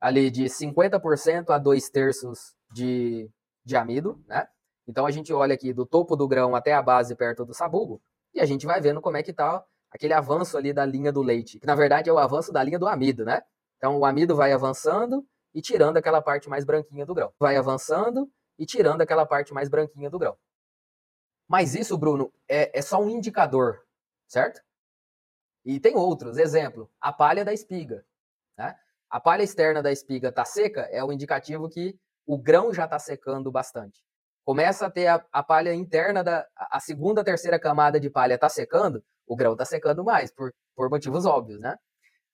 ali 0.00 0.30
de 0.30 0.44
50% 0.44 1.50
a 1.50 1.58
2 1.58 1.90
terços 1.90 2.54
de, 2.70 3.28
de 3.64 3.76
amido, 3.76 4.22
né? 4.28 4.46
Então 4.86 5.06
a 5.06 5.10
gente 5.10 5.32
olha 5.32 5.54
aqui 5.54 5.72
do 5.72 5.84
topo 5.84 6.14
do 6.14 6.28
grão 6.28 6.54
até 6.54 6.72
a 6.72 6.82
base 6.82 7.16
perto 7.16 7.44
do 7.44 7.52
sabugo, 7.52 8.00
e 8.32 8.40
a 8.40 8.46
gente 8.46 8.64
vai 8.64 8.80
vendo 8.80 9.00
como 9.00 9.16
é 9.16 9.22
que 9.24 9.32
tá 9.32 9.64
aquele 9.90 10.14
avanço 10.14 10.56
ali 10.56 10.72
da 10.72 10.86
linha 10.86 11.12
do 11.12 11.20
leite, 11.20 11.58
que 11.58 11.66
na 11.66 11.74
verdade 11.74 12.08
é 12.08 12.12
o 12.12 12.18
avanço 12.18 12.52
da 12.52 12.62
linha 12.62 12.78
do 12.78 12.86
amido, 12.86 13.24
né? 13.24 13.42
Então 13.82 13.98
o 13.98 14.04
amido 14.04 14.36
vai 14.36 14.52
avançando 14.52 15.26
e 15.52 15.60
tirando 15.60 15.96
aquela 15.96 16.22
parte 16.22 16.48
mais 16.48 16.64
branquinha 16.64 17.04
do 17.04 17.12
grão. 17.12 17.34
Vai 17.36 17.56
avançando 17.56 18.30
e 18.56 18.64
tirando 18.64 19.00
aquela 19.00 19.26
parte 19.26 19.52
mais 19.52 19.68
branquinha 19.68 20.08
do 20.08 20.20
grão. 20.20 20.38
Mas 21.48 21.74
isso, 21.74 21.98
Bruno, 21.98 22.32
é, 22.48 22.78
é 22.78 22.80
só 22.80 23.02
um 23.02 23.10
indicador, 23.10 23.84
certo? 24.28 24.62
E 25.64 25.80
tem 25.80 25.96
outros. 25.96 26.38
Exemplo, 26.38 26.88
a 27.00 27.12
palha 27.12 27.44
da 27.44 27.52
espiga. 27.52 28.06
Né? 28.56 28.78
A 29.10 29.18
palha 29.18 29.42
externa 29.42 29.82
da 29.82 29.90
espiga 29.90 30.28
está 30.28 30.44
seca, 30.44 30.82
é 30.82 31.02
o 31.02 31.10
indicativo 31.10 31.68
que 31.68 31.98
o 32.24 32.38
grão 32.38 32.72
já 32.72 32.84
está 32.84 33.00
secando 33.00 33.50
bastante 33.50 34.00
começa 34.44 34.86
a 34.86 34.90
ter 34.90 35.06
a, 35.06 35.24
a 35.32 35.42
palha 35.42 35.74
interna 35.74 36.22
da 36.22 36.46
a 36.56 36.80
segunda, 36.80 37.24
terceira 37.24 37.58
camada 37.58 37.98
de 38.00 38.10
palha 38.10 38.34
está 38.34 38.48
secando, 38.48 39.02
o 39.26 39.36
grão 39.36 39.52
está 39.52 39.64
secando 39.64 40.04
mais, 40.04 40.32
por, 40.32 40.52
por 40.74 40.90
motivos 40.90 41.24
óbvios, 41.24 41.60
né? 41.60 41.76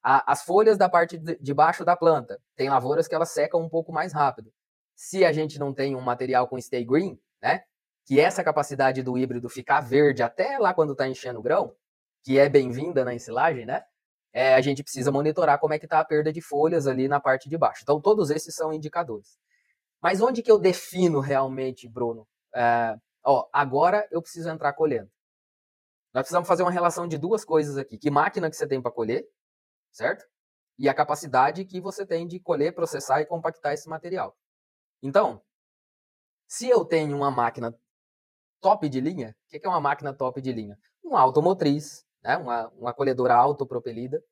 A, 0.03 0.33
as 0.33 0.43
folhas 0.43 0.79
da 0.79 0.89
parte 0.89 1.19
de, 1.19 1.55
baixo 1.55 1.85
da 1.85 1.97
planta, 1.97 2.41
tem 2.57 2.69
lavouras 2.69 3.09
que 3.09 3.15
elas 3.15 3.31
secam 3.31 3.61
um 3.61 3.69
pouco 3.69 3.93
mais 3.93 4.13
rápido. 4.13 4.53
Se 4.95 5.25
a 5.25 5.33
gente 5.33 5.59
não 5.59 5.73
tem 5.73 5.95
um 5.95 6.01
material 6.01 6.49
com 6.49 6.61
stay 6.61 6.85
green, 6.85 7.19
né? 7.43 7.63
Que 8.07 8.21
essa 8.21 8.43
capacidade 8.43 9.03
do 9.03 9.19
híbrido 9.19 9.49
ficar 9.49 9.81
verde 9.81 10.23
até 10.23 10.59
lá 10.59 10.73
quando 10.73 10.93
está 10.93 11.07
enchendo 11.07 11.41
o 11.41 11.43
grão, 11.43 11.75
que 12.25 12.39
é 12.39 12.49
bem-vinda 12.49 13.05
na 13.05 13.15
ensilagem, 13.15 13.67
né? 13.67 13.83
É, 14.33 14.55
a 14.55 14.61
gente 14.61 14.83
precisa 14.83 15.11
monitorar 15.11 15.59
como 15.59 15.75
é 15.75 15.79
que 15.79 15.87
está 15.87 16.01
a 16.01 16.05
perda 16.05 16.33
de 16.33 16.41
folhas 16.41 16.87
ali 16.87 17.09
na 17.09 17.21
parte 17.21 17.49
de 17.49 17.57
baixo. 17.57 17.81
Então, 17.83 18.01
todos 18.01 18.31
esses 18.31 18.55
são 18.55 18.73
indicadores. 18.73 19.39
Mas 20.01 20.21
onde 20.21 20.43
que 20.43 20.51
eu 20.51 20.59
defino 20.59 21.21
realmente, 21.21 21.89
Bruno? 21.89 22.27
É, 22.55 22.97
ó, 23.25 23.49
agora 23.53 24.07
eu 24.11 24.23
preciso 24.23 24.49
entrar 24.49 24.73
colhendo. 24.75 25.11
Nós 26.15 26.23
precisamos 26.23 26.49
fazer 26.49 26.63
uma 26.63 26.71
relação 26.71 27.07
de 27.07 27.19
duas 27.19 27.45
coisas 27.45 27.77
aqui. 27.77 27.99
Que 27.99 28.11
máquina 28.11 28.49
que 28.49 28.57
você 28.57 28.67
tem 28.67 28.81
para 28.81 28.91
colher, 28.91 29.27
certo? 29.99 30.25
E 30.79 30.89
a 30.89 30.95
capacidade 30.95 31.65
que 31.65 31.81
você 31.81 32.07
tem 32.07 32.27
de 32.27 32.39
colher, 32.39 32.73
processar 32.73 33.21
e 33.21 33.27
compactar 33.27 33.73
esse 33.75 33.89
material. 33.89 34.37
Então, 35.03 35.43
se 36.47 36.69
eu 36.69 36.85
tenho 36.85 37.17
uma 37.17 37.31
máquina 37.31 37.75
top 38.61 38.89
de 38.89 39.01
linha, 39.01 39.37
o 39.47 39.49
que 39.51 39.67
é 39.67 39.69
uma 39.69 39.81
máquina 39.81 40.15
top 40.15 40.41
de 40.41 40.53
linha? 40.53 40.79
Uma 41.03 41.21
automotriz, 41.21 42.05
né? 42.23 42.37
uma, 42.37 42.69
uma 42.69 42.95
colhedora 42.95 43.35
autopropelida, 43.35 44.23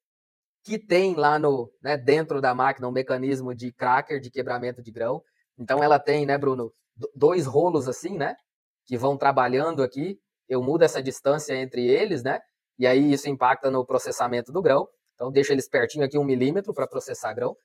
que 0.64 0.78
tem 0.78 1.14
lá 1.14 1.38
no, 1.38 1.70
né, 1.82 1.96
dentro 1.96 2.40
da 2.40 2.54
máquina 2.54 2.88
um 2.88 2.92
mecanismo 2.92 3.54
de 3.54 3.72
cracker, 3.72 4.20
de 4.20 4.30
quebramento 4.30 4.82
de 4.82 4.90
grão, 4.90 5.22
então 5.58 5.82
ela 5.82 5.98
tem, 5.98 6.26
né, 6.26 6.36
Bruno, 6.36 6.72
dois 7.14 7.46
rolos 7.46 7.88
assim, 7.88 8.16
né, 8.16 8.36
que 8.84 8.96
vão 8.96 9.16
trabalhando 9.16 9.82
aqui. 9.82 10.18
Eu 10.48 10.62
mudo 10.62 10.82
essa 10.82 11.02
distância 11.02 11.54
entre 11.54 11.86
eles, 11.86 12.22
né, 12.22 12.40
e 12.78 12.86
aí 12.86 13.12
isso 13.12 13.28
impacta 13.28 13.70
no 13.70 13.84
processamento 13.84 14.52
do 14.52 14.62
grão. 14.62 14.88
Então 15.16 15.32
deixa 15.32 15.52
eles 15.52 15.68
pertinho 15.68 16.04
aqui 16.04 16.16
um 16.16 16.24
milímetro 16.24 16.72
para 16.72 16.86
processar 16.86 17.34
grão. 17.34 17.56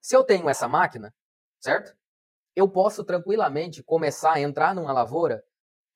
Se 0.00 0.16
eu 0.16 0.24
tenho 0.24 0.48
essa 0.48 0.66
máquina, 0.66 1.14
certo? 1.60 1.94
Eu 2.56 2.68
posso 2.68 3.04
tranquilamente 3.04 3.82
começar 3.82 4.34
a 4.34 4.40
entrar 4.40 4.74
numa 4.74 4.92
lavoura 4.92 5.44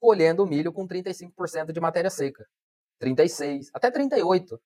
colhendo 0.01 0.47
milho 0.47 0.73
com 0.73 0.87
35% 0.87 1.73
de 1.73 1.81
matéria 1.81 2.11
seca. 2.11 2.47
36, 2.99 3.71
até 3.73 3.91
38. 3.91 4.61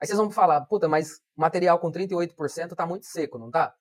Aí 0.00 0.06
vocês 0.06 0.18
vão 0.18 0.30
falar, 0.30 0.60
puta, 0.66 0.88
mas 0.88 1.20
material 1.36 1.78
com 1.78 1.90
38% 1.90 2.74
tá 2.74 2.86
muito 2.86 3.06
seco, 3.06 3.38
não 3.38 3.50
tá? 3.50 3.74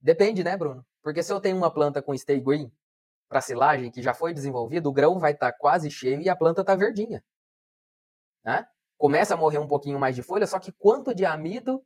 Depende, 0.00 0.42
né, 0.42 0.56
Bruno? 0.56 0.84
Porque 1.02 1.22
se 1.22 1.32
eu 1.32 1.40
tenho 1.40 1.56
uma 1.56 1.72
planta 1.72 2.02
com 2.02 2.16
stay 2.16 2.40
green 2.40 2.70
para 3.28 3.40
silagem 3.40 3.90
que 3.90 4.02
já 4.02 4.12
foi 4.14 4.34
desenvolvido, 4.34 4.88
o 4.88 4.92
grão 4.92 5.18
vai 5.18 5.32
estar 5.32 5.52
tá 5.52 5.58
quase 5.58 5.90
cheio 5.90 6.20
e 6.20 6.28
a 6.28 6.36
planta 6.36 6.62
está 6.62 6.74
verdinha. 6.74 7.24
Né? 8.44 8.66
Começa 9.02 9.34
a 9.34 9.36
morrer 9.36 9.58
um 9.58 9.66
pouquinho 9.66 9.98
mais 9.98 10.14
de 10.14 10.22
folha, 10.22 10.46
só 10.46 10.60
que 10.60 10.70
quanto 10.70 11.12
de 11.12 11.24
amido 11.24 11.84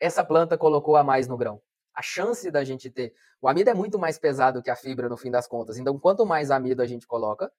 essa 0.00 0.24
planta 0.24 0.56
colocou 0.56 0.96
a 0.96 1.04
mais 1.04 1.28
no 1.28 1.36
grão? 1.36 1.60
A 1.94 2.00
chance 2.00 2.50
da 2.50 2.64
gente 2.64 2.88
ter. 2.88 3.12
O 3.38 3.48
amido 3.48 3.68
é 3.68 3.74
muito 3.74 3.98
mais 3.98 4.18
pesado 4.18 4.62
que 4.62 4.70
a 4.70 4.74
fibra 4.74 5.06
no 5.06 5.18
fim 5.18 5.30
das 5.30 5.46
contas. 5.46 5.76
Então, 5.76 6.00
quanto 6.00 6.24
mais 6.24 6.50
amido 6.50 6.80
a 6.80 6.86
gente 6.86 7.06
coloca, 7.06 7.52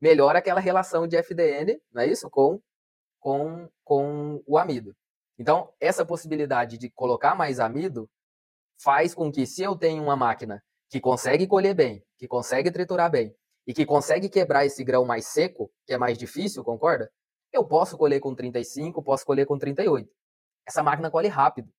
melhor 0.00 0.34
aquela 0.34 0.58
relação 0.58 1.06
de 1.06 1.16
FDN, 1.16 1.80
não 1.92 2.02
é 2.02 2.08
isso? 2.08 2.28
Com, 2.28 2.60
com, 3.20 3.68
com 3.84 4.42
o 4.44 4.58
amido. 4.58 4.92
Então, 5.38 5.72
essa 5.78 6.04
possibilidade 6.04 6.78
de 6.78 6.90
colocar 6.90 7.36
mais 7.36 7.60
amido 7.60 8.10
faz 8.82 9.14
com 9.14 9.30
que, 9.30 9.46
se 9.46 9.62
eu 9.62 9.76
tenho 9.76 10.02
uma 10.02 10.16
máquina 10.16 10.60
que 10.90 11.00
consegue 11.00 11.46
colher 11.46 11.76
bem, 11.76 12.04
que 12.16 12.26
consegue 12.26 12.72
triturar 12.72 13.08
bem 13.08 13.32
e 13.64 13.72
que 13.72 13.86
consegue 13.86 14.28
quebrar 14.28 14.66
esse 14.66 14.82
grão 14.82 15.04
mais 15.04 15.26
seco, 15.26 15.70
que 15.86 15.94
é 15.94 15.96
mais 15.96 16.18
difícil, 16.18 16.64
concorda? 16.64 17.08
Eu 17.52 17.64
posso 17.66 17.96
colher 17.96 18.20
com 18.20 18.34
35, 18.34 19.02
posso 19.02 19.24
colher 19.24 19.46
com 19.46 19.58
38. 19.58 20.10
Essa 20.66 20.82
máquina 20.82 21.10
colhe 21.10 21.28
rápido. 21.28 21.72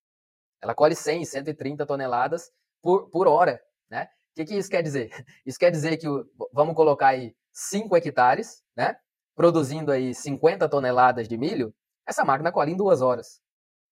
Ela 0.62 0.76
colhe 0.76 0.96
100, 0.96 1.26
130 1.26 1.86
toneladas 1.86 2.52
por, 2.82 3.10
por 3.10 3.28
hora, 3.28 3.62
né? 3.90 4.10
O 4.32 4.36
que, 4.36 4.46
que 4.46 4.58
isso 4.58 4.70
quer 4.70 4.82
dizer? 4.82 5.10
Isso 5.46 5.60
quer 5.60 5.72
dizer 5.72 5.98
que, 5.98 6.08
vamos 6.54 6.76
colocar 6.76 7.10
aí 7.10 7.36
5 7.52 7.96
hectares, 7.98 8.64
né? 8.76 8.96
Produzindo 9.36 9.92
aí 9.92 10.14
50 10.14 10.68
toneladas 10.70 11.28
de 11.28 11.38
milho, 11.38 11.74
essa 12.06 12.26
máquina 12.26 12.52
colhe 12.52 12.72
em 12.72 12.78
duas 12.78 13.02
horas, 13.02 13.42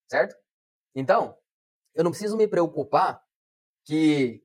certo? 0.10 0.36
Então, 0.96 1.38
eu 1.94 2.04
não 2.04 2.12
preciso 2.12 2.36
me 2.36 2.48
preocupar 2.48 3.22
que 3.86 4.44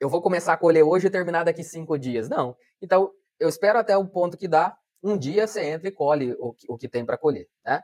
eu 0.00 0.08
vou 0.08 0.22
começar 0.22 0.54
a 0.54 0.56
colher 0.56 0.82
hoje 0.82 1.06
e 1.06 1.10
terminar 1.10 1.44
daqui 1.44 1.62
cinco 1.62 1.98
dias. 1.98 2.28
Não. 2.28 2.56
Então, 2.80 3.12
eu 3.38 3.48
espero 3.48 3.78
até 3.78 3.96
o 3.96 4.08
ponto 4.08 4.36
que 4.36 4.48
dá, 4.48 4.76
um 5.02 5.16
dia 5.16 5.46
você 5.46 5.62
entra 5.62 5.88
e 5.88 5.92
colhe 5.92 6.34
o 6.38 6.52
que, 6.52 6.66
o 6.68 6.76
que 6.76 6.88
tem 6.88 7.04
para 7.04 7.18
colher. 7.18 7.48
Né? 7.64 7.82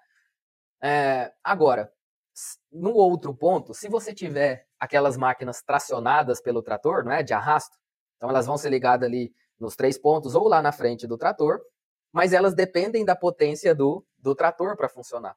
É, 0.82 1.32
agora, 1.42 1.92
no 2.70 2.92
outro 2.92 3.34
ponto, 3.34 3.72
se 3.72 3.88
você 3.88 4.14
tiver 4.14 4.66
aquelas 4.78 5.16
máquinas 5.16 5.62
tracionadas 5.62 6.40
pelo 6.40 6.62
trator, 6.62 7.04
não 7.04 7.12
é, 7.12 7.22
de 7.22 7.32
arrasto, 7.32 7.76
então 8.16 8.28
elas 8.28 8.46
vão 8.46 8.58
ser 8.58 8.70
ligadas 8.70 9.08
ali 9.08 9.34
nos 9.58 9.74
três 9.74 9.98
pontos 9.98 10.34
ou 10.34 10.46
lá 10.46 10.60
na 10.60 10.72
frente 10.72 11.06
do 11.06 11.16
trator, 11.16 11.60
mas 12.12 12.32
elas 12.32 12.54
dependem 12.54 13.04
da 13.04 13.16
potência 13.16 13.74
do, 13.74 14.06
do 14.18 14.34
trator 14.34 14.76
para 14.76 14.88
funcionar. 14.88 15.36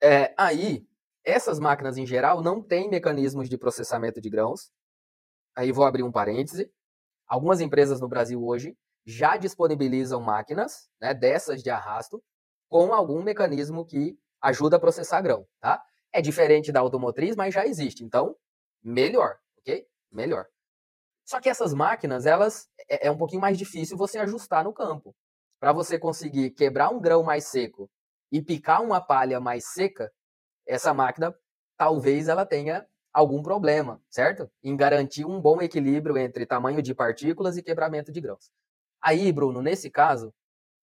É, 0.00 0.32
aí, 0.36 0.86
essas 1.24 1.58
máquinas 1.58 1.98
em 1.98 2.06
geral 2.06 2.42
não 2.42 2.62
têm 2.62 2.88
mecanismos 2.88 3.48
de 3.48 3.58
processamento 3.58 4.20
de 4.20 4.30
grãos, 4.30 4.70
aí 5.54 5.72
vou 5.72 5.84
abrir 5.84 6.02
um 6.02 6.12
parêntese, 6.12 6.72
algumas 7.26 7.60
empresas 7.60 8.00
no 8.00 8.08
Brasil 8.08 8.42
hoje 8.42 8.76
já 9.08 9.38
disponibilizam 9.38 10.20
máquinas 10.20 10.90
né, 11.00 11.14
dessas 11.14 11.62
de 11.62 11.70
arrasto 11.70 12.22
com 12.68 12.92
algum 12.92 13.22
mecanismo 13.22 13.86
que 13.86 14.18
ajuda 14.38 14.76
a 14.76 14.78
processar 14.78 15.22
grão, 15.22 15.46
tá? 15.60 15.82
É 16.12 16.20
diferente 16.20 16.70
da 16.70 16.80
automotriz, 16.80 17.34
mas 17.34 17.54
já 17.54 17.66
existe, 17.66 18.04
então 18.04 18.36
melhor, 18.82 19.38
ok? 19.60 19.86
Melhor. 20.12 20.44
Só 21.24 21.40
que 21.40 21.48
essas 21.48 21.72
máquinas, 21.72 22.26
elas 22.26 22.68
é, 22.86 23.06
é 23.06 23.10
um 23.10 23.16
pouquinho 23.16 23.40
mais 23.40 23.56
difícil 23.56 23.96
você 23.96 24.18
ajustar 24.18 24.62
no 24.62 24.74
campo. 24.74 25.16
Para 25.58 25.72
você 25.72 25.98
conseguir 25.98 26.50
quebrar 26.50 26.90
um 26.90 27.00
grão 27.00 27.22
mais 27.22 27.44
seco 27.44 27.90
e 28.30 28.42
picar 28.42 28.82
uma 28.82 29.00
palha 29.00 29.40
mais 29.40 29.64
seca, 29.72 30.12
essa 30.66 30.92
máquina 30.92 31.34
talvez 31.78 32.28
ela 32.28 32.44
tenha 32.44 32.86
algum 33.10 33.42
problema, 33.42 34.02
certo? 34.10 34.50
Em 34.62 34.76
garantir 34.76 35.24
um 35.24 35.40
bom 35.40 35.62
equilíbrio 35.62 36.18
entre 36.18 36.44
tamanho 36.44 36.82
de 36.82 36.94
partículas 36.94 37.56
e 37.56 37.62
quebramento 37.62 38.12
de 38.12 38.20
grãos. 38.20 38.50
Aí, 39.02 39.30
Bruno, 39.32 39.62
nesse 39.62 39.90
caso, 39.90 40.32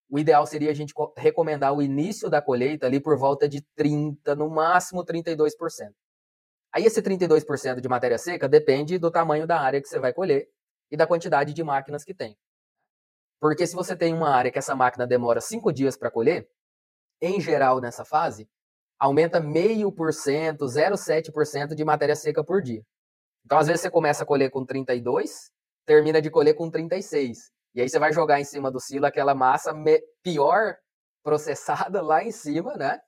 o 0.08 0.18
ideal 0.18 0.46
seria 0.46 0.70
a 0.70 0.74
gente 0.74 0.94
recomendar 1.16 1.74
o 1.74 1.82
início 1.82 2.30
da 2.30 2.40
colheita 2.40 2.86
ali 2.86 3.00
por 3.00 3.18
volta 3.18 3.48
de 3.48 3.60
30, 3.74 4.34
no 4.34 4.48
máximo 4.48 5.04
32%. 5.04 5.50
Aí 6.72 6.84
esse 6.84 7.02
32% 7.02 7.80
de 7.80 7.88
matéria 7.88 8.18
seca 8.18 8.48
depende 8.48 8.98
do 8.98 9.10
tamanho 9.10 9.46
da 9.46 9.60
área 9.60 9.80
que 9.80 9.88
você 9.88 9.98
vai 9.98 10.12
colher 10.12 10.48
e 10.90 10.96
da 10.96 11.06
quantidade 11.06 11.52
de 11.52 11.64
máquinas 11.64 12.04
que 12.04 12.14
tem. 12.14 12.36
Porque 13.40 13.66
se 13.66 13.74
você 13.74 13.96
tem 13.96 14.14
uma 14.14 14.30
área 14.30 14.50
que 14.50 14.58
essa 14.58 14.74
máquina 14.74 15.06
demora 15.06 15.40
5 15.40 15.72
dias 15.72 15.96
para 15.96 16.10
colher, 16.10 16.48
em 17.20 17.40
geral 17.40 17.80
nessa 17.80 18.04
fase, 18.04 18.48
aumenta 18.98 19.40
0,5%, 19.40 20.58
0,7% 20.58 21.74
de 21.74 21.84
matéria 21.84 22.14
seca 22.14 22.44
por 22.44 22.62
dia. 22.62 22.82
Então, 23.44 23.58
às 23.58 23.66
vezes, 23.66 23.82
você 23.82 23.90
começa 23.90 24.24
a 24.24 24.26
colher 24.26 24.50
com 24.50 24.64
32, 24.64 25.52
termina 25.84 26.20
de 26.20 26.30
colher 26.30 26.54
com 26.54 26.70
36. 26.70 27.52
E 27.76 27.80
aí 27.82 27.88
você 27.88 27.98
vai 27.98 28.12
jogar 28.12 28.40
em 28.40 28.44
cima 28.44 28.70
do 28.70 28.80
silo 28.80 29.06
aquela 29.06 29.34
massa 29.34 29.72
pior 30.22 30.76
processada 31.22 32.02
lá 32.02 32.24
em 32.24 32.32
cima, 32.32 32.74
né? 32.76 33.00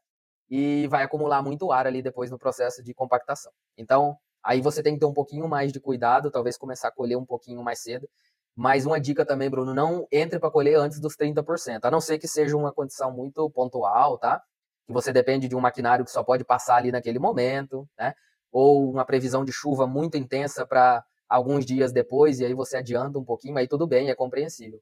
E 0.49 0.87
vai 0.89 1.03
acumular 1.03 1.43
muito 1.43 1.73
ar 1.73 1.87
ali 1.87 2.01
depois 2.03 2.31
no 2.31 2.39
processo 2.39 2.83
de 2.83 2.95
compactação. 2.95 3.51
Então, 3.77 4.16
aí 4.43 4.61
você 4.61 4.83
tem 4.83 4.95
que 4.95 5.01
ter 5.01 5.07
um 5.07 5.12
pouquinho 5.12 5.49
mais 5.49 5.73
de 5.73 5.81
cuidado, 5.81 6.31
talvez 6.31 6.57
começar 6.57 6.89
a 6.89 6.93
colher 6.93 7.16
um 7.16 7.27
pouquinho 7.27 7.62
mais 7.62 7.81
cedo. 7.81 8.09
Mas 8.55 8.87
uma 8.87 9.01
dica 9.01 9.25
também, 9.25 9.51
Bruno, 9.51 9.75
não 9.75 10.07
entre 10.12 10.39
para 10.39 10.51
colher 10.51 10.77
antes 10.77 11.01
dos 11.01 11.16
30%, 11.16 11.85
a 11.85 11.91
não 11.91 12.01
ser 12.01 12.19
que 12.19 12.29
seja 12.29 12.57
uma 12.57 12.73
condição 12.73 13.11
muito 13.11 13.51
pontual, 13.51 14.19
tá? 14.19 14.43
que 14.89 14.93
você 14.93 15.12
depende 15.12 15.47
de 15.47 15.55
um 15.55 15.61
maquinário 15.61 16.05
que 16.05 16.11
só 16.11 16.25
pode 16.25 16.45
passar 16.45 16.77
ali 16.77 16.91
naquele 16.91 17.19
momento, 17.19 17.87
né? 17.97 18.14
Ou 18.51 18.91
uma 18.91 19.05
previsão 19.05 19.45
de 19.45 19.53
chuva 19.53 19.87
muito 19.87 20.16
intensa 20.16 20.66
para 20.66 21.05
alguns 21.29 21.66
dias 21.66 21.93
depois, 21.93 22.41
e 22.41 22.47
aí 22.47 22.55
você 22.55 22.76
adianta 22.76 23.18
um 23.18 23.24
pouquinho, 23.24 23.57
aí 23.57 23.68
tudo 23.68 23.87
bem, 23.87 24.11
é 24.11 24.14
compreensível. 24.14 24.81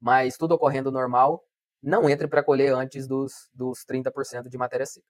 Mas 0.00 0.36
tudo 0.36 0.52
ocorrendo 0.52 0.90
normal, 0.90 1.42
não 1.82 2.08
entre 2.08 2.28
para 2.28 2.42
colher 2.42 2.72
antes 2.74 3.06
dos, 3.06 3.48
dos 3.54 3.84
30% 3.84 4.48
de 4.48 4.58
matéria 4.58 4.84
seca. 4.84 5.06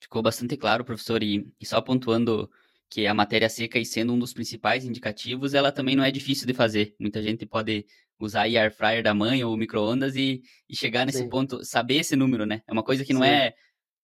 Ficou 0.00 0.22
bastante 0.22 0.56
claro, 0.56 0.84
professor, 0.84 1.22
e, 1.22 1.52
e 1.60 1.66
só 1.66 1.80
pontuando 1.80 2.50
que 2.88 3.06
a 3.06 3.14
matéria 3.14 3.48
seca 3.48 3.78
e 3.78 3.86
sendo 3.86 4.12
um 4.12 4.18
dos 4.18 4.32
principais 4.34 4.84
indicativos, 4.84 5.54
ela 5.54 5.72
também 5.72 5.96
não 5.96 6.04
é 6.04 6.10
difícil 6.10 6.46
de 6.46 6.52
fazer. 6.52 6.94
Muita 6.98 7.22
gente 7.22 7.46
pode 7.46 7.86
usar 8.18 8.42
aí 8.42 8.56
air 8.56 8.70
fryer 8.70 9.02
da 9.02 9.14
mãe 9.14 9.42
ou 9.42 9.56
micro-ondas 9.56 10.14
e, 10.14 10.42
e, 10.68 10.76
chegar 10.76 11.06
nesse 11.06 11.18
Sim. 11.18 11.28
ponto, 11.28 11.64
saber 11.64 11.96
esse 11.96 12.14
número, 12.14 12.44
né? 12.44 12.62
É 12.66 12.72
uma 12.72 12.82
coisa 12.82 13.04
que 13.04 13.12
não 13.12 13.22
Sim. 13.22 13.30
é 13.30 13.54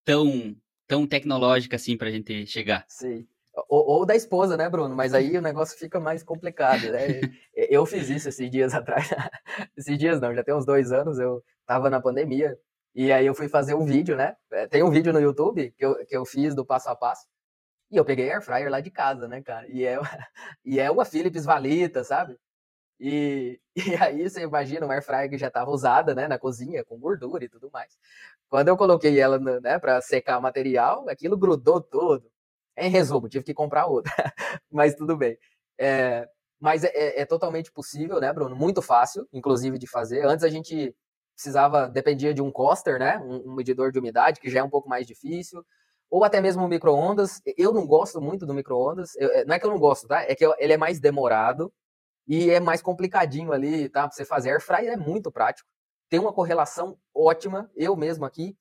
tão, 0.05 0.57
tão 0.87 1.07
tecnológica 1.07 1.77
assim 1.77 1.97
pra 1.97 2.11
gente 2.11 2.47
chegar. 2.47 2.85
Sim. 2.89 3.27
Ou, 3.69 3.87
ou, 3.87 4.07
da 4.07 4.15
esposa, 4.15 4.57
né, 4.57 4.69
Bruno? 4.69 4.95
Mas 4.95 5.15
aí 5.15 5.37
o 5.37 5.43
negócio 5.43 5.79
fica 5.79 5.99
mais 5.99 6.23
complicado, 6.23 6.91
né? 6.91 7.01
eu 7.55 7.85
fiz 7.87 8.09
isso 8.09 8.29
esses 8.29 8.51
dias 8.51 8.73
atrás. 8.75 9.09
esses 9.77 9.99
dias 9.99 10.21
não, 10.21 10.35
já 10.35 10.45
tem 10.45 10.55
uns 10.55 10.67
dois 10.67 10.93
anos, 10.93 11.19
eu 11.19 11.43
tava 11.67 11.91
na 11.91 12.01
pandemia. 12.01 12.59
E 12.95 13.13
aí 13.13 13.27
eu 13.27 13.35
fui 13.35 13.49
fazer 13.49 13.75
um 13.75 13.85
vídeo, 13.85 14.17
né? 14.17 14.37
É, 14.53 14.67
tem 14.67 14.83
um 14.83 14.91
vídeo 14.91 15.13
no 15.13 15.21
YouTube 15.21 15.73
que 15.77 15.85
eu, 15.85 16.07
que 16.07 16.17
eu 16.17 16.25
fiz 16.25 16.55
do 16.55 16.65
passo 16.65 16.91
a 16.91 16.97
passo. 16.97 17.27
E 17.91 17.97
eu 17.97 18.05
peguei 18.05 18.31
air 18.31 18.43
fryer 18.43 18.71
lá 18.71 18.81
de 18.81 18.91
casa, 18.91 19.27
né, 19.29 19.43
cara? 19.43 19.67
E 19.69 19.85
é, 19.85 19.99
e 20.65 20.81
é 20.81 20.91
uma 20.91 21.05
Philips 21.05 21.45
Valita, 21.45 22.05
sabe? 22.05 22.37
E, 23.01 23.61
e 23.77 23.95
aí 23.97 24.29
você 24.29 24.43
imagina 24.43 24.85
uma 24.87 24.95
air 24.95 25.05
fryer 25.05 25.31
que 25.31 25.39
já 25.39 25.49
estava 25.49 25.71
usada, 25.71 26.15
né, 26.15 26.27
na 26.29 26.39
cozinha, 26.39 26.85
com 26.85 26.99
gordura 26.99 27.45
e 27.45 27.49
tudo 27.49 27.71
mais. 27.73 27.97
Quando 28.49 28.69
eu 28.69 28.77
coloquei 28.77 29.21
ela, 29.21 29.39
né, 29.61 29.79
para 29.79 30.01
secar 30.01 30.39
o 30.39 30.43
material, 30.43 31.09
aquilo 31.09 31.37
grudou 31.37 31.81
todo. 31.81 32.31
Em 32.79 32.91
resumo, 32.91 33.29
tive 33.29 33.45
que 33.45 33.55
comprar 33.55 33.87
outra. 33.87 34.13
mas 34.71 34.95
tudo 34.95 35.17
bem. 35.17 35.39
É, 35.79 36.29
mas 36.61 36.85
é, 36.85 36.89
é, 36.89 37.21
é, 37.21 37.27
totalmente 37.27 37.71
possível, 37.73 38.21
né, 38.21 38.33
Bruno? 38.33 38.57
Muito 38.57 38.83
fácil, 38.83 39.27
inclusive, 39.33 39.79
de 39.79 39.87
fazer. 39.87 40.25
Antes 40.25 40.45
a 40.45 40.49
gente 40.49 40.95
precisava, 41.35 41.89
dependia 41.89 42.35
de 42.35 42.43
um 42.43 42.51
coster, 42.51 42.99
né, 42.99 43.19
um, 43.19 43.51
um 43.51 43.55
medidor 43.55 43.93
de 43.93 43.99
umidade, 43.99 44.41
que 44.41 44.51
já 44.51 44.61
é 44.61 44.63
um 44.63 44.71
pouco 44.71 44.89
mais 44.89 45.07
difícil 45.07 45.65
ou 46.11 46.25
até 46.25 46.41
mesmo 46.41 46.65
o 46.65 46.69
micro-ondas. 46.69 47.41
Eu 47.57 47.73
não 47.73 47.87
gosto 47.87 48.21
muito 48.21 48.47
do 48.47 48.55
micro-ondas. 48.55 49.15
É, 49.17 49.45
não 49.45 49.55
é 49.55 49.59
que 49.59 49.67
eu 49.67 49.71
não 49.71 49.79
gosto, 49.79 50.07
tá? 50.09 50.23
É 50.23 50.35
que 50.35 50.45
ele 50.59 50.73
é 50.73 50.77
mais 50.77 51.01
demorado 51.01 51.73
e 52.27 52.51
é 52.51 52.61
mais 52.61 52.83
complicadinho 52.83 53.53
ali, 53.53 53.89
tá? 53.89 54.03
Pra 54.03 54.13
você 54.13 54.25
fazer. 54.25 54.51
Air 54.51 54.61
fryer 54.61 54.93
é 54.93 54.97
muito 54.97 55.31
prático. 55.31 55.69
Tem 56.09 56.21
uma 56.21 56.33
correlação 56.33 56.99
ótima. 57.15 57.71
Eu 57.77 57.97
mesmo 57.97 58.25
aqui 58.25 58.57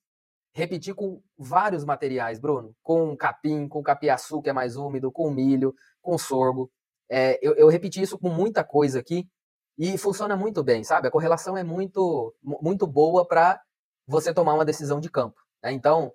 repeti 0.58 0.92
com 0.92 1.22
vários 1.38 1.86
materiais, 1.86 2.40
Bruno. 2.40 2.76
Com 2.82 3.16
capim, 3.16 3.68
com 3.68 3.84
capiaçu, 3.84 4.42
que 4.42 4.50
é 4.50 4.54
mais 4.54 4.76
úmido, 4.76 5.12
com 5.12 5.30
milho, 5.30 5.74
com 6.02 6.18
sorgo. 6.18 6.72
É, 7.10 7.38
eu, 7.42 7.54
eu 7.56 7.68
repeti 7.68 8.02
isso 8.02 8.18
com 8.18 8.30
muita 8.30 8.64
coisa 8.64 9.00
aqui 9.00 9.30
e 9.78 9.98
funciona 10.00 10.36
muito 10.36 10.64
bem, 10.64 10.84
sabe? 10.84 11.08
A 11.08 11.12
correlação 11.12 11.56
é 11.56 11.64
muito, 11.64 12.34
muito 12.42 12.88
boa 12.88 13.26
para 13.26 13.62
você 14.08 14.34
tomar 14.34 14.56
uma 14.56 14.66
decisão 14.66 15.00
de 15.00 15.12
campo. 15.12 15.40
Né? 15.64 15.72
Então, 15.72 16.12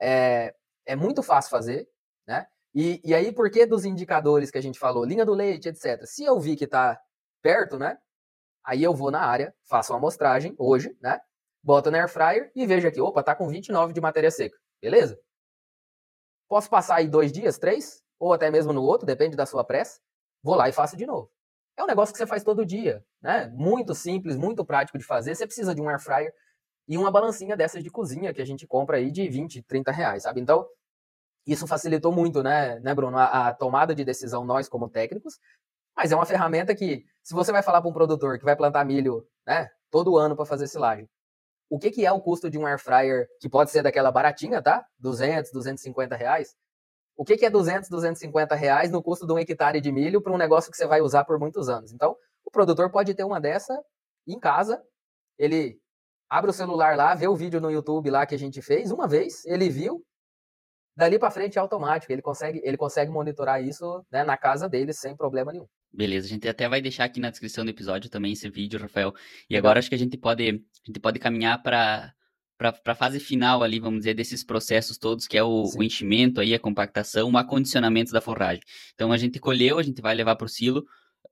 é, 0.00 0.54
é 0.86 0.96
muito 0.96 1.22
fácil 1.22 1.50
fazer, 1.50 1.86
né? 2.26 2.46
E, 2.74 2.98
e 3.04 3.14
aí, 3.14 3.30
por 3.30 3.50
que 3.50 3.66
dos 3.66 3.84
indicadores 3.84 4.50
que 4.50 4.56
a 4.56 4.62
gente 4.62 4.78
falou, 4.78 5.04
linha 5.04 5.26
do 5.26 5.34
leite, 5.34 5.68
etc. 5.68 6.06
Se 6.06 6.24
eu 6.24 6.40
vi 6.40 6.56
que 6.56 6.64
está 6.64 6.98
perto, 7.42 7.78
né? 7.78 7.98
Aí 8.64 8.82
eu 8.82 8.94
vou 8.94 9.10
na 9.10 9.20
área, 9.20 9.54
faço 9.68 9.92
uma 9.92 9.98
amostragem 9.98 10.54
hoje, 10.58 10.96
né? 10.98 11.20
Boto 11.62 11.90
no 11.90 11.96
air 11.96 12.08
fryer 12.08 12.50
e 12.54 12.66
vejo 12.66 12.88
aqui, 12.88 13.00
opa, 13.00 13.22
tá 13.22 13.34
com 13.34 13.48
29 13.48 13.92
de 13.92 14.00
matéria 14.00 14.30
seca. 14.30 14.58
Beleza? 14.80 15.18
Posso 16.48 16.68
passar 16.68 16.96
aí 16.96 17.08
dois 17.08 17.32
dias, 17.32 17.58
três, 17.58 18.02
ou 18.18 18.32
até 18.32 18.50
mesmo 18.50 18.72
no 18.72 18.82
outro, 18.82 19.06
depende 19.06 19.36
da 19.36 19.46
sua 19.46 19.64
pressa. 19.64 20.00
Vou 20.42 20.54
lá 20.54 20.68
e 20.68 20.72
faço 20.72 20.96
de 20.96 21.06
novo. 21.06 21.30
É 21.76 21.82
um 21.82 21.86
negócio 21.86 22.12
que 22.12 22.18
você 22.18 22.26
faz 22.26 22.42
todo 22.42 22.66
dia, 22.66 23.04
né? 23.20 23.48
Muito 23.54 23.94
simples, 23.94 24.36
muito 24.36 24.64
prático 24.64 24.98
de 24.98 25.04
fazer. 25.04 25.34
Você 25.34 25.46
precisa 25.46 25.74
de 25.74 25.80
um 25.80 25.88
air 25.88 26.00
fryer 26.00 26.32
e 26.86 26.98
uma 26.98 27.10
balancinha 27.10 27.56
dessas 27.56 27.82
de 27.82 27.90
cozinha 27.90 28.34
que 28.34 28.42
a 28.42 28.44
gente 28.44 28.66
compra 28.66 28.98
aí 28.98 29.10
de 29.10 29.28
20, 29.28 29.62
30 29.62 29.90
reais, 29.92 30.24
sabe? 30.24 30.40
Então, 30.40 30.66
isso 31.46 31.66
facilitou 31.66 32.12
muito, 32.12 32.42
né, 32.42 32.78
né 32.80 32.94
Bruno, 32.94 33.18
a, 33.18 33.48
a 33.48 33.54
tomada 33.54 33.94
de 33.94 34.04
decisão 34.04 34.44
nós 34.44 34.68
como 34.68 34.88
técnicos, 34.88 35.38
mas 35.96 36.12
é 36.12 36.16
uma 36.16 36.26
ferramenta 36.26 36.74
que, 36.74 37.04
se 37.22 37.34
você 37.34 37.52
vai 37.52 37.62
falar 37.62 37.80
para 37.80 37.90
um 37.90 37.92
produtor 37.92 38.38
que 38.38 38.44
vai 38.44 38.56
plantar 38.56 38.84
milho, 38.84 39.26
né, 39.46 39.70
todo 39.90 40.16
ano 40.16 40.36
para 40.36 40.44
fazer 40.44 40.66
silagem, 40.66 41.08
o 41.72 41.78
que, 41.78 41.90
que 41.90 42.04
é 42.04 42.12
o 42.12 42.20
custo 42.20 42.50
de 42.50 42.58
um 42.58 42.66
air 42.66 42.78
fryer, 42.78 43.26
que 43.40 43.48
pode 43.48 43.70
ser 43.70 43.82
daquela 43.82 44.12
baratinha, 44.12 44.60
tá? 44.60 44.84
200, 44.98 45.50
250 45.52 46.14
reais. 46.14 46.54
O 47.16 47.24
que, 47.24 47.34
que 47.34 47.46
é 47.46 47.50
200, 47.50 47.88
250 47.88 48.54
reais 48.54 48.90
no 48.90 49.02
custo 49.02 49.26
de 49.26 49.32
um 49.32 49.38
hectare 49.38 49.80
de 49.80 49.90
milho 49.90 50.20
para 50.20 50.34
um 50.34 50.36
negócio 50.36 50.70
que 50.70 50.76
você 50.76 50.86
vai 50.86 51.00
usar 51.00 51.24
por 51.24 51.38
muitos 51.38 51.70
anos? 51.70 51.90
Então, 51.90 52.14
o 52.44 52.50
produtor 52.50 52.90
pode 52.90 53.14
ter 53.14 53.24
uma 53.24 53.40
dessa 53.40 53.74
em 54.28 54.38
casa, 54.38 54.82
ele 55.38 55.80
abre 56.28 56.50
o 56.50 56.52
celular 56.52 56.94
lá, 56.94 57.14
vê 57.14 57.26
o 57.26 57.34
vídeo 57.34 57.58
no 57.58 57.70
YouTube 57.70 58.10
lá 58.10 58.26
que 58.26 58.34
a 58.34 58.38
gente 58.38 58.60
fez, 58.60 58.90
uma 58.90 59.08
vez, 59.08 59.42
ele 59.46 59.70
viu, 59.70 60.04
dali 60.96 61.18
para 61.18 61.30
frente 61.30 61.58
é 61.58 61.60
automático, 61.60 62.12
ele 62.12 62.22
consegue, 62.22 62.60
ele 62.64 62.76
consegue 62.76 63.10
monitorar 63.10 63.62
isso 63.62 64.04
né, 64.10 64.24
na 64.24 64.36
casa 64.36 64.68
dele 64.68 64.92
sem 64.92 65.16
problema 65.16 65.52
nenhum. 65.52 65.66
Beleza, 65.92 66.26
a 66.26 66.30
gente 66.30 66.48
até 66.48 66.68
vai 66.68 66.80
deixar 66.80 67.04
aqui 67.04 67.20
na 67.20 67.30
descrição 67.30 67.64
do 67.64 67.70
episódio 67.70 68.10
também 68.10 68.32
esse 68.32 68.48
vídeo, 68.48 68.80
Rafael. 68.80 69.12
E 69.48 69.56
agora 69.56 69.78
acho 69.78 69.88
que 69.88 69.94
a 69.94 69.98
gente 69.98 70.16
pode, 70.16 70.48
a 70.48 70.86
gente 70.86 71.00
pode 71.00 71.18
caminhar 71.18 71.62
para 71.62 72.12
para 72.56 72.92
a 72.92 72.94
fase 72.94 73.18
final 73.18 73.62
ali, 73.62 73.80
vamos 73.80 74.00
dizer, 74.00 74.14
desses 74.14 74.44
processos 74.44 74.96
todos, 74.96 75.26
que 75.26 75.36
é 75.36 75.42
o, 75.42 75.64
o, 75.76 75.82
enchimento 75.82 76.40
aí, 76.40 76.54
a 76.54 76.60
compactação, 76.60 77.28
o 77.28 77.36
acondicionamento 77.36 78.12
da 78.12 78.20
forragem. 78.20 78.62
Então 78.94 79.10
a 79.10 79.16
gente 79.16 79.40
colheu, 79.40 79.80
a 79.80 79.82
gente 79.82 80.00
vai 80.00 80.14
levar 80.14 80.36
para 80.36 80.44
o 80.44 80.48
silo. 80.48 80.84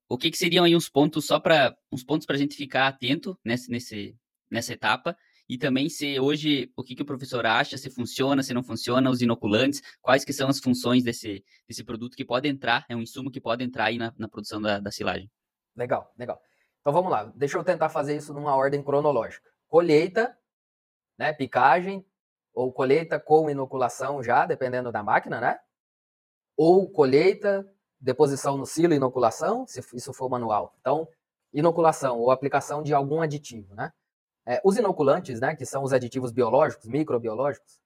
O 0.09 0.19
que, 0.19 0.29
que, 0.29 0.37
seriam 0.37 0.65
aí 0.65 0.75
uns 0.75 0.89
pontos 0.89 1.27
só 1.27 1.39
para 1.39 1.77
uns 1.93 2.03
pontos 2.03 2.27
para 2.27 2.35
a 2.35 2.39
gente 2.39 2.57
ficar 2.57 2.89
atento 2.89 3.39
nesse, 3.45 3.71
nesse, 3.71 4.17
nessa 4.51 4.73
etapa 4.73 5.17
e 5.51 5.59
também 5.59 5.89
se 5.89 6.21
hoje 6.21 6.73
o 6.77 6.85
que, 6.85 6.95
que 6.95 7.03
o 7.03 7.05
professor 7.05 7.45
acha, 7.45 7.77
se 7.77 7.91
funciona, 7.91 8.41
se 8.41 8.55
não 8.55 8.63
funciona, 8.63 9.11
os 9.11 9.21
inoculantes, 9.21 9.83
quais 10.01 10.25
que 10.25 10.33
são 10.33 10.49
as 10.49 10.61
funções 10.61 11.03
desse, 11.03 11.45
desse 11.67 11.83
produto 11.83 12.17
que 12.17 12.25
pode 12.25 12.49
entrar, 12.49 12.87
é 12.89 12.95
um 12.95 13.03
insumo 13.03 13.33
que 13.33 13.41
pode 13.41 13.65
entrar 13.65 13.87
aí 13.87 13.99
na, 13.99 14.15
na 14.17 14.29
produção 14.29 14.63
da, 14.63 14.79
da 14.79 14.93
silagem. 14.93 15.29
Legal, 15.75 16.15
legal. 16.17 16.41
Então 16.81 16.93
vamos 16.93 17.11
lá, 17.11 17.25
deixa 17.35 17.59
eu 17.59 17.65
tentar 17.65 17.89
fazer 17.89 18.17
isso 18.17 18.33
numa 18.33 18.55
ordem 18.55 18.81
cronológica. 18.81 19.51
Colheita, 19.67 20.39
né, 21.19 21.33
picagem, 21.33 22.07
ou 22.55 22.73
colheita 22.73 23.19
com 23.19 23.51
inoculação 23.51 24.23
já, 24.23 24.47
dependendo 24.47 24.93
da 24.93 25.03
máquina, 25.03 25.41
né? 25.41 25.59
Ou 26.57 26.89
colheita, 26.89 27.69
deposição 27.99 28.57
no 28.57 28.67
silo, 28.67 28.95
inoculação, 28.95 29.67
se 29.67 29.81
isso 29.95 30.13
for 30.13 30.31
manual. 30.31 30.77
Então, 30.81 31.09
inoculação 31.53 32.21
ou 32.21 32.31
aplicação 32.31 32.85
de 32.85 32.95
algum 32.95 33.21
aditivo, 33.21 33.75
né? 33.75 33.93
É, 34.51 34.61
os 34.65 34.77
inoculantes, 34.77 35.39
né, 35.39 35.55
que 35.55 35.65
são 35.65 35.85
os 35.85 35.93
aditivos 35.93 36.33
biológicos, 36.33 36.89
microbiológicos, 36.89 37.79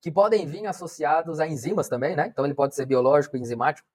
que 0.00 0.08
podem 0.08 0.46
vir 0.46 0.64
associados 0.68 1.40
a 1.40 1.48
enzimas 1.48 1.88
também, 1.88 2.14
né? 2.14 2.28
Então 2.28 2.44
ele 2.44 2.54
pode 2.54 2.76
ser 2.76 2.86
biológico 2.86 3.36
enzimático. 3.36 3.88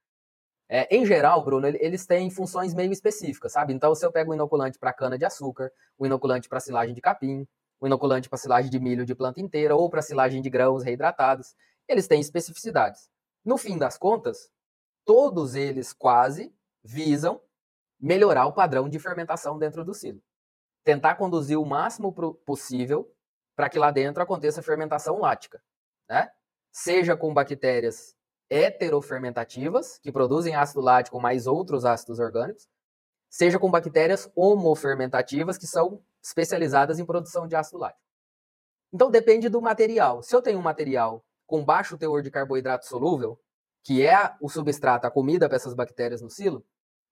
É, 0.68 0.94
em 0.94 1.06
geral, 1.06 1.42
Bruno, 1.42 1.66
eles 1.68 2.06
têm 2.06 2.30
funções 2.30 2.74
meio 2.74 2.92
específicas, 2.92 3.54
sabe? 3.54 3.72
Então, 3.72 3.96
se 3.96 4.06
eu 4.06 4.12
pego 4.12 4.32
um 4.32 4.34
inoculante 4.34 4.78
para 4.78 4.92
cana 4.92 5.18
de 5.18 5.24
açúcar, 5.24 5.72
um 5.98 6.06
inoculante 6.06 6.50
para 6.50 6.60
silagem 6.60 6.94
de 6.94 7.00
capim, 7.00 7.48
um 7.82 7.88
inoculante 7.88 8.28
para 8.28 8.38
silagem 8.38 8.70
de 8.70 8.78
milho 8.78 9.06
de 9.06 9.16
planta 9.16 9.40
inteira 9.40 9.74
ou 9.74 9.90
para 9.90 10.02
silagem 10.02 10.42
de 10.42 10.50
grãos 10.50 10.84
reidratados, 10.84 11.56
eles 11.88 12.08
têm 12.10 12.20
especificidades. 12.20 13.10
No 13.46 13.58
fim 13.58 13.78
das 13.78 13.98
contas, 13.98 14.52
todos 15.06 15.56
eles 15.56 15.94
quase 15.94 16.54
visam 16.84 17.40
melhorar 17.98 18.48
o 18.48 18.54
padrão 18.54 18.90
de 18.90 19.00
fermentação 19.00 19.58
dentro 19.58 19.86
do 19.86 19.94
silo 19.94 20.22
tentar 20.88 21.16
conduzir 21.16 21.60
o 21.60 21.66
máximo 21.66 22.14
possível 22.46 23.14
para 23.58 23.70
que 23.70 23.78
lá 23.78 23.92
dentro 23.92 24.24
aconteça 24.24 24.64
fermentação 24.64 25.20
lática, 25.20 25.62
né? 26.10 26.32
Seja 26.72 27.14
com 27.18 27.34
bactérias 27.34 28.16
heterofermentativas, 28.50 30.00
que 30.00 30.14
produzem 30.14 30.56
ácido 30.56 30.80
lático 30.80 31.20
mais 31.20 31.46
outros 31.46 31.84
ácidos 31.84 32.20
orgânicos, 32.20 32.70
seja 33.30 33.60
com 33.60 33.70
bactérias 33.70 34.32
homofermentativas, 34.34 35.58
que 35.58 35.68
são 35.68 36.02
especializadas 36.24 37.00
em 37.00 37.06
produção 37.06 37.50
de 37.50 37.58
ácido 37.58 37.80
lático. 37.80 38.02
Então 38.94 39.12
depende 39.12 39.50
do 39.50 39.62
material. 39.62 40.24
Se 40.24 40.34
eu 40.34 40.42
tenho 40.42 40.58
um 40.58 40.62
material 40.62 41.22
com 41.46 41.66
baixo 41.66 41.98
teor 41.98 42.22
de 42.22 42.32
carboidrato 42.32 42.86
solúvel, 42.86 43.38
que 43.84 44.08
é 44.08 44.34
o 44.40 44.48
substrato, 44.48 45.06
a 45.06 45.12
comida 45.12 45.50
para 45.50 45.58
essas 45.58 45.74
bactérias 45.74 46.22
no 46.22 46.30
silo, 46.30 46.66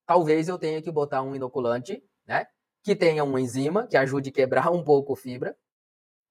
talvez 0.05 0.47
eu 0.47 0.57
tenha 0.57 0.81
que 0.81 0.89
botar 0.89 1.21
um 1.21 1.35
inoculante, 1.35 2.01
né, 2.25 2.47
que 2.85 2.95
tenha 2.95 3.23
uma 3.23 3.41
enzima 3.41 3.87
que 3.87 3.97
ajude 3.97 4.29
a 4.29 4.31
quebrar 4.31 4.71
um 4.71 4.83
pouco 4.83 5.13
a 5.13 5.17
fibra, 5.17 5.57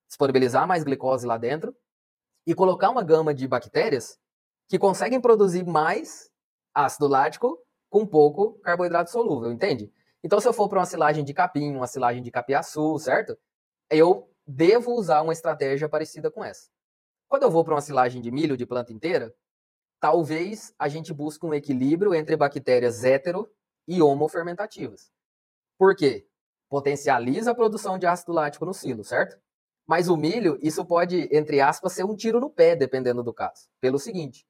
disponibilizar 0.07 0.69
mais 0.69 0.85
glicose 0.85 1.27
lá 1.27 1.37
dentro 1.37 1.77
e 2.47 2.55
colocar 2.55 2.91
uma 2.91 3.03
gama 3.03 3.35
de 3.35 3.49
bactérias 3.49 4.21
que 4.69 4.79
conseguem 4.79 5.21
produzir 5.21 5.67
mais 5.67 6.31
ácido 6.73 7.09
lático 7.09 7.59
com 7.91 8.07
pouco 8.07 8.53
carboidrato 8.61 9.11
solúvel, 9.11 9.51
entende? 9.51 9.93
Então, 10.23 10.39
se 10.39 10.47
eu 10.47 10.53
for 10.53 10.69
para 10.69 10.79
uma 10.79 10.87
silagem 10.87 11.25
de 11.25 11.35
capim, 11.35 11.75
uma 11.75 11.89
silagem 11.89 12.23
de 12.23 12.31
capiaçu, 12.31 13.01
certo? 13.01 13.37
Eu 13.91 14.31
devo 14.47 14.93
usar 14.93 15.23
uma 15.23 15.33
estratégia 15.33 15.89
parecida 15.89 16.31
com 16.31 16.45
essa. 16.45 16.69
Quando 17.29 17.43
eu 17.43 17.51
vou 17.51 17.65
para 17.65 17.75
uma 17.75 17.81
silagem 17.81 18.23
de 18.23 18.31
milho 18.31 18.57
de 18.57 18.65
planta 18.65 18.93
inteira, 18.93 19.35
talvez 19.99 20.73
a 20.79 20.87
gente 20.87 21.13
busque 21.13 21.45
um 21.45 21.53
equilíbrio 21.53 22.15
entre 22.15 22.37
bactérias 22.37 23.03
hetero 23.03 23.51
e 23.89 24.01
homofermentativas. 24.01 25.11
Por 25.77 25.97
quê? 25.97 26.29
Potencializa 26.75 27.53
a 27.53 27.55
produção 27.55 27.97
de 27.97 28.05
ácido 28.05 28.33
lático 28.33 28.65
no 28.65 28.75
silo, 28.75 29.05
certo? 29.05 29.39
Mas 29.87 30.09
o 30.09 30.17
milho, 30.17 30.59
isso 30.61 30.85
pode, 30.85 31.29
entre 31.31 31.61
aspas, 31.61 31.93
ser 31.93 32.03
um 32.03 32.17
tiro 32.17 32.41
no 32.41 32.51
pé, 32.51 32.75
dependendo 32.75 33.23
do 33.23 33.33
caso. 33.33 33.69
Pelo 33.81 33.97
seguinte, 33.97 34.45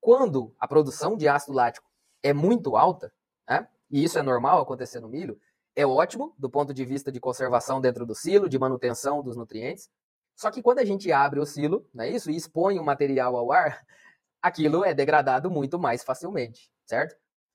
quando 0.00 0.52
a 0.58 0.66
produção 0.66 1.16
de 1.16 1.28
ácido 1.28 1.52
lático 1.52 1.88
é 2.20 2.32
muito 2.32 2.76
alta, 2.76 3.12
né, 3.48 3.68
e 3.88 4.02
isso 4.02 4.18
é 4.18 4.22
normal 4.22 4.60
acontecer 4.60 4.98
no 4.98 5.08
milho, 5.08 5.38
é 5.76 5.86
ótimo 5.86 6.34
do 6.36 6.50
ponto 6.50 6.74
de 6.74 6.84
vista 6.84 7.12
de 7.12 7.20
conservação 7.20 7.80
dentro 7.80 8.04
do 8.04 8.12
silo, 8.12 8.48
de 8.48 8.58
manutenção 8.58 9.22
dos 9.22 9.36
nutrientes. 9.36 9.88
Só 10.34 10.50
que 10.50 10.62
quando 10.62 10.80
a 10.80 10.84
gente 10.84 11.12
abre 11.12 11.38
o 11.38 11.46
silo, 11.46 11.88
não 11.94 12.02
é 12.02 12.10
isso, 12.10 12.28
e 12.28 12.34
expõe 12.34 12.76
o 12.80 12.84
material 12.84 13.36
ao 13.36 13.52
ar, 13.52 13.86
aquilo 14.42 14.84
é 14.84 14.92
degradado 14.92 15.48
muito 15.48 15.78
mais 15.78 16.02
facilmente, 16.02 16.72
certo? 16.84 17.14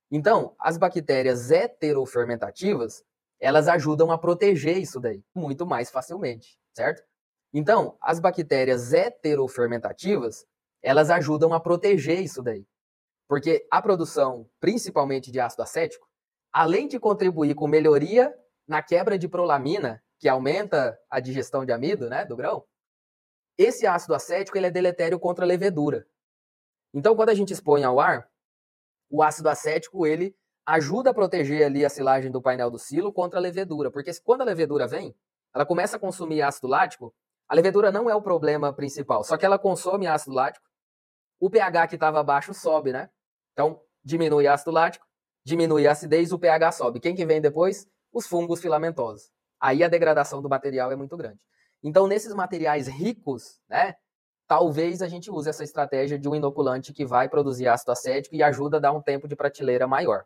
Então, 0.09 0.55
as 0.57 0.77
bactérias 0.77 1.51
heterofermentativas, 1.51 3.03
elas 3.39 3.67
ajudam 3.67 4.11
a 4.11 4.17
proteger 4.17 4.77
isso 4.77 4.99
daí 4.99 5.23
muito 5.35 5.65
mais 5.65 5.89
facilmente, 5.89 6.59
certo? 6.73 7.03
Então, 7.53 7.97
as 8.01 8.19
bactérias 8.19 8.93
heterofermentativas, 8.93 10.45
elas 10.81 11.09
ajudam 11.09 11.53
a 11.53 11.59
proteger 11.59 12.19
isso 12.21 12.41
daí. 12.41 12.67
Porque 13.27 13.65
a 13.71 13.81
produção, 13.81 14.49
principalmente 14.59 15.31
de 15.31 15.39
ácido 15.39 15.63
acético, 15.63 16.07
além 16.51 16.87
de 16.87 16.99
contribuir 16.99 17.55
com 17.55 17.67
melhoria 17.67 18.33
na 18.67 18.81
quebra 18.81 19.17
de 19.17 19.27
prolamina, 19.27 20.03
que 20.19 20.27
aumenta 20.27 20.99
a 21.09 21.19
digestão 21.19 21.65
de 21.65 21.71
amido, 21.71 22.09
né, 22.09 22.25
do 22.25 22.35
grão, 22.35 22.65
esse 23.57 23.85
ácido 23.87 24.13
acético 24.13 24.57
ele 24.57 24.67
é 24.67 24.71
deletério 24.71 25.19
contra 25.19 25.45
a 25.45 25.47
levedura. 25.47 26.07
Então, 26.93 27.15
quando 27.15 27.29
a 27.29 27.33
gente 27.33 27.53
expõe 27.53 27.83
ao 27.83 27.99
ar, 27.99 28.29
o 29.09 29.23
ácido 29.23 29.49
acético 29.49 30.05
ele 30.05 30.35
ajuda 30.67 31.11
a 31.11 31.13
proteger 31.13 31.65
ali 31.65 31.85
a 31.85 31.89
silagem 31.89 32.29
do 32.29 32.41
painel 32.41 32.69
do 32.69 32.77
silo 32.77 33.13
contra 33.13 33.39
a 33.39 33.41
levedura, 33.41 33.89
porque 33.89 34.11
quando 34.21 34.41
a 34.41 34.43
levedura 34.43 34.85
vem, 34.85 35.15
ela 35.55 35.65
começa 35.65 35.95
a 35.95 35.99
consumir 35.99 36.41
ácido 36.41 36.67
lático, 36.67 37.15
a 37.47 37.55
levedura 37.55 37.89
não 37.89 38.09
é 38.09 38.13
o 38.13 38.21
problema 38.21 38.73
principal, 38.73 39.23
só 39.23 39.37
que 39.37 39.45
ela 39.45 39.57
consome 39.57 40.05
ácido 40.05 40.35
lático, 40.35 40.67
o 41.39 41.49
pH 41.49 41.87
que 41.87 41.95
estava 41.95 42.21
baixo 42.21 42.53
sobe, 42.53 42.91
né? 42.91 43.09
Então, 43.53 43.79
diminui 44.03 44.45
ácido 44.45 44.71
lático, 44.71 45.05
diminui 45.45 45.87
a 45.87 45.93
acidez, 45.93 46.33
o 46.33 46.39
pH 46.39 46.73
sobe. 46.73 46.99
Quem 46.99 47.15
que 47.15 47.25
vem 47.25 47.39
depois? 47.39 47.87
Os 48.11 48.27
fungos 48.27 48.59
filamentosos. 48.59 49.31
Aí 49.61 49.83
a 49.83 49.87
degradação 49.87 50.41
do 50.41 50.49
material 50.49 50.91
é 50.91 50.95
muito 50.97 51.15
grande. 51.15 51.39
Então, 51.81 52.07
nesses 52.07 52.33
materiais 52.33 52.87
ricos, 52.87 53.61
né, 53.69 53.95
talvez 54.47 55.01
a 55.01 55.07
gente 55.07 55.31
use 55.31 55.49
essa 55.49 55.63
estratégia 55.63 56.19
de 56.19 56.27
um 56.27 56.35
inoculante 56.35 56.91
que 56.91 57.05
vai 57.05 57.29
produzir 57.29 57.67
ácido 57.69 57.91
acético 57.91 58.35
e 58.35 58.43
ajuda 58.43 58.77
a 58.77 58.79
dar 58.81 58.91
um 58.91 59.01
tempo 59.01 59.27
de 59.27 59.35
prateleira 59.35 59.87
maior. 59.87 60.25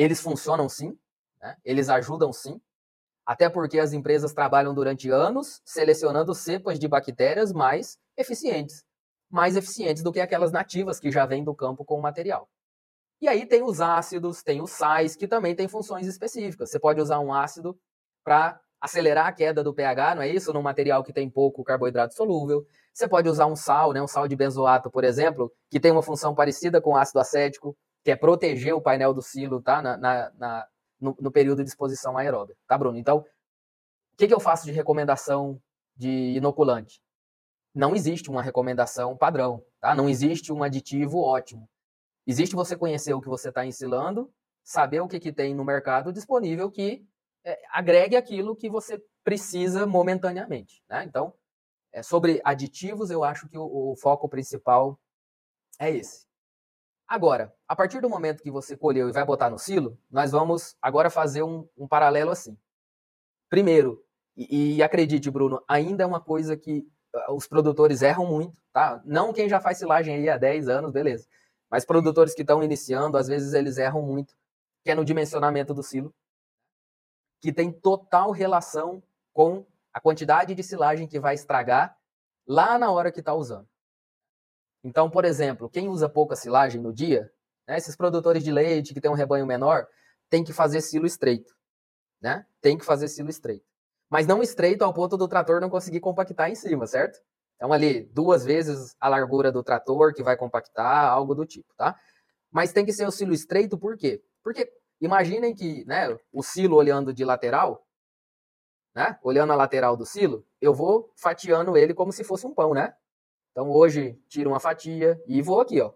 Eles 0.00 0.18
funcionam 0.18 0.66
sim, 0.66 0.98
né? 1.42 1.58
eles 1.62 1.90
ajudam 1.90 2.32
sim, 2.32 2.58
até 3.26 3.50
porque 3.50 3.78
as 3.78 3.92
empresas 3.92 4.32
trabalham 4.32 4.72
durante 4.72 5.10
anos 5.10 5.60
selecionando 5.62 6.34
cepas 6.34 6.78
de 6.78 6.88
bactérias 6.88 7.52
mais 7.52 7.98
eficientes, 8.16 8.82
mais 9.28 9.56
eficientes 9.56 10.02
do 10.02 10.10
que 10.10 10.18
aquelas 10.18 10.50
nativas 10.50 10.98
que 10.98 11.10
já 11.10 11.26
vêm 11.26 11.44
do 11.44 11.54
campo 11.54 11.84
com 11.84 11.98
o 11.98 12.02
material. 12.02 12.48
E 13.20 13.28
aí 13.28 13.44
tem 13.44 13.62
os 13.62 13.82
ácidos, 13.82 14.42
tem 14.42 14.62
os 14.62 14.70
sais, 14.70 15.16
que 15.16 15.28
também 15.28 15.54
têm 15.54 15.68
funções 15.68 16.06
específicas. 16.06 16.70
Você 16.70 16.80
pode 16.80 16.98
usar 16.98 17.20
um 17.20 17.34
ácido 17.34 17.78
para 18.24 18.58
acelerar 18.80 19.26
a 19.26 19.32
queda 19.32 19.62
do 19.62 19.74
pH, 19.74 20.14
não 20.14 20.22
é 20.22 20.28
isso? 20.28 20.50
Num 20.50 20.62
material 20.62 21.04
que 21.04 21.12
tem 21.12 21.28
pouco 21.28 21.62
carboidrato 21.62 22.14
solúvel. 22.14 22.66
Você 22.94 23.06
pode 23.06 23.28
usar 23.28 23.44
um 23.44 23.54
sal, 23.54 23.92
né? 23.92 24.00
um 24.00 24.08
sal 24.08 24.26
de 24.26 24.34
benzoato, 24.34 24.90
por 24.90 25.04
exemplo, 25.04 25.52
que 25.68 25.78
tem 25.78 25.92
uma 25.92 26.02
função 26.02 26.34
parecida 26.34 26.80
com 26.80 26.92
o 26.92 26.96
ácido 26.96 27.20
acético, 27.20 27.76
que 28.04 28.10
é 28.10 28.16
proteger 28.16 28.74
o 28.74 28.80
painel 28.80 29.12
do 29.12 29.22
silo, 29.22 29.60
tá? 29.60 29.82
Na, 29.82 29.96
na, 29.96 30.32
na 30.38 30.68
no, 31.00 31.16
no, 31.20 31.30
período 31.30 31.62
de 31.62 31.70
exposição 31.70 32.16
aeróbica, 32.16 32.58
tá, 32.66 32.76
Bruno? 32.76 32.98
Então, 32.98 33.18
o 33.18 34.16
que, 34.16 34.28
que 34.28 34.34
eu 34.34 34.40
faço 34.40 34.66
de 34.66 34.72
recomendação 34.72 35.60
de 35.96 36.34
inoculante? 36.36 37.02
Não 37.74 37.94
existe 37.94 38.28
uma 38.30 38.42
recomendação 38.42 39.16
padrão, 39.16 39.64
tá? 39.80 39.94
Não 39.94 40.08
existe 40.08 40.52
um 40.52 40.62
aditivo 40.62 41.20
ótimo. 41.20 41.68
Existe 42.26 42.54
você 42.54 42.76
conhecer 42.76 43.14
o 43.14 43.20
que 43.20 43.28
você 43.28 43.48
está 43.48 43.64
ensilando, 43.64 44.32
saber 44.62 45.00
o 45.00 45.08
que, 45.08 45.18
que 45.18 45.32
tem 45.32 45.54
no 45.54 45.64
mercado 45.64 46.12
disponível 46.12 46.70
que 46.70 47.04
é, 47.44 47.58
agregue 47.72 48.16
aquilo 48.16 48.54
que 48.54 48.68
você 48.68 49.02
precisa 49.24 49.86
momentaneamente, 49.86 50.82
né? 50.88 51.04
Então, 51.04 51.32
é, 51.92 52.02
sobre 52.02 52.40
aditivos, 52.44 53.10
eu 53.10 53.24
acho 53.24 53.48
que 53.48 53.58
o, 53.58 53.92
o 53.92 53.96
foco 53.96 54.28
principal 54.28 54.98
é 55.78 55.90
esse. 55.90 56.29
Agora, 57.10 57.52
a 57.66 57.74
partir 57.74 58.00
do 58.00 58.08
momento 58.08 58.40
que 58.40 58.52
você 58.52 58.76
colheu 58.76 59.08
e 59.08 59.12
vai 59.12 59.24
botar 59.24 59.50
no 59.50 59.58
silo, 59.58 59.98
nós 60.08 60.30
vamos 60.30 60.76
agora 60.80 61.10
fazer 61.10 61.42
um, 61.42 61.68
um 61.76 61.88
paralelo 61.88 62.30
assim. 62.30 62.56
Primeiro, 63.48 64.04
E, 64.36 64.76
e 64.76 64.82
acredite, 64.82 65.28
Bruno, 65.28 65.60
ainda 65.66 66.04
é 66.04 66.06
uma 66.06 66.20
coisa 66.20 66.56
que 66.56 66.86
ah, 67.12 67.32
os 67.32 67.48
produtores 67.48 68.00
erram 68.00 68.26
muito, 68.26 68.56
tá? 68.72 69.02
Não 69.04 69.32
quem 69.32 69.48
já 69.48 69.60
faz 69.60 69.76
silagem 69.78 70.14
aí 70.14 70.28
há 70.30 70.38
10 70.38 70.68
anos, 70.68 70.92
beleza. 70.92 71.26
Mas 71.68 71.84
produtores 71.84 72.32
que 72.32 72.42
estão 72.42 72.62
iniciando, 72.62 73.18
às 73.18 73.26
vezes 73.26 73.54
eles 73.54 73.76
erram 73.76 74.02
muito, 74.02 74.32
que 74.84 74.90
é 74.92 74.94
no 74.94 75.04
dimensionamento 75.04 75.74
do 75.74 75.82
silo, 75.82 76.14
que 77.40 77.52
tem 77.52 77.72
total 77.72 78.30
relação 78.30 79.02
com 79.32 79.66
a 79.92 80.00
quantidade 80.00 80.54
de 80.54 80.62
silagem 80.62 81.08
que 81.08 81.18
vai 81.18 81.34
estragar 81.34 81.98
lá 82.46 82.78
na 82.78 82.92
hora 82.92 83.10
que 83.10 83.18
está 83.18 83.34
usando. 83.34 83.68
Então, 84.82 85.10
por 85.10 85.24
exemplo, 85.24 85.68
quem 85.68 85.88
usa 85.88 86.08
pouca 86.08 86.34
silagem 86.34 86.80
no 86.80 86.92
dia, 86.92 87.30
né, 87.66 87.76
esses 87.76 87.94
produtores 87.94 88.42
de 88.42 88.50
leite 88.50 88.94
que 88.94 89.00
tem 89.00 89.10
um 89.10 89.14
rebanho 89.14 89.46
menor, 89.46 89.86
tem 90.28 90.42
que 90.42 90.52
fazer 90.52 90.80
silo 90.80 91.06
estreito. 91.06 91.54
Né? 92.20 92.46
Tem 92.60 92.78
que 92.78 92.84
fazer 92.84 93.08
silo 93.08 93.30
estreito. 93.30 93.64
Mas 94.08 94.26
não 94.26 94.42
estreito 94.42 94.84
ao 94.84 94.92
ponto 94.92 95.16
do 95.16 95.28
trator 95.28 95.60
não 95.60 95.70
conseguir 95.70 96.00
compactar 96.00 96.50
em 96.50 96.54
cima, 96.54 96.86
certo? 96.86 97.20
Então, 97.56 97.72
ali, 97.72 98.04
duas 98.06 98.44
vezes 98.44 98.96
a 98.98 99.08
largura 99.08 99.52
do 99.52 99.62
trator 99.62 100.14
que 100.14 100.22
vai 100.22 100.36
compactar, 100.36 101.04
algo 101.04 101.34
do 101.34 101.44
tipo, 101.44 101.72
tá? 101.76 101.94
Mas 102.50 102.72
tem 102.72 102.84
que 102.84 102.92
ser 102.92 103.06
o 103.06 103.10
silo 103.10 103.32
estreito, 103.32 103.78
por 103.78 103.96
quê? 103.96 104.22
Porque 104.42 104.72
imaginem 105.00 105.54
que 105.54 105.84
né, 105.84 106.16
o 106.32 106.42
silo 106.42 106.76
olhando 106.76 107.12
de 107.12 107.24
lateral, 107.24 107.86
né? 108.94 109.18
Olhando 109.22 109.52
a 109.52 109.56
lateral 109.56 109.96
do 109.96 110.04
silo, 110.04 110.44
eu 110.60 110.74
vou 110.74 111.12
fatiando 111.16 111.76
ele 111.76 111.94
como 111.94 112.12
se 112.12 112.24
fosse 112.24 112.46
um 112.46 112.54
pão, 112.54 112.74
né? 112.74 112.94
Então 113.50 113.70
hoje 113.70 114.18
tiro 114.28 114.50
uma 114.50 114.60
fatia 114.60 115.20
e 115.26 115.42
vou 115.42 115.60
aqui, 115.60 115.80
ó. 115.80 115.92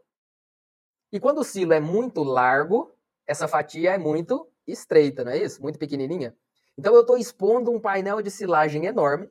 E 1.13 1.21
quando 1.21 1.39
o 1.39 1.45
silo 1.45 1.73
é 1.73 1.81
muito 1.81 2.23
largo, 2.23 2.95
essa 3.27 3.47
fatia 3.47 3.93
é 3.93 3.99
muito 3.99 4.49
estreita, 4.67 5.25
não 5.25 5.33
é 5.33 5.39
isso? 5.39 5.63
Muito 5.63 5.79
pequenininha. 5.79 6.37
Então 6.77 6.95
eu 6.95 7.03
estou 7.03 7.17
expondo 7.17 7.71
um 7.71 7.81
painel 7.81 8.21
de 8.21 8.31
silagem 8.31 8.87
enorme 8.87 9.31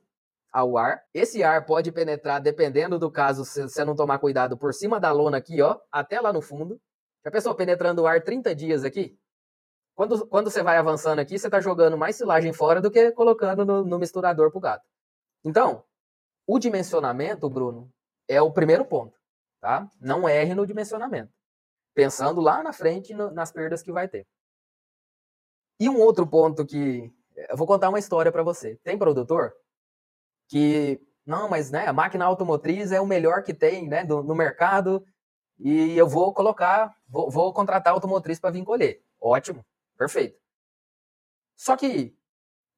ao 0.52 0.78
ar. 0.78 1.02
Esse 1.12 1.42
ar 1.42 1.66
pode 1.66 1.92
penetrar, 1.92 2.40
dependendo 2.40 2.98
do 2.98 3.10
caso, 3.10 3.44
se 3.44 3.62
você 3.62 3.84
não 3.84 3.94
tomar 3.94 4.18
cuidado, 4.18 4.56
por 4.56 4.72
cima 4.72 4.98
da 4.98 5.12
lona 5.12 5.36
aqui, 5.36 5.60
ó, 5.60 5.78
até 5.92 6.20
lá 6.20 6.32
no 6.32 6.40
fundo. 6.40 6.80
Já 7.24 7.30
pensou 7.30 7.54
penetrando 7.54 8.02
o 8.02 8.06
ar 8.06 8.22
30 8.22 8.54
dias 8.54 8.84
aqui? 8.84 9.18
Quando, 9.94 10.26
quando 10.26 10.50
você 10.50 10.62
vai 10.62 10.76
avançando 10.76 11.18
aqui, 11.18 11.38
você 11.38 11.46
está 11.46 11.60
jogando 11.60 11.96
mais 11.96 12.16
silagem 12.16 12.52
fora 12.52 12.80
do 12.80 12.90
que 12.90 13.12
colocando 13.12 13.64
no, 13.64 13.84
no 13.84 13.98
misturador 13.98 14.50
para 14.50 14.58
o 14.58 14.60
gado. 14.60 14.82
Então, 15.44 15.84
o 16.46 16.58
dimensionamento, 16.58 17.48
Bruno, 17.48 17.90
é 18.28 18.40
o 18.40 18.52
primeiro 18.52 18.84
ponto. 18.84 19.18
Tá? 19.60 19.88
Não 20.00 20.28
erre 20.28 20.54
no 20.54 20.66
dimensionamento. 20.66 21.32
Pensando 21.94 22.40
lá 22.40 22.62
na 22.62 22.72
frente 22.72 23.14
no, 23.14 23.30
nas 23.30 23.50
perdas 23.50 23.82
que 23.82 23.92
vai 23.92 24.08
ter. 24.08 24.26
E 25.80 25.88
um 25.88 26.00
outro 26.00 26.26
ponto 26.26 26.66
que. 26.66 27.12
Eu 27.48 27.56
vou 27.56 27.66
contar 27.66 27.88
uma 27.88 27.98
história 27.98 28.30
para 28.30 28.42
você. 28.42 28.76
Tem 28.82 28.98
produtor 28.98 29.54
que. 30.48 31.00
Não, 31.26 31.48
mas 31.48 31.70
né, 31.70 31.86
a 31.86 31.92
máquina 31.92 32.26
automotriz 32.26 32.92
é 32.92 33.00
o 33.00 33.06
melhor 33.06 33.42
que 33.42 33.54
tem 33.54 33.88
né, 33.88 34.04
do, 34.04 34.22
no 34.22 34.34
mercado 34.34 35.02
e 35.58 35.96
eu 35.96 36.06
vou 36.06 36.34
colocar, 36.34 36.94
vou, 37.08 37.30
vou 37.30 37.52
contratar 37.52 37.92
a 37.92 37.96
automotriz 37.96 38.38
para 38.38 38.50
vir 38.50 38.64
colher. 38.64 39.02
Ótimo. 39.20 39.64
Perfeito. 39.96 40.38
Só 41.56 41.76
que 41.76 42.14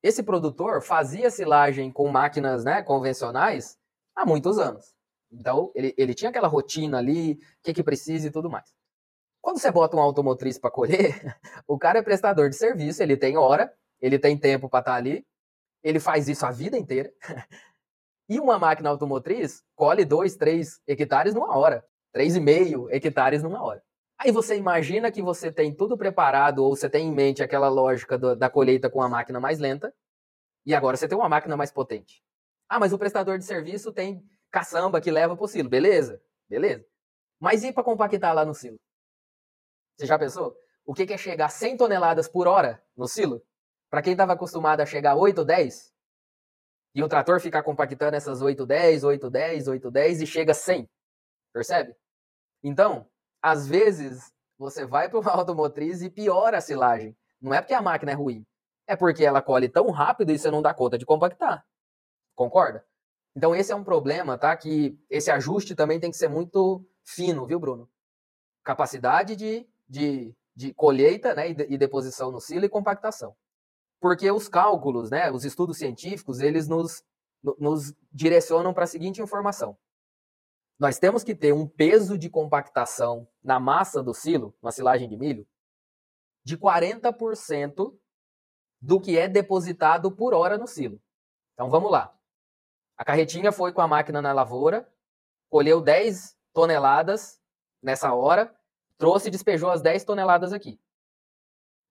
esse 0.03 0.23
produtor 0.23 0.83
fazia 0.83 1.31
silagem 1.31 1.91
com 1.91 2.09
máquinas 2.09 2.65
né, 2.65 2.83
convencionais 2.83 3.79
há 4.15 4.25
muitos 4.25 4.59
anos. 4.59 4.96
Então, 5.31 5.73
ele, 5.75 5.95
ele 5.97 6.15
tinha 6.15 6.31
aquela 6.31 6.49
rotina 6.49 6.99
ali, 6.99 7.33
o 7.33 7.39
que, 7.63 7.75
que 7.75 7.83
precisa 7.83 8.29
e 8.29 8.31
tudo 8.31 8.51
mais. 8.51 8.73
Quando 9.41 9.59
você 9.59 9.71
bota 9.71 9.97
um 9.97 10.01
automotriz 10.01 10.59
para 10.59 10.71
colher, 10.71 11.39
o 11.67 11.79
cara 11.79 11.99
é 11.99 12.03
prestador 12.03 12.49
de 12.49 12.57
serviço, 12.57 13.03
ele 13.03 13.17
tem 13.17 13.37
hora, 13.37 13.73
ele 14.01 14.19
tem 14.19 14.37
tempo 14.37 14.69
para 14.69 14.81
estar 14.81 14.93
tá 14.93 14.97
ali, 14.97 15.25
ele 15.83 16.01
faz 16.01 16.29
isso 16.29 16.45
a 16.45 16.51
vida 16.51 16.77
inteira. 16.77 17.13
E 18.29 18.41
uma 18.41 18.59
máquina 18.59 18.91
automotriz 18.91 19.63
colhe 19.77 20.05
2, 20.05 20.35
3 20.35 20.81
hectares 20.89 21.33
numa 21.33 21.57
hora, 21.57 21.85
3,5 22.13 22.89
hectares 22.91 23.41
numa 23.41 23.63
hora. 23.63 23.81
Aí 24.19 24.33
você 24.33 24.57
imagina 24.57 25.13
que 25.13 25.23
você 25.23 25.53
tem 25.53 25.73
tudo 25.73 25.97
preparado, 25.97 26.65
ou 26.65 26.75
você 26.75 26.91
tem 26.91 27.07
em 27.07 27.15
mente 27.15 27.41
aquela 27.41 27.69
lógica 27.69 28.19
do, 28.19 28.35
da 28.35 28.51
colheita 28.51 28.91
com 28.91 29.01
a 29.01 29.09
máquina 29.09 29.39
mais 29.39 29.61
lenta, 29.61 29.95
e 30.65 30.75
agora 30.75 30.97
você 30.97 31.07
tem 31.07 31.17
uma 31.17 31.29
máquina 31.29 31.57
mais 31.57 31.71
potente. 31.71 32.21
Ah, 32.69 32.81
mas 32.81 32.93
o 32.93 32.99
prestador 32.99 33.39
de 33.39 33.45
serviço 33.45 33.93
tem 33.93 34.25
caçamba 34.57 35.03
que 35.03 35.11
leva 35.11 35.37
para 35.37 35.45
o 35.45 35.49
silo. 35.49 35.69
Beleza, 35.69 36.19
beleza. 36.49 36.87
Mas 37.39 37.63
e 37.63 37.73
para 37.73 37.85
compactar 37.85 38.35
lá 38.35 38.43
no 38.43 38.55
silo? 38.55 38.81
Você 39.95 40.07
já 40.07 40.19
pensou? 40.19 40.57
O 40.83 40.95
que 40.95 41.13
é 41.13 41.19
chegar 41.19 41.51
100 41.51 41.77
toneladas 41.77 42.27
por 42.27 42.47
hora 42.47 42.83
no 42.97 43.07
silo? 43.07 43.43
Para 43.91 44.01
quem 44.01 44.13
estava 44.13 44.33
acostumado 44.33 44.81
a 44.81 44.87
chegar 44.87 45.15
8, 45.15 45.45
10, 45.45 45.93
e 46.95 47.03
o 47.03 47.09
trator 47.09 47.39
ficar 47.39 47.63
compactando 47.63 48.17
essas 48.17 48.41
8, 48.41 48.65
10, 48.65 49.05
8, 49.05 49.29
10, 49.29 49.69
8, 49.69 49.91
10 49.91 50.23
e 50.23 50.27
chega 50.27 50.55
100. 50.55 50.89
Percebe? 51.53 51.95
Então, 52.63 53.07
às 53.43 53.69
vezes, 53.69 54.33
você 54.57 54.87
vai 54.87 55.11
para 55.11 55.21
uma 55.21 55.33
automotriz 55.37 56.01
e 56.01 56.09
piora 56.09 56.57
a 56.57 56.63
silagem. 56.63 57.15
Não 57.39 57.53
é 57.53 57.61
porque 57.61 57.75
a 57.75 57.83
máquina 57.83 58.13
é 58.13 58.15
ruim. 58.15 58.47
É 58.87 58.97
porque 58.97 59.23
ela 59.23 59.43
colhe 59.43 59.69
tão 59.69 59.91
rápido 59.91 60.33
e 60.33 60.39
você 60.39 60.51
não 60.51 60.63
dá 60.63 60.73
conta 60.73 60.97
de 60.97 61.05
compactar. 61.05 61.67
Concorda? 62.35 62.87
Então 63.37 63.55
esse 63.55 63.71
é 63.71 63.77
um 63.77 63.85
problema, 63.85 64.39
tá? 64.39 64.57
Que 64.57 64.99
esse 65.11 65.31
ajuste 65.31 65.75
também 65.75 66.01
tem 66.01 66.11
que 66.11 66.17
ser 66.17 66.29
muito 66.29 66.85
fino, 67.05 67.47
viu, 67.47 67.61
Bruno? 67.61 67.89
Capacidade 68.65 69.37
de, 69.37 69.69
de, 69.89 70.35
de 70.55 70.73
colheita 70.73 71.35
né, 71.35 71.51
e 71.51 71.77
deposição 71.77 72.33
no 72.33 72.41
silo 72.41 72.65
e 72.65 72.69
compactação. 72.69 73.37
Porque 74.01 74.31
os 74.31 74.49
cálculos, 74.49 75.11
né, 75.11 75.31
os 75.31 75.45
estudos 75.45 75.79
científicos, 75.79 76.41
eles 76.41 76.67
nos, 76.67 77.05
nos 77.59 77.95
direcionam 78.11 78.73
para 78.73 78.85
a 78.85 78.89
seguinte 78.89 79.21
informação 79.21 79.77
nós 80.79 80.99
temos 80.99 81.25
que 81.25 81.35
ter 81.35 81.53
um 81.53 81.67
peso 81.67 82.19
de 82.19 82.29
compactação 82.29 83.27
na 83.43 83.59
massa 83.59 84.03
do 84.03 84.13
silo, 84.13 84.55
uma 84.61 84.71
silagem 84.71 85.09
de 85.09 85.17
milho, 85.17 85.47
de 86.45 86.57
40% 86.57 87.97
do 88.81 89.01
que 89.01 89.19
é 89.19 89.27
depositado 89.27 90.13
por 90.13 90.35
hora 90.35 90.59
no 90.59 90.67
silo. 90.67 91.01
Então 91.55 91.71
vamos 91.71 91.91
lá. 91.91 92.15
A 92.97 93.05
carretinha 93.05 93.53
foi 93.53 93.73
com 93.73 93.83
a 93.83 93.89
máquina 93.89 94.23
na 94.23 94.33
lavoura, 94.33 94.91
colheu 95.51 95.81
10 95.81 96.37
toneladas 96.53 97.39
nessa 97.83 98.15
hora, 98.15 98.55
trouxe 98.97 99.29
e 99.29 99.31
despejou 99.31 99.71
as 99.71 99.83
10 99.83 100.05
toneladas 100.05 100.53
aqui. 100.53 100.81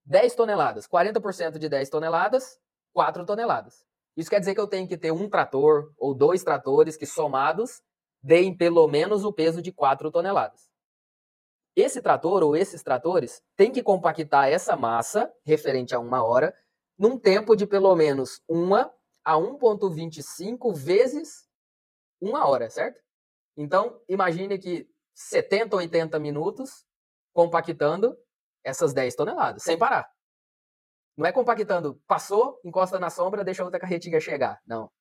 10 0.06 0.36
toneladas, 0.36 0.88
40% 0.88 1.58
de 1.58 1.70
10 1.70 1.90
toneladas, 1.90 2.60
4 2.94 3.26
toneladas. 3.26 3.86
Isso 4.18 4.30
quer 4.30 4.40
dizer 4.40 4.56
que 4.56 4.62
eu 4.62 4.68
tenho 4.68 4.88
que 4.88 4.98
ter 4.98 5.12
um 5.12 5.30
trator 5.30 5.94
ou 5.98 6.14
dois 6.14 6.44
tratores 6.44 6.96
que 6.96 7.06
somados 7.06 7.82
deem 8.22 8.56
pelo 8.56 8.88
menos 8.88 9.24
o 9.24 9.34
peso 9.34 9.62
de 9.62 9.72
4 9.72 10.10
toneladas. 10.12 10.70
Esse 11.76 12.02
trator 12.02 12.42
ou 12.42 12.56
esses 12.56 12.82
tratores 12.82 13.44
têm 13.56 13.72
que 13.72 13.84
compactar 13.84 14.50
essa 14.50 14.76
massa, 14.78 15.32
referente 15.44 15.94
a 15.94 16.00
uma 16.00 16.24
hora, 16.24 16.56
num 16.98 17.20
tempo 17.20 17.56
de 17.56 17.68
pelo 17.68 17.94
menos 17.96 18.42
1 18.50 18.90
a 19.26 19.34
1,25 19.36 20.74
vezes 20.76 21.50
uma 22.22 22.48
hora, 22.48 22.70
certo? 22.70 23.02
Então, 23.58 24.00
imagine 24.08 24.58
que 24.60 24.88
70, 25.16 25.76
80 25.76 26.20
minutos 26.20 26.86
compactando 27.34 28.18
essas 28.64 28.94
10 28.94 29.16
toneladas, 29.16 29.64
sem 29.64 29.78
parar. 29.78 30.10
Não 31.18 31.26
é 31.26 31.32
compactando, 31.32 32.02
passou, 32.08 32.60
encosta 32.64 33.00
na 33.00 33.10
sombra, 33.10 33.44
deixa 33.44 33.64
outra 33.64 33.80
carretinha 33.80 34.20
chegar. 34.20 34.62
Não. 34.66 34.92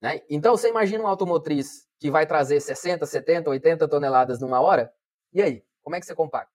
Né? 0.00 0.22
Então, 0.30 0.56
você 0.56 0.68
imagina 0.68 1.02
uma 1.02 1.10
automotriz 1.10 1.86
que 1.98 2.10
vai 2.10 2.26
trazer 2.26 2.60
60, 2.60 3.04
70, 3.04 3.50
80 3.50 3.88
toneladas 3.88 4.40
numa 4.40 4.60
hora? 4.60 4.92
E 5.32 5.42
aí, 5.42 5.64
como 5.82 5.96
é 5.96 6.00
que 6.00 6.06
você 6.06 6.14
compacta? 6.14 6.52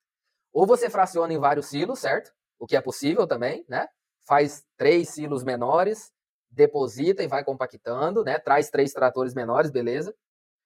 Ou 0.54 0.66
você 0.66 0.90
fraciona 0.90 1.34
em 1.34 1.38
vários 1.38 1.68
silos, 1.68 2.00
certo? 2.00 2.32
O 2.58 2.66
que 2.66 2.76
é 2.76 2.82
possível 2.82 3.28
também, 3.28 3.66
né? 3.68 3.88
Faz 4.26 4.66
três 4.78 5.10
silos 5.10 5.44
menores, 5.44 6.12
deposita 6.56 7.22
e 7.22 7.28
vai 7.28 7.44
compactando, 7.44 8.24
né? 8.24 8.40
Traz 8.40 8.70
três 8.70 8.94
tratores 8.94 9.34
menores, 9.34 9.70
beleza? 9.70 10.16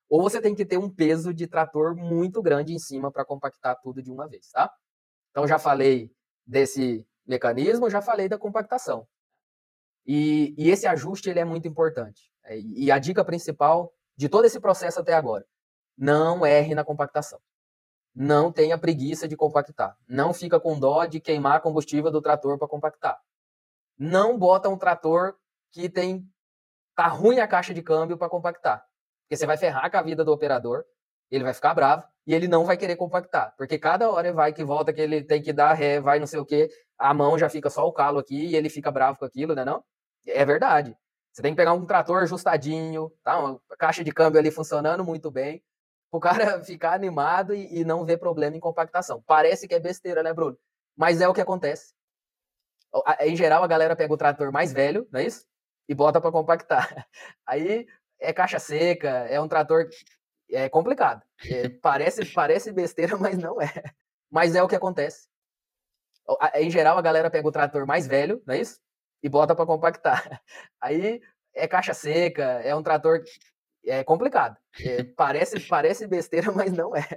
Ou 0.08 0.22
você 0.22 0.42
tem 0.42 0.56
que 0.56 0.66
ter 0.66 0.78
um 0.78 0.90
peso 0.90 1.34
de 1.34 1.48
trator 1.48 1.96
muito 1.96 2.42
grande 2.42 2.74
em 2.74 2.80
cima 2.80 3.12
para 3.12 3.26
compactar 3.26 3.80
tudo 3.82 4.02
de 4.02 4.12
uma 4.12 4.28
vez, 4.28 4.50
tá? 4.52 4.72
Então 5.32 5.48
já 5.48 5.60
falei 5.60 6.12
desse 6.46 7.06
mecanismo, 7.26 7.90
já 7.90 8.02
falei 8.02 8.30
da 8.30 8.38
compactação. 8.38 9.08
E, 10.06 10.56
e 10.58 10.70
esse 10.70 10.88
ajuste 10.88 11.30
ele 11.30 11.40
é 11.40 11.46
muito 11.46 11.68
importante. 11.68 12.32
É, 12.46 12.60
e 12.60 12.92
a 12.92 12.98
dica 12.98 13.24
principal 13.24 13.94
de 14.16 14.28
todo 14.28 14.46
esse 14.46 14.60
processo 14.60 15.00
até 15.00 15.14
agora, 15.14 15.46
não 15.98 16.46
erre 16.46 16.74
na 16.74 16.84
compactação. 16.84 17.40
Não 18.16 18.52
tenha 18.52 18.78
preguiça 18.78 19.28
de 19.28 19.38
compactar. 19.38 19.96
Não 20.08 20.34
fica 20.34 20.60
com 20.60 20.80
dó 20.80 21.06
de 21.06 21.20
queimar 21.20 21.62
combustível 21.62 22.12
do 22.12 22.22
trator 22.22 22.58
para 22.58 22.68
compactar. 22.68 23.20
Não 23.98 24.38
bota 24.38 24.68
um 24.68 24.78
trator 24.78 25.36
que 25.72 25.90
tem 25.90 26.28
tá 26.96 27.08
ruim 27.08 27.40
a 27.40 27.48
caixa 27.48 27.74
de 27.74 27.82
câmbio 27.82 28.18
para 28.18 28.30
compactar. 28.30 28.86
Porque 29.24 29.38
você 29.38 29.46
vai 29.46 29.58
ferrar 29.58 29.90
com 29.90 29.98
a 29.98 30.02
vida 30.02 30.26
do 30.26 30.32
operador, 30.32 30.84
ele 31.32 31.44
vai 31.44 31.54
ficar 31.54 31.74
bravo 31.74 32.06
e 32.26 32.34
ele 32.34 32.48
não 32.48 32.66
vai 32.66 32.76
querer 32.76 32.96
compactar. 32.96 33.54
Porque 33.58 33.78
cada 33.78 34.10
hora 34.10 34.34
vai 34.34 34.52
que 34.52 34.64
volta 34.64 34.92
que 34.92 35.02
ele 35.02 35.24
tem 35.24 35.42
que 35.42 35.54
dar 35.54 35.74
ré, 35.74 36.00
vai 36.00 36.20
não 36.20 36.28
sei 36.28 36.40
o 36.40 36.46
quê, 36.46 36.70
a 36.98 37.14
mão 37.14 37.38
já 37.38 37.50
fica 37.50 37.70
só 37.70 37.88
o 37.88 37.94
calo 37.94 38.20
aqui 38.20 38.48
e 38.48 38.56
ele 38.56 38.70
fica 38.70 38.92
bravo 38.92 39.18
com 39.20 39.26
aquilo, 39.26 39.56
né 39.56 39.64
não? 39.64 39.84
É 40.28 40.44
verdade. 40.44 40.96
Você 41.32 41.42
tem 41.42 41.54
que 41.54 41.58
pegar 41.58 41.74
um 41.74 41.86
trator 41.86 42.24
ajustadinho, 42.24 43.12
tá? 43.24 43.40
uma 43.40 43.62
caixa 43.78 44.04
de 44.04 44.12
câmbio 44.12 44.40
ali 44.40 44.52
funcionando 44.52 45.04
muito 45.06 45.32
bem, 45.32 45.64
o 46.12 46.20
cara 46.20 46.62
ficar 46.66 46.94
animado 46.94 47.54
e, 47.54 47.80
e 47.80 47.86
não 47.86 48.06
ver 48.06 48.18
problema 48.18 48.58
em 48.58 48.60
compactação. 48.60 49.24
Parece 49.26 49.68
que 49.68 49.76
é 49.76 49.80
besteira, 49.80 50.24
né, 50.24 50.34
Bruno? 50.34 50.58
Mas 50.98 51.22
é 51.22 51.28
o 51.28 51.34
que 51.34 51.42
acontece. 51.42 51.94
Em 53.22 53.36
geral, 53.36 53.64
a 53.64 53.68
galera 53.68 53.96
pega 53.96 54.14
o 54.14 54.18
trator 54.18 54.52
mais 54.52 54.74
velho, 54.74 55.08
não 55.12 55.20
é 55.20 55.26
isso? 55.26 55.46
E 55.90 55.96
bota 55.96 56.22
para 56.22 56.32
compactar. 56.32 56.88
Aí 57.46 57.86
é 58.20 58.32
caixa 58.32 58.60
seca, 58.60 59.10
é 59.10 59.42
um 59.42 59.48
trator 59.48 59.90
é 60.52 60.70
complicado. 60.70 61.22
É, 61.46 61.70
parece, 61.70 62.26
parece 62.34 62.72
besteira, 62.72 63.18
mas 63.18 63.38
não 63.38 63.62
é. 63.62 63.72
Mas 64.32 64.56
é 64.56 64.64
o 64.64 64.68
que 64.68 64.76
acontece. 64.76 65.28
Em 66.56 66.70
geral, 66.70 66.98
a 66.98 67.02
galera 67.02 67.32
pega 67.32 67.48
o 67.48 67.52
trator 67.52 67.88
mais 67.88 68.06
velho, 68.06 68.42
não 68.46 68.54
é 68.54 68.62
isso? 68.62 68.80
E 69.24 69.28
bota 69.28 69.56
para 69.56 69.66
compactar. 69.66 70.42
Aí 70.80 71.20
é 71.54 71.68
caixa 71.68 71.94
seca, 71.94 72.44
é 72.44 72.74
um 72.76 72.84
trator 72.84 73.24
é 73.86 74.04
complicado. 74.04 74.58
É, 74.80 75.04
parece, 75.04 75.60
parece 75.62 76.08
besteira, 76.08 76.52
mas 76.52 76.72
não 76.72 76.96
é. 76.96 77.08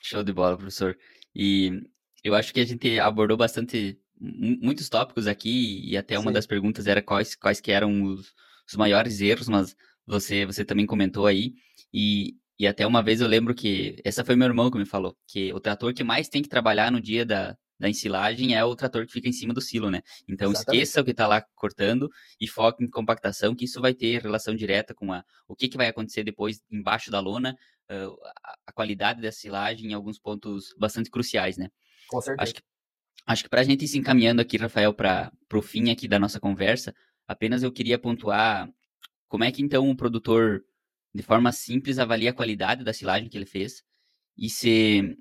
Show 0.00 0.22
de 0.22 0.32
bola, 0.32 0.56
professor. 0.56 0.96
E 1.34 1.82
eu 2.24 2.34
acho 2.34 2.54
que 2.54 2.60
a 2.60 2.64
gente 2.64 2.98
abordou 2.98 3.36
bastante 3.36 4.00
muitos 4.18 4.88
tópicos 4.88 5.26
aqui 5.26 5.80
e 5.84 5.96
até 5.96 6.18
uma 6.18 6.30
Sim. 6.30 6.34
das 6.34 6.46
perguntas 6.46 6.86
era 6.86 7.02
quais, 7.02 7.34
quais 7.34 7.60
que 7.60 7.70
eram 7.70 8.02
os, 8.02 8.32
os 8.68 8.74
maiores 8.76 9.20
erros, 9.20 9.48
mas 9.48 9.76
você 10.06 10.46
você 10.46 10.64
também 10.64 10.86
comentou 10.86 11.26
aí 11.26 11.54
e, 11.92 12.36
e 12.58 12.66
até 12.66 12.86
uma 12.86 13.02
vez 13.02 13.20
eu 13.20 13.28
lembro 13.28 13.54
que 13.54 14.00
essa 14.04 14.24
foi 14.24 14.36
meu 14.36 14.46
irmão 14.46 14.70
que 14.70 14.78
me 14.78 14.86
falou 14.86 15.16
que 15.26 15.52
o 15.52 15.60
trator 15.60 15.92
que 15.92 16.04
mais 16.04 16.28
tem 16.28 16.42
que 16.42 16.48
trabalhar 16.48 16.90
no 16.90 17.00
dia 17.00 17.24
da, 17.24 17.56
da 17.78 17.88
ensilagem 17.88 18.54
é 18.54 18.64
o 18.64 18.74
trator 18.74 19.06
que 19.06 19.12
fica 19.12 19.28
em 19.28 19.32
cima 19.32 19.52
do 19.52 19.60
silo, 19.60 19.90
né? 19.90 20.02
Então 20.28 20.50
Exatamente. 20.50 20.82
esqueça 20.82 21.00
o 21.00 21.04
que 21.04 21.10
está 21.10 21.26
lá 21.26 21.44
cortando 21.54 22.08
e 22.40 22.48
foque 22.48 22.82
em 22.82 22.88
compactação, 22.88 23.54
que 23.54 23.64
isso 23.64 23.80
vai 23.80 23.94
ter 23.94 24.22
relação 24.22 24.54
direta 24.54 24.94
com 24.94 25.12
a, 25.12 25.22
o 25.46 25.54
que, 25.54 25.68
que 25.68 25.76
vai 25.76 25.88
acontecer 25.88 26.24
depois 26.24 26.62
embaixo 26.70 27.10
da 27.10 27.20
lona, 27.20 27.56
uh, 27.90 28.16
a, 28.42 28.56
a, 28.66 28.72
qualidade 28.72 29.20
da 29.20 29.30
silagem 29.30 29.90
em 29.90 29.94
alguns 29.94 30.18
pontos 30.18 30.74
bastante 30.78 31.10
cruciais, 31.10 31.56
né? 31.56 31.68
Com 32.08 32.20
certeza. 32.20 32.42
Acho 32.42 32.54
que, 32.54 32.62
acho 33.26 33.42
que 33.42 33.50
para 33.50 33.60
a 33.60 33.64
gente 33.64 33.84
ir 33.84 33.88
se 33.88 33.98
encaminhando 33.98 34.40
aqui, 34.40 34.56
Rafael, 34.56 34.94
para 34.94 35.32
o 35.52 35.62
fim 35.62 35.90
aqui 35.90 36.06
da 36.06 36.18
nossa 36.18 36.38
conversa, 36.38 36.94
apenas 37.26 37.62
eu 37.62 37.72
queria 37.72 37.98
pontuar 37.98 38.70
como 39.28 39.44
é 39.44 39.50
que 39.50 39.62
então 39.62 39.90
o 39.90 39.96
produtor, 39.96 40.64
de 41.12 41.22
forma 41.22 41.50
simples, 41.50 41.98
avalia 41.98 42.30
a 42.30 42.34
qualidade 42.34 42.84
da 42.84 42.92
silagem 42.92 43.28
que 43.28 43.36
ele 43.36 43.46
fez 43.46 43.82
e 44.38 44.48
se 44.48 45.16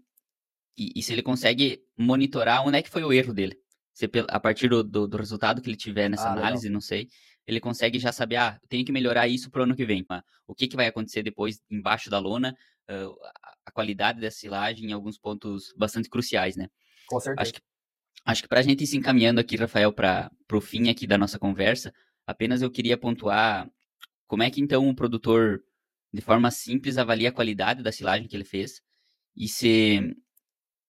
e, 0.77 0.91
e, 0.97 1.01
se 1.01 1.13
ele 1.13 1.23
consegue 1.23 1.81
monitorar 1.97 2.65
onde 2.67 2.77
é 2.77 2.81
que 2.81 2.89
foi 2.89 3.03
o 3.03 3.13
erro 3.13 3.33
dele. 3.33 3.57
Se, 3.93 4.09
a 4.27 4.39
partir 4.41 4.67
do, 4.67 4.83
do, 4.83 5.07
do 5.07 5.17
resultado 5.17 5.61
que 5.61 5.69
ele 5.69 5.77
tiver 5.77 6.09
nessa 6.09 6.27
ah, 6.27 6.33
análise, 6.33 6.63
legal. 6.63 6.73
não 6.73 6.81
sei, 6.81 7.07
ele 7.47 7.61
consegue 7.61 7.97
já 7.97 8.11
saber, 8.11 8.35
ah, 8.35 8.59
tenho 8.67 8.83
que 8.83 8.91
melhorar 8.91 9.25
isso 9.27 9.49
para 9.49 9.61
o 9.61 9.63
ano 9.63 9.75
que 9.75 9.85
vem. 9.85 10.05
O 10.45 10.53
que, 10.53 10.67
que 10.67 10.75
vai 10.75 10.87
acontecer 10.87 11.23
depois 11.23 11.61
embaixo 11.71 12.09
da 12.09 12.19
lona, 12.19 12.53
uh, 12.89 13.15
a 13.65 13.71
qualidade 13.71 14.19
da 14.19 14.29
silagem 14.29 14.89
em 14.89 14.91
alguns 14.91 15.17
pontos 15.17 15.73
bastante 15.77 16.09
cruciais, 16.09 16.57
né? 16.57 16.67
Com 17.07 17.21
certeza. 17.21 17.41
Acho 17.41 17.53
que, 17.53 17.61
acho 18.25 18.41
que 18.41 18.47
para 18.47 18.59
a 18.59 18.63
gente 18.63 18.83
ir 18.83 18.87
se 18.87 18.97
encaminhando 18.97 19.39
aqui, 19.39 19.55
Rafael, 19.55 19.93
para 19.93 20.31
o 20.51 20.59
fim 20.59 20.89
aqui 20.89 21.05
da 21.05 21.17
nossa 21.17 21.37
conversa, 21.37 21.93
apenas 22.25 22.61
eu 22.61 22.71
queria 22.71 22.97
pontuar 22.97 23.69
como 24.27 24.43
é 24.43 24.49
que 24.49 24.59
então 24.59 24.89
o 24.89 24.95
produtor, 24.95 25.63
de 26.11 26.21
forma 26.21 26.49
simples, 26.49 26.97
avalia 26.97 27.29
a 27.29 27.31
qualidade 27.31 27.83
da 27.83 27.91
silagem 27.91 28.27
que 28.27 28.35
ele 28.35 28.43
fez 28.43 28.81
e 29.35 29.47
se 29.47 30.15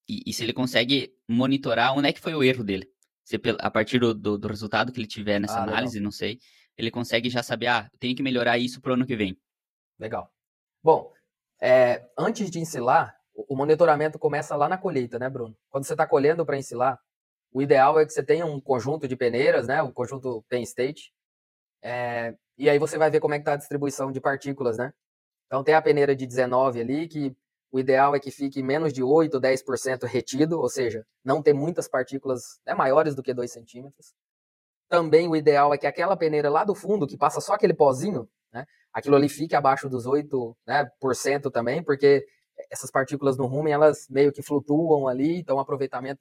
e, 0.09 0.22
e, 0.26 0.32
se 0.32 0.45
ele 0.45 0.53
consegue 0.53 1.12
monitorar 1.28 1.97
onde 1.97 2.09
é 2.09 2.12
que 2.12 2.20
foi 2.20 2.32
o 2.34 2.43
erro 2.43 2.62
dele. 2.62 2.89
Se, 3.24 3.41
a 3.59 3.70
partir 3.70 3.99
do, 3.99 4.14
do, 4.14 4.39
do 4.39 4.49
resultado 4.49 4.93
que 4.93 5.01
ele 5.01 5.09
tiver 5.09 5.41
nessa 5.41 5.59
ah, 5.59 5.64
análise, 5.64 5.95
legal. 5.95 6.05
não 6.05 6.12
sei, 6.12 6.39
ele 6.78 6.93
consegue 6.93 7.28
já 7.28 7.43
saber, 7.43 7.66
ah, 7.66 7.91
tenho 7.99 8.14
que 8.14 8.22
melhorar 8.22 8.57
isso 8.57 8.80
para 8.80 8.93
o 8.93 8.95
ano 8.95 9.05
que 9.05 9.16
vem. 9.16 9.37
Legal. 9.99 10.32
Bom, 10.80 11.12
é, 11.61 12.09
antes 12.16 12.51
de 12.53 12.61
ensilar, 12.61 13.16
o 13.34 13.57
monitoramento 13.57 14.16
começa 14.16 14.55
lá 14.55 14.68
na 14.68 14.78
colheita, 14.78 15.18
né, 15.18 15.28
Bruno? 15.28 15.57
Quando 15.68 15.84
você 15.84 15.95
está 15.95 16.07
colhendo 16.07 16.47
para 16.47 16.57
ensilar, 16.57 17.01
o 17.53 17.62
ideal 17.62 17.99
é 17.99 18.05
que 18.05 18.12
você 18.12 18.22
tenha 18.22 18.44
um 18.47 18.61
conjunto 18.61 19.09
de 19.09 19.16
peneiras, 19.16 19.66
né, 19.66 19.82
o 19.82 19.92
conjunto 19.92 20.44
Penn 20.49 20.62
State, 20.62 21.12
é, 21.82 22.34
e 22.59 22.68
aí 22.68 22.78
você 22.78 22.99
vai 22.99 23.11
ver 23.11 23.20
como 23.20 23.34
é 23.34 23.38
que 23.38 23.42
está 23.42 23.53
a 23.53 23.57
distribuição 23.57 24.11
de 24.11 24.20
partículas, 24.20 24.78
né? 24.78 24.92
Então 25.47 25.62
tem 25.62 25.74
a 25.74 25.82
peneira 25.82 26.16
de 26.16 26.26
19 26.26 26.80
ali, 26.80 27.07
que 27.07 27.36
o 27.70 27.78
ideal 27.78 28.14
é 28.14 28.20
que 28.20 28.30
fique 28.30 28.62
menos 28.62 28.92
de 28.92 29.03
8, 29.03 29.40
10% 29.40 30.05
retido, 30.05 30.59
ou 30.59 30.68
seja, 30.68 31.07
não 31.24 31.42
ter 31.42 31.53
muias 31.53 31.88
partículas 31.88 32.61
né, 32.66 32.74
maiores 32.74 33.14
do 33.14 33.22
que 33.22 33.34
2 33.34 33.51
centímetros. 33.51 34.14
Também 34.88 35.28
o 35.28 35.36
ideal 35.36 35.74
é 35.74 35.78
que 35.78 35.86
aquela 35.86 36.16
peneira 36.16 36.49
lá 36.49 36.64
do 36.64 36.74
fundo, 36.74 37.07
que 37.07 37.16
passa 37.16 37.40
só 37.40 37.55
aquele 37.55 37.74
pozinho, 37.74 38.28
né, 38.53 38.66
aquilo 38.92 39.16
ali 39.16 39.28
fique 39.28 39.55
abaixo 39.55 39.88
dos 39.88 40.07
8% 40.07 40.57
né, 40.66 40.88
por 41.01 41.14
cento 41.14 41.51
também, 41.51 41.82
porque 41.82 42.26
essas 42.70 42.90
partículas 42.90 43.36
no 43.36 43.46
rumen, 43.46 43.72
elas 43.72 44.07
meio 44.09 44.32
que 44.32 44.42
flutuam 44.42 45.09
ali, 45.09 45.38
então 45.38 45.57
o 45.57 45.61
aproveitamento 45.61 46.20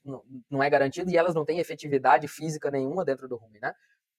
não 0.49 0.61
é 0.61 0.69
garantido 0.69 1.09
e 1.09 1.17
elas 1.17 1.33
não 1.33 1.45
têm 1.45 1.59
efetividade 1.59 2.27
física 2.27 2.69
nenhuma 2.69 3.05
dentro 3.05 3.27
do 3.27 3.37
rumen, 3.37 3.61
né? 3.61 3.73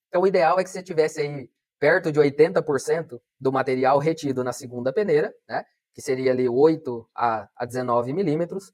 Então 0.07 0.21
o 0.21 0.27
ideal 0.27 0.59
é 0.59 0.63
que 0.63 0.69
você 0.69 0.81
tivesse 0.81 1.21
aí 1.21 1.49
perto 1.79 2.11
de 2.11 2.19
80% 2.19 3.19
do 3.39 3.51
material 3.51 3.99
retido 3.99 4.43
na 4.43 4.51
segunda 4.51 4.91
peneira, 4.91 5.33
né? 5.47 5.63
que 5.93 6.01
seria 6.01 6.31
ali 6.31 6.47
8 6.47 7.09
a, 7.15 7.49
a 7.55 7.65
19 7.65 8.13
milímetros, 8.13 8.71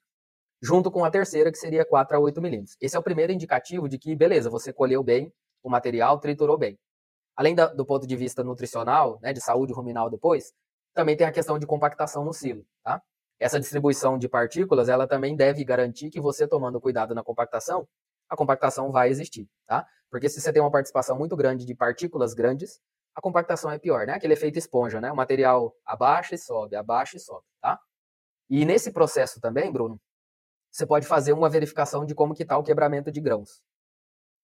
junto 0.62 0.92
com 0.92 1.06
a 1.06 1.12
terceira, 1.12 1.52
que 1.52 1.58
seria 1.58 1.86
4 1.86 2.18
a 2.18 2.20
8 2.20 2.42
milímetros. 2.42 2.76
Esse 2.82 2.96
é 2.96 3.00
o 3.00 3.04
primeiro 3.04 3.32
indicativo 3.32 3.88
de 3.88 3.98
que, 3.98 4.16
beleza, 4.16 4.50
você 4.50 4.74
colheu 4.74 5.02
bem 5.02 5.34
o 5.64 5.70
material, 5.70 6.20
triturou 6.20 6.58
bem. 6.58 6.78
Além 7.36 7.56
da, 7.56 7.68
do 7.68 7.86
ponto 7.86 8.06
de 8.06 8.16
vista 8.16 8.44
nutricional, 8.44 9.20
né, 9.22 9.34
de 9.34 9.42
saúde 9.42 9.74
ruminal 9.74 10.10
depois, 10.10 10.54
também 10.94 11.16
tem 11.16 11.26
a 11.26 11.32
questão 11.32 11.58
de 11.58 11.66
compactação 11.66 12.24
no 12.24 12.34
silo, 12.34 12.66
tá? 12.84 13.02
Essa 13.44 13.60
distribuição 13.60 14.18
de 14.18 14.30
partículas, 14.30 14.88
ela 14.88 15.06
também 15.06 15.36
deve 15.36 15.66
garantir 15.66 16.10
que 16.10 16.22
você 16.22 16.48
tomando 16.48 16.80
cuidado 16.80 17.14
na 17.14 17.22
compactação, 17.22 17.86
a 18.30 18.38
compactação 18.38 18.90
vai 18.90 19.10
existir, 19.10 19.50
tá? 19.68 19.86
Porque 20.10 20.30
se 20.30 20.40
você 20.40 20.54
tem 20.54 20.62
uma 20.62 20.72
participação 20.72 21.18
muito 21.18 21.36
grande 21.36 21.66
de 21.66 21.76
partículas 21.76 22.34
grandes, 22.34 22.80
a 23.14 23.20
compactação 23.20 23.70
é 23.70 23.78
pior, 23.78 24.08
né? 24.08 24.14
Aquele 24.14 24.32
efeito 24.32 24.58
esponja, 24.58 25.02
né? 25.02 25.12
O 25.12 25.16
material 25.18 25.76
abaixa 25.86 26.36
e 26.36 26.38
sobe, 26.38 26.78
abaixa 26.78 27.18
e 27.18 27.20
sobe, 27.20 27.46
tá? 27.62 27.78
E 28.50 28.64
nesse 28.64 28.94
processo 28.94 29.42
também, 29.42 29.70
Bruno, 29.70 30.00
você 30.72 30.86
pode 30.86 31.06
fazer 31.06 31.34
uma 31.34 31.50
verificação 31.50 32.06
de 32.06 32.16
como 32.16 32.34
que 32.34 32.44
está 32.44 32.58
o 32.58 32.64
quebramento 32.64 33.12
de 33.12 33.20
grãos. 33.20 33.62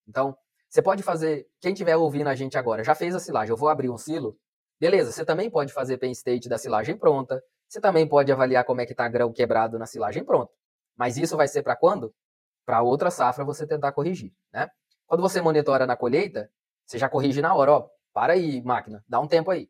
Então, 0.05 0.37
você 0.69 0.81
pode 0.81 1.03
fazer, 1.03 1.47
quem 1.61 1.71
estiver 1.71 1.95
ouvindo 1.95 2.27
a 2.27 2.35
gente 2.35 2.57
agora, 2.57 2.83
já 2.83 2.93
fez 2.93 3.15
a 3.15 3.19
silagem, 3.19 3.51
eu 3.51 3.57
vou 3.57 3.69
abrir 3.69 3.89
um 3.89 3.97
silo, 3.97 4.37
beleza, 4.77 5.13
você 5.13 5.23
também 5.23 5.49
pode 5.49 5.71
fazer 5.71 5.97
pen 5.97 6.11
state 6.11 6.49
da 6.49 6.57
silagem 6.57 6.97
pronta, 6.97 7.41
você 7.69 7.79
também 7.79 8.07
pode 8.07 8.31
avaliar 8.31 8.65
como 8.65 8.81
é 8.81 8.85
que 8.85 8.93
está 8.93 9.07
grão 9.07 9.31
quebrado 9.31 9.77
na 9.77 9.85
silagem 9.85 10.23
pronta. 10.23 10.51
Mas 10.97 11.17
isso 11.17 11.37
vai 11.37 11.47
ser 11.47 11.61
para 11.61 11.75
quando? 11.75 12.13
Para 12.65 12.81
outra 12.81 13.11
safra 13.11 13.45
você 13.45 13.65
tentar 13.65 13.91
corrigir, 13.91 14.33
né? 14.51 14.69
Quando 15.05 15.21
você 15.21 15.39
monitora 15.39 15.85
na 15.85 15.95
colheita, 15.95 16.51
você 16.85 16.97
já 16.97 17.07
corrige 17.07 17.41
na 17.41 17.53
hora, 17.53 17.71
ó, 17.71 17.89
para 18.11 18.33
aí, 18.33 18.61
máquina, 18.63 19.03
dá 19.07 19.19
um 19.19 19.27
tempo 19.27 19.51
aí. 19.51 19.69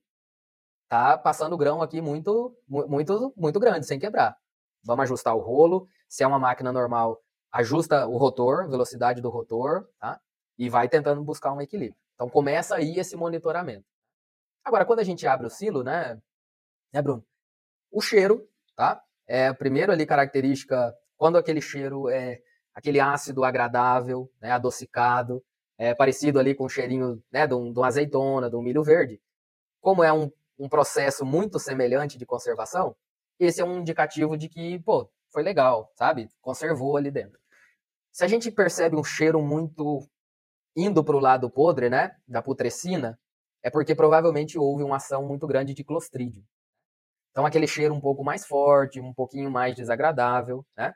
Tá 0.88 1.18
passando 1.18 1.58
grão 1.58 1.82
aqui 1.82 2.02
muito, 2.02 2.58
muito, 2.68 3.34
muito 3.38 3.60
grande, 3.60 3.86
sem 3.86 4.00
quebrar. 4.00 4.36
Vamos 4.84 5.04
ajustar 5.04 5.36
o 5.36 5.40
rolo. 5.40 5.88
Se 6.08 6.24
é 6.24 6.28
uma 6.28 6.40
máquina 6.40 6.72
normal, 6.72 7.22
ajusta 7.52 8.08
o 8.08 8.18
rotor, 8.18 8.68
velocidade 8.70 9.22
do 9.22 9.30
rotor, 9.30 9.88
tá? 10.00 10.20
E 10.58 10.70
vai 10.70 10.90
tentando 10.90 11.24
buscar 11.24 11.54
um 11.54 11.62
equilíbrio. 11.62 12.00
Então 12.16 12.30
começa 12.30 12.76
aí 12.76 12.98
esse 12.98 13.16
monitoramento. 13.16 13.86
Agora, 14.64 14.86
quando 14.86 15.00
a 15.00 15.04
gente 15.04 15.28
abre 15.28 15.48
o 15.48 15.50
silo, 15.50 15.84
né, 15.84 16.20
né, 16.92 17.02
Bruno? 17.02 17.24
O 17.92 18.02
cheiro, 18.02 18.48
tá? 18.76 19.02
É 19.28 19.54
primeiro 19.54 19.92
ali 19.92 20.06
característica 20.06 20.94
quando 21.18 21.38
aquele 21.38 21.62
cheiro 21.62 22.10
é 22.10 22.42
aquele 22.74 23.00
ácido 23.00 23.44
agradável, 23.44 24.32
né, 24.42 24.52
adocicado, 24.52 25.44
é, 25.78 25.94
parecido 25.94 26.40
ali 26.40 26.56
com 26.56 26.66
o 26.66 26.70
cheirinho 26.70 27.22
né, 27.32 27.46
de, 27.46 27.54
um, 27.54 27.74
de 27.74 27.80
uma 27.80 27.88
azeitona, 27.88 28.50
de 28.50 28.56
um 28.56 28.62
milho 28.62 28.84
verde. 28.84 29.22
Como 29.82 30.04
é 30.04 30.14
um, 30.14 30.32
um 30.58 30.70
processo 30.70 31.26
muito 31.26 31.60
semelhante 31.60 32.18
de 32.18 32.26
conservação, 32.26 32.96
esse 33.40 33.62
é 33.62 33.66
um 33.66 33.80
indicativo 33.80 34.38
de 34.38 34.50
que, 34.50 34.80
pô, 34.80 35.10
foi 35.32 35.44
legal, 35.44 35.92
sabe? 35.96 36.30
Conservou 36.42 36.98
ali 36.98 37.10
dentro. 37.10 37.40
Se 38.12 38.24
a 38.24 38.28
gente 38.28 38.52
percebe 38.52 38.96
um 38.96 39.04
cheiro 39.04 39.42
muito 39.42 40.08
indo 40.76 41.04
para 41.04 41.16
o 41.16 41.20
lado 41.20 41.50
podre, 41.50 41.90
né, 41.90 42.16
da 42.28 42.42
putrescina, 42.42 43.20
é 43.62 43.70
porque 43.70 43.96
provavelmente 43.96 44.58
houve 44.58 44.84
uma 44.84 44.98
ação 44.98 45.26
muito 45.26 45.46
grande 45.48 45.74
de 45.74 45.84
clostridio. 45.84 46.44
Então 47.32 47.46
aquele 47.46 47.68
cheiro 47.68 47.94
um 47.94 48.02
pouco 48.02 48.24
mais 48.24 48.46
forte, 48.46 49.00
um 49.00 49.14
pouquinho 49.14 49.52
mais 49.52 49.76
desagradável, 49.76 50.66
né? 50.78 50.94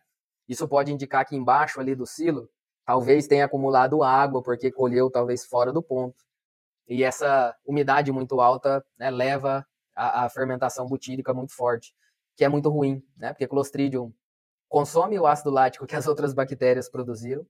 Isso 0.47 0.67
pode 0.67 0.91
indicar 0.91 1.25
que 1.25 1.35
embaixo 1.35 1.79
ali 1.79 1.95
do 1.95 2.05
silo 2.05 2.49
Talvez 2.85 3.27
tenha 3.27 3.45
acumulado 3.45 4.03
água 4.03 4.43
porque 4.43 4.71
colheu 4.71 5.09
talvez 5.09 5.45
fora 5.45 5.71
do 5.71 5.81
ponto. 5.81 6.23
E 6.87 7.03
essa 7.03 7.55
umidade 7.65 8.11
muito 8.11 8.41
alta 8.41 8.85
né, 8.97 9.09
leva 9.09 9.65
a, 9.95 10.27
fermentação 10.29 10.85
butírica 10.85 11.33
muito 11.33 11.53
forte, 11.53 11.95
que 12.35 12.43
é 12.43 12.49
muito 12.49 12.69
ruim, 12.69 13.01
né? 13.15 13.29
Porque 13.29 13.47
Clostridium 13.47 14.13
consome 14.67 15.17
o 15.17 15.25
ácido 15.25 15.49
lático 15.49 15.85
que 15.85 15.95
as 15.95 16.07
outras 16.07 16.33
bactérias 16.33 16.89
produziram, 16.89 17.45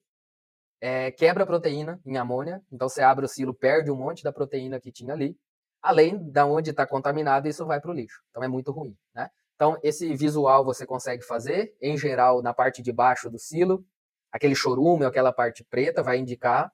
é, 0.80 1.10
quebra 1.10 1.44
a 1.44 1.48
proteína 1.48 2.00
em 2.06 2.18
amônia, 2.18 2.62
então 2.72 2.90
você 2.90 3.02
abre 3.02 3.26
o 3.26 3.30
silo, 3.30 3.54
perde 3.54 3.90
um 3.90 3.96
monte 3.96 4.24
da 4.24 4.32
proteína 4.32 4.80
que 4.80 4.92
tinha 4.92 5.14
ali. 5.14 5.36
Além 5.84 6.18
da 6.32 6.46
onde 6.46 6.72
está 6.72 6.88
contaminado, 6.88 7.48
isso 7.48 7.66
vai 7.66 7.80
para 7.82 7.92
o 7.92 7.94
lixo. 7.94 8.24
Então 8.30 8.42
é 8.42 8.48
muito 8.48 8.72
ruim, 8.72 8.98
né? 9.14 9.30
Então 9.56 9.78
esse 9.84 10.16
visual 10.16 10.64
você 10.64 10.86
consegue 10.86 11.24
fazer, 11.24 11.76
em 11.82 11.98
geral, 11.98 12.42
na 12.42 12.54
parte 12.54 12.82
de 12.82 12.92
baixo 12.92 13.30
do 13.30 13.38
silo, 13.38 13.86
aquele 14.32 14.56
chorume, 14.56 15.06
aquela 15.06 15.34
parte 15.34 15.64
preta, 15.64 16.02
vai 16.02 16.18
indicar 16.18 16.74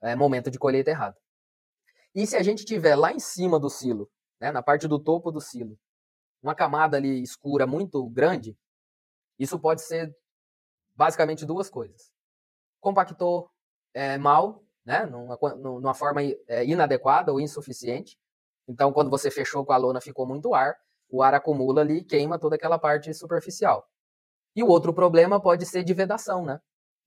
é, 0.00 0.16
momento 0.16 0.50
de 0.50 0.58
colheita 0.58 0.90
errado. 0.90 1.16
E 2.14 2.26
se 2.26 2.36
a 2.36 2.42
gente 2.42 2.64
tiver 2.64 2.96
lá 2.96 3.12
em 3.12 3.20
cima 3.20 3.60
do 3.60 3.68
silo, 3.68 4.10
né, 4.40 4.50
na 4.50 4.62
parte 4.62 4.88
do 4.88 4.98
topo 4.98 5.30
do 5.30 5.40
silo, 5.40 5.78
uma 6.42 6.54
camada 6.54 6.96
ali 6.96 7.22
escura 7.22 7.66
muito 7.66 8.04
grande, 8.08 8.56
isso 9.38 9.58
pode 9.58 9.82
ser 9.82 10.16
basicamente 10.94 11.44
duas 11.44 11.68
coisas. 11.68 12.10
Compactou 12.80 13.50
é, 13.92 14.16
mal, 14.18 14.64
né, 14.84 15.04
numa, 15.06 15.38
numa 15.56 15.94
forma 15.94 16.22
é, 16.22 16.64
inadequada 16.64 17.32
ou 17.32 17.40
insuficiente. 17.40 18.18
Então, 18.68 18.92
quando 18.92 19.10
você 19.10 19.30
fechou 19.30 19.64
com 19.64 19.72
a 19.72 19.76
lona, 19.76 20.00
ficou 20.00 20.26
muito 20.26 20.54
ar, 20.54 20.76
o 21.10 21.22
ar 21.22 21.34
acumula 21.34 21.80
ali 21.80 21.98
e 21.98 22.04
queima 22.04 22.38
toda 22.38 22.56
aquela 22.56 22.78
parte 22.78 23.12
superficial. 23.14 23.88
E 24.54 24.62
o 24.62 24.68
outro 24.68 24.92
problema 24.92 25.40
pode 25.40 25.64
ser 25.64 25.82
de 25.82 25.94
vedação, 25.94 26.44
né? 26.44 26.60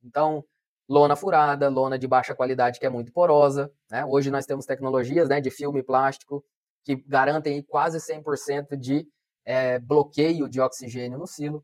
Então, 0.04 0.44
lona 0.90 1.16
furada, 1.16 1.70
lona 1.70 1.98
de 1.98 2.08
baixa 2.08 2.36
qualidade 2.36 2.80
que 2.80 2.86
é 2.86 2.90
muito 2.90 3.12
porosa. 3.14 3.72
Né? 3.90 4.04
Hoje 4.06 4.32
nós 4.32 4.46
temos 4.46 4.66
tecnologias 4.66 5.30
né, 5.30 5.40
de 5.40 5.50
filme 5.50 5.82
plástico 5.82 6.44
que 6.84 6.96
garantem 7.08 7.62
quase 7.62 8.00
100% 8.00 8.76
de 8.76 9.08
é, 9.46 9.80
bloqueio 9.80 10.50
de 10.50 10.60
oxigênio 10.60 11.18
no 11.18 11.28
silo. 11.28 11.64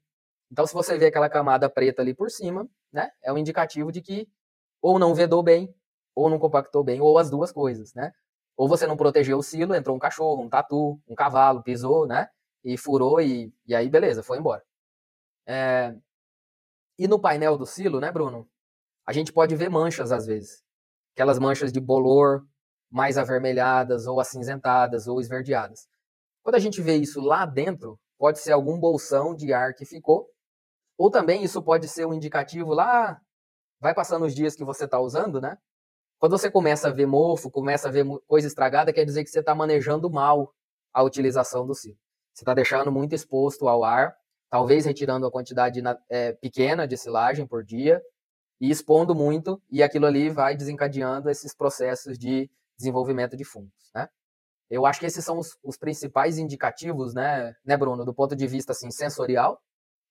Então, 0.51 0.65
se 0.65 0.73
você 0.73 0.97
vê 0.97 1.07
aquela 1.07 1.29
camada 1.29 1.69
preta 1.69 2.01
ali 2.01 2.13
por 2.13 2.31
cima, 2.31 2.69
né, 2.91 3.09
é 3.21 3.33
um 3.33 3.37
indicativo 3.37 3.91
de 3.91 4.01
que 4.01 4.29
ou 4.81 4.97
não 4.97 5.13
vedou 5.13 5.43
bem, 5.43 5.75
ou 6.15 6.29
não 6.29 6.39
compactou 6.39 6.83
bem, 6.83 7.01
ou 7.01 7.17
as 7.17 7.29
duas 7.29 7.51
coisas, 7.51 7.93
né? 7.93 8.13
Ou 8.57 8.67
você 8.67 8.87
não 8.87 8.97
protegeu 8.97 9.37
o 9.37 9.43
silo, 9.43 9.75
entrou 9.75 9.95
um 9.95 9.99
cachorro, 9.99 10.43
um 10.43 10.49
tatu, 10.49 10.99
um 11.07 11.15
cavalo, 11.15 11.63
pisou, 11.63 12.07
né? 12.07 12.27
E 12.63 12.75
furou 12.75 13.21
e, 13.21 13.53
e 13.67 13.75
aí 13.75 13.87
beleza, 13.89 14.23
foi 14.23 14.39
embora. 14.39 14.63
É... 15.45 15.95
E 16.97 17.07
no 17.07 17.19
painel 17.19 17.57
do 17.57 17.65
silo, 17.67 17.99
né, 17.99 18.11
Bruno? 18.11 18.49
A 19.05 19.13
gente 19.13 19.31
pode 19.31 19.55
ver 19.55 19.69
manchas 19.69 20.11
às 20.11 20.25
vezes. 20.25 20.63
Aquelas 21.13 21.39
manchas 21.39 21.71
de 21.71 21.79
bolor 21.79 22.45
mais 22.89 23.17
avermelhadas, 23.17 24.07
ou 24.07 24.19
acinzentadas, 24.19 25.07
ou 25.07 25.21
esverdeadas. 25.21 25.87
Quando 26.41 26.55
a 26.55 26.59
gente 26.59 26.81
vê 26.81 26.95
isso 26.95 27.21
lá 27.21 27.45
dentro, 27.45 27.99
pode 28.17 28.39
ser 28.39 28.53
algum 28.53 28.79
bolsão 28.79 29.35
de 29.35 29.53
ar 29.53 29.73
que 29.73 29.85
ficou, 29.85 30.27
ou 30.97 31.11
também 31.11 31.43
isso 31.43 31.61
pode 31.61 31.87
ser 31.87 32.05
um 32.07 32.13
indicativo 32.13 32.73
lá, 32.73 33.21
vai 33.79 33.93
passando 33.93 34.25
os 34.25 34.33
dias 34.33 34.55
que 34.55 34.63
você 34.63 34.85
está 34.85 34.99
usando, 34.99 35.39
né? 35.39 35.57
Quando 36.19 36.37
você 36.37 36.49
começa 36.49 36.87
a 36.87 36.91
ver 36.91 37.05
mofo, 37.05 37.51
começa 37.51 37.87
a 37.87 37.91
ver 37.91 38.05
coisa 38.27 38.47
estragada, 38.47 38.91
quer 38.91 39.05
dizer 39.05 39.23
que 39.23 39.29
você 39.29 39.39
está 39.39 39.53
manejando 39.53 40.09
mal 40.09 40.53
a 40.91 41.03
utilização 41.03 41.65
do 41.65 41.75
silo. 41.75 41.97
Você 42.33 42.43
está 42.43 42.53
deixando 42.53 42.91
muito 42.91 43.13
exposto 43.13 43.67
ao 43.67 43.83
ar, 43.83 44.15
talvez 44.49 44.85
retirando 44.85 45.27
a 45.27 45.31
quantidade 45.31 45.81
é, 46.09 46.33
pequena 46.33 46.87
de 46.87 46.97
silagem 46.97 47.45
por 47.45 47.63
dia 47.63 48.01
e 48.59 48.71
expondo 48.71 49.13
muito, 49.13 49.61
e 49.69 49.83
aquilo 49.83 50.07
ali 50.07 50.29
vai 50.29 50.55
desencadeando 50.55 51.29
esses 51.29 51.53
processos 51.55 52.17
de 52.17 52.49
desenvolvimento 52.75 53.37
de 53.37 53.43
fungos, 53.43 53.91
né? 53.93 54.09
Eu 54.69 54.85
acho 54.85 54.99
que 54.99 55.05
esses 55.05 55.23
são 55.23 55.37
os, 55.37 55.57
os 55.63 55.77
principais 55.77 56.37
indicativos, 56.37 57.13
né, 57.13 57.55
né, 57.63 57.77
Bruno, 57.77 58.03
do 58.03 58.13
ponto 58.13 58.35
de 58.35 58.47
vista 58.47 58.71
assim 58.71 58.91
sensorial 58.91 59.61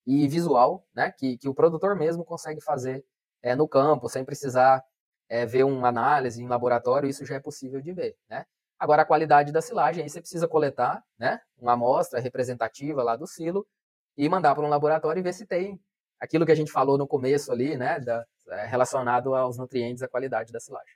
e 0.07 0.27
visual, 0.29 0.87
né, 0.95 1.11
que, 1.11 1.37
que 1.37 1.49
o 1.49 1.55
produtor 1.55 1.97
mesmo 1.97 2.25
consegue 2.25 2.61
fazer 2.61 3.05
é, 3.43 3.55
no 3.55 3.69
campo, 3.69 4.09
sem 4.09 4.25
precisar 4.25 4.83
é, 5.29 5.45
ver 5.47 5.65
uma 5.65 5.89
análise 5.89 6.43
em 6.43 6.49
laboratório, 6.49 7.09
isso 7.09 7.25
já 7.25 7.37
é 7.37 7.41
possível 7.41 7.81
de 7.81 7.93
ver, 7.93 8.17
né? 8.29 8.45
Agora, 8.79 9.03
a 9.03 9.07
qualidade 9.07 9.53
da 9.53 9.63
silagem, 9.63 10.03
aí 10.03 10.11
você 10.11 10.21
precisa 10.21 10.47
coletar, 10.47 11.03
né, 11.19 11.41
uma 11.59 11.73
amostra 11.73 12.21
representativa 12.21 13.03
lá 13.03 13.17
do 13.17 13.27
silo 13.27 13.67
e 14.17 14.29
mandar 14.29 14.55
para 14.55 14.65
um 14.65 14.69
laboratório 14.69 15.21
e 15.21 15.23
ver 15.23 15.33
se 15.33 15.47
tem 15.47 15.81
aquilo 16.21 16.45
que 16.45 16.53
a 16.53 16.55
gente 16.57 16.71
falou 16.71 16.99
no 16.99 17.07
começo 17.07 17.51
ali, 17.51 17.77
né, 17.77 17.99
da, 18.01 18.27
é, 18.49 18.67
relacionado 18.67 19.35
aos 19.35 19.57
nutrientes, 19.57 20.03
a 20.03 20.09
qualidade 20.09 20.53
da 20.53 20.61
silagem. 20.61 20.95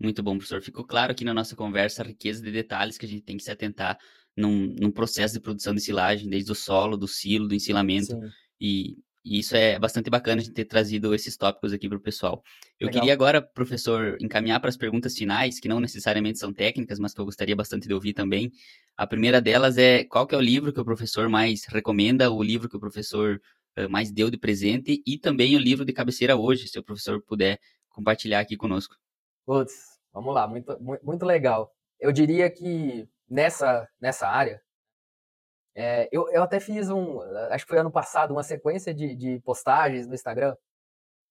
Muito 0.00 0.22
bom, 0.22 0.36
professor. 0.36 0.62
Ficou 0.62 0.86
claro 0.86 1.10
aqui 1.10 1.24
na 1.24 1.34
nossa 1.34 1.56
conversa 1.56 2.02
a 2.02 2.06
riqueza 2.06 2.40
de 2.40 2.52
detalhes 2.52 2.96
que 2.96 3.04
a 3.04 3.08
gente 3.08 3.22
tem 3.22 3.36
que 3.36 3.42
se 3.42 3.50
atentar 3.50 3.98
num, 4.36 4.76
num 4.78 4.92
processo 4.92 5.34
de 5.34 5.40
produção 5.40 5.74
de 5.74 5.80
silagem, 5.80 6.30
desde 6.30 6.52
o 6.52 6.54
solo, 6.54 6.96
do 6.96 7.08
silo, 7.08 7.48
do 7.48 7.54
ensilamento. 7.54 8.16
E 8.60 8.96
e 9.24 9.40
isso 9.40 9.56
é 9.56 9.78
bastante 9.78 10.08
bacana 10.08 10.40
a 10.40 10.44
gente 10.44 10.54
ter 10.54 10.64
trazido 10.64 11.14
esses 11.14 11.36
tópicos 11.36 11.72
aqui 11.72 11.88
para 11.88 11.98
o 11.98 12.00
pessoal. 12.00 12.42
Eu 12.78 12.86
Legal. 12.86 13.00
queria 13.00 13.12
agora, 13.12 13.42
professor, 13.42 14.16
encaminhar 14.20 14.60
para 14.60 14.70
as 14.70 14.76
perguntas 14.76 15.16
finais, 15.16 15.58
que 15.60 15.68
não 15.68 15.80
necessariamente 15.80 16.38
são 16.38 16.52
técnicas, 16.52 16.98
mas 16.98 17.12
que 17.12 17.20
eu 17.20 17.24
gostaria 17.24 17.56
bastante 17.56 17.88
de 17.88 17.94
ouvir 17.94 18.14
também. 18.14 18.52
A 18.96 19.06
primeira 19.06 19.40
delas 19.40 19.76
é 19.76 20.04
qual 20.04 20.26
que 20.26 20.34
é 20.34 20.38
o 20.38 20.40
livro 20.40 20.72
que 20.72 20.80
o 20.80 20.84
professor 20.84 21.28
mais 21.28 21.64
recomenda, 21.66 22.30
o 22.30 22.42
livro 22.42 22.68
que 22.68 22.76
o 22.76 22.80
professor 22.80 23.40
uh, 23.78 23.88
mais 23.88 24.10
deu 24.10 24.30
de 24.30 24.38
presente 24.38 25.02
e 25.06 25.18
também 25.18 25.56
o 25.56 25.58
livro 25.58 25.84
de 25.84 25.92
cabeceira 25.92 26.36
hoje, 26.36 26.68
se 26.68 26.78
o 26.78 26.84
professor 26.84 27.20
puder 27.22 27.58
compartilhar 27.90 28.40
aqui 28.40 28.56
conosco. 28.56 28.96
Putz, 29.44 29.98
vamos 30.12 30.34
lá, 30.34 30.46
muito, 30.46 30.76
muito 31.02 31.26
legal. 31.26 31.72
Eu 31.98 32.12
diria 32.12 32.48
que 32.48 33.08
nessa, 33.28 33.88
nessa 34.00 34.28
área, 34.28 34.60
é, 35.80 36.08
eu, 36.10 36.28
eu 36.30 36.42
até 36.42 36.58
fiz 36.58 36.90
um, 36.90 37.20
acho 37.50 37.64
que 37.64 37.70
foi 37.70 37.78
ano 37.78 37.90
passado, 37.90 38.32
uma 38.32 38.42
sequência 38.42 38.92
de, 38.92 39.14
de 39.14 39.38
postagens 39.44 40.08
no 40.08 40.14
Instagram 40.14 40.56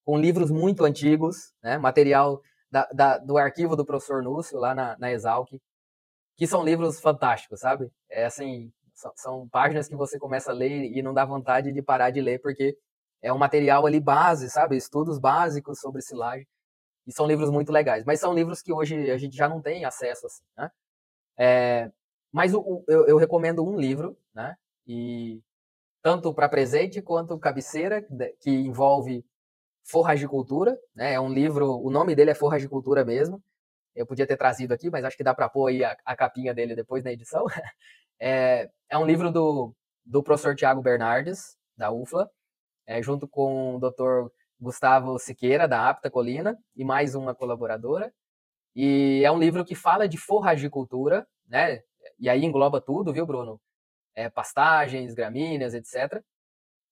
com 0.05 0.17
livros 0.17 0.49
muito 0.49 0.85
antigos, 0.85 1.53
né, 1.61 1.77
material 1.77 2.41
da, 2.71 2.87
da, 2.93 3.17
do 3.17 3.37
arquivo 3.37 3.75
do 3.75 3.85
professor 3.85 4.23
Núcio, 4.23 4.57
lá 4.57 4.73
na, 4.73 4.97
na 4.97 5.11
Exalc, 5.11 5.49
que 6.37 6.47
são 6.47 6.63
livros 6.63 7.01
fantásticos, 7.01 7.59
sabe? 7.59 7.91
É 8.09 8.23
assim, 8.23 8.71
são, 8.93 9.11
são, 9.17 9.49
páginas 9.49 9.89
que 9.89 9.97
você 9.97 10.17
começa 10.17 10.51
a 10.51 10.53
ler 10.53 10.95
e 10.95 11.01
não 11.01 11.13
dá 11.13 11.25
vontade 11.25 11.73
de 11.73 11.81
parar 11.81 12.09
de 12.11 12.21
ler, 12.21 12.39
porque 12.39 12.77
é 13.21 13.33
um 13.33 13.37
material 13.37 13.85
ali 13.85 13.99
base, 13.99 14.49
sabe? 14.49 14.77
Estudos 14.77 15.19
básicos 15.19 15.81
sobre 15.81 16.01
silagem. 16.01 16.47
E 17.05 17.11
são 17.11 17.27
livros 17.27 17.49
muito 17.49 17.71
legais. 17.71 18.05
Mas 18.05 18.21
são 18.21 18.33
livros 18.33 18.61
que 18.61 18.71
hoje 18.71 19.11
a 19.11 19.17
gente 19.17 19.35
já 19.35 19.49
não 19.49 19.61
tem 19.61 19.83
acesso, 19.83 20.25
assim, 20.25 20.43
né? 20.57 20.71
É, 21.37 21.91
mas 22.32 22.53
o, 22.53 22.59
o, 22.59 22.84
eu, 22.88 23.07
eu, 23.07 23.17
recomendo 23.17 23.63
um 23.65 23.80
livro, 23.80 24.17
né? 24.34 24.55
E 24.86 25.41
tanto 26.01 26.34
para 26.34 26.49
presente 26.49 27.01
quanto 27.01 27.38
cabeceira, 27.38 28.05
que 28.39 28.49
envolve 28.49 29.25
forragicultura, 29.84 30.78
né? 30.95 31.13
É 31.13 31.19
um 31.19 31.32
livro, 31.32 31.80
o 31.82 31.89
nome 31.89 32.15
dele 32.15 32.32
é 32.32 32.36
Forragicultura 32.36 33.05
mesmo. 33.05 33.41
Eu 33.95 34.05
podia 34.05 34.28
ter 34.28 34.38
trazido 34.38 34.73
aqui, 34.73 34.89
mas 34.89 35.03
acho 35.05 35.17
que 35.17 35.23
dá 35.23 35.34
para 35.34 35.49
pôr 35.49 35.67
aí 35.67 35.84
a, 35.84 35.97
a, 36.05 36.15
capinha 36.15 36.53
dele 36.53 36.75
depois 36.75 37.03
na 37.03 37.11
edição. 37.11 37.45
É, 38.19 38.71
é 38.89 38.97
um 38.97 39.05
livro 39.05 39.32
do, 39.32 39.75
do 40.03 40.23
professor 40.23 40.55
Tiago 40.55 40.82
Bernardes, 40.82 41.55
da 41.78 41.91
UFLA, 41.91 42.28
é, 42.88 42.99
junto 43.03 43.28
com 43.28 43.75
o 43.75 43.80
Dr. 43.80 44.32
Gustavo 44.59 45.19
Siqueira, 45.19 45.67
da 45.67 45.88
Apta 45.88 46.09
Colina, 46.09 46.57
e 46.75 46.84
mais 46.84 47.13
uma 47.13 47.36
colaboradora. 47.36 48.11
E 48.75 49.21
é 49.23 49.32
um 49.32 49.38
livro 49.38 49.63
que 49.63 49.75
fala 49.75 50.07
de 50.07 50.17
forragicultura, 50.17 51.28
né? 51.47 51.84
E 52.20 52.30
aí 52.30 52.43
engloba 52.43 52.82
tudo, 52.82 53.14
viu, 53.14 53.26
Bruno? 53.26 53.60
É, 54.16 54.30
pastagens, 54.30 55.14
gramíneas, 55.14 55.74
etc. 55.74 56.24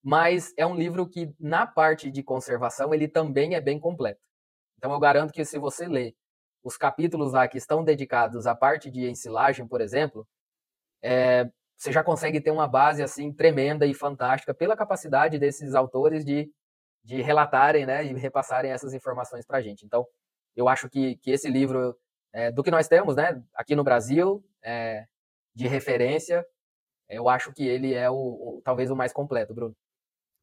Mas 0.04 0.54
é 0.58 0.66
um 0.66 0.76
livro 0.76 1.08
que, 1.08 1.34
na 1.40 1.66
parte 1.66 2.12
de 2.12 2.22
conservação, 2.22 2.94
ele 2.94 3.08
também 3.08 3.56
é 3.56 3.62
bem 3.62 3.80
completo. 3.80 4.22
Então, 4.78 4.92
eu 4.92 5.00
garanto 5.00 5.34
que 5.34 5.44
se 5.44 5.58
você 5.58 5.88
ler 5.88 6.16
os 6.64 6.78
capítulos 6.78 7.34
lá 7.34 7.48
que 7.48 7.58
estão 7.58 7.84
dedicados 7.84 8.48
à 8.48 8.56
parte 8.56 8.90
de 8.90 9.10
ensilagem, 9.10 9.68
por 9.68 9.82
exemplo, 9.82 10.28
é, 11.02 11.50
você 11.78 11.92
já 11.92 12.04
consegue 12.04 12.42
ter 12.42 12.52
uma 12.52 12.68
base 12.68 13.04
assim 13.04 13.32
tremenda 13.32 13.86
e 13.86 13.94
fantástica 13.94 14.54
pela 14.54 14.76
capacidade 14.76 15.38
desses 15.38 15.76
autores 15.76 16.26
de, 16.26 16.52
de 17.04 17.22
relatarem 17.22 17.86
né, 17.86 18.06
e 18.06 18.14
repassarem 18.14 18.72
essas 18.72 18.94
informações 18.94 19.46
para 19.46 19.58
a 19.58 19.62
gente. 19.62 19.86
Então, 19.86 20.06
eu 20.56 20.70
acho 20.70 20.90
que, 20.90 21.18
que 21.18 21.32
esse 21.32 21.50
livro, 21.50 21.96
é, 22.34 22.52
do 22.52 22.64
que 22.64 22.72
nós 22.72 22.88
temos 22.88 23.16
né, 23.16 23.42
aqui 23.54 23.76
no 23.76 23.84
Brasil, 23.84 24.44
é, 24.66 25.06
de 25.54 25.68
referência, 25.68 26.46
eu 27.08 27.30
acho 27.30 27.54
que 27.54 27.66
ele 27.66 27.94
é 27.94 28.10
o, 28.10 28.16
o, 28.16 28.62
talvez 28.64 28.90
o 28.90 28.96
mais 28.96 29.14
completo, 29.14 29.54
Bruno. 29.54 29.76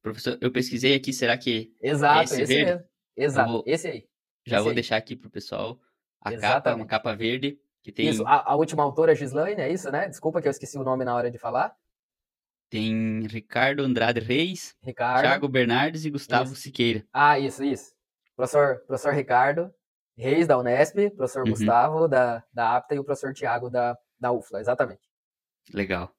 Professor, 0.03 0.39
eu 0.41 0.51
pesquisei 0.51 0.95
aqui, 0.95 1.13
será 1.13 1.37
que 1.37 1.75
Exato, 1.81 2.21
é 2.21 2.25
esse, 2.25 2.43
esse 2.43 2.65
mesmo. 2.65 2.85
Exato, 3.17 3.53
vou, 3.53 3.65
esse 3.67 3.89
aí. 3.89 4.09
Já 4.47 4.57
esse 4.57 4.63
vou 4.63 4.71
aí. 4.71 4.75
deixar 4.75 4.97
aqui 4.97 5.15
pro 5.15 5.31
pessoal 5.31 5.79
a 6.21 6.33
Exatamente. 6.33 6.63
capa, 6.63 6.75
uma 6.75 6.87
capa 6.87 7.15
verde 7.15 7.59
que 7.83 7.93
tem 7.93 8.09
Isso, 8.09 8.25
a, 8.27 8.53
a 8.53 8.55
última 8.55 8.83
autora 8.83 9.15
Gislaine, 9.15 9.61
é 9.61 9.73
isso, 9.73 9.91
né? 9.91 10.09
Desculpa 10.09 10.41
que 10.41 10.47
eu 10.47 10.53
esqueci 10.53 10.79
o 10.79 10.85
nome 10.85 11.05
na 11.05 11.15
hora 11.15 11.31
de 11.31 11.39
falar. 11.39 11.77
Tem 12.71 13.27
Ricardo 13.27 13.83
Andrade 13.83 14.21
Reis, 14.21 14.75
Ricardo. 14.81 15.23
Thiago 15.23 15.49
Bernardes 15.49 16.05
e 16.05 16.11
Gustavo 16.11 16.53
isso. 16.53 16.63
Siqueira. 16.63 17.05
Ah, 17.13 17.39
isso, 17.39 17.63
isso. 17.63 17.93
Professor, 18.35 18.79
professor 18.87 19.13
Ricardo 19.13 19.73
Reis, 20.17 20.47
da 20.47 20.59
Unesp, 20.59 21.11
professor 21.11 21.45
uhum. 21.45 21.51
Gustavo, 21.51 22.09
da, 22.09 22.43
da 22.53 22.77
APTA, 22.77 22.95
e 22.95 22.99
o 22.99 23.05
professor 23.05 23.35
Tiago, 23.35 23.69
da, 23.69 23.99
da 24.23 24.33
UFLA, 24.33 24.61
exatamente. 24.61 25.03
Legal. 25.75 26.15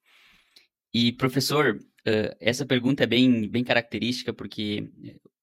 E, 0.93 1.11
professor, 1.13 1.79
essa 2.39 2.65
pergunta 2.65 3.03
é 3.03 3.07
bem, 3.07 3.49
bem 3.49 3.63
característica, 3.63 4.33
porque 4.33 4.91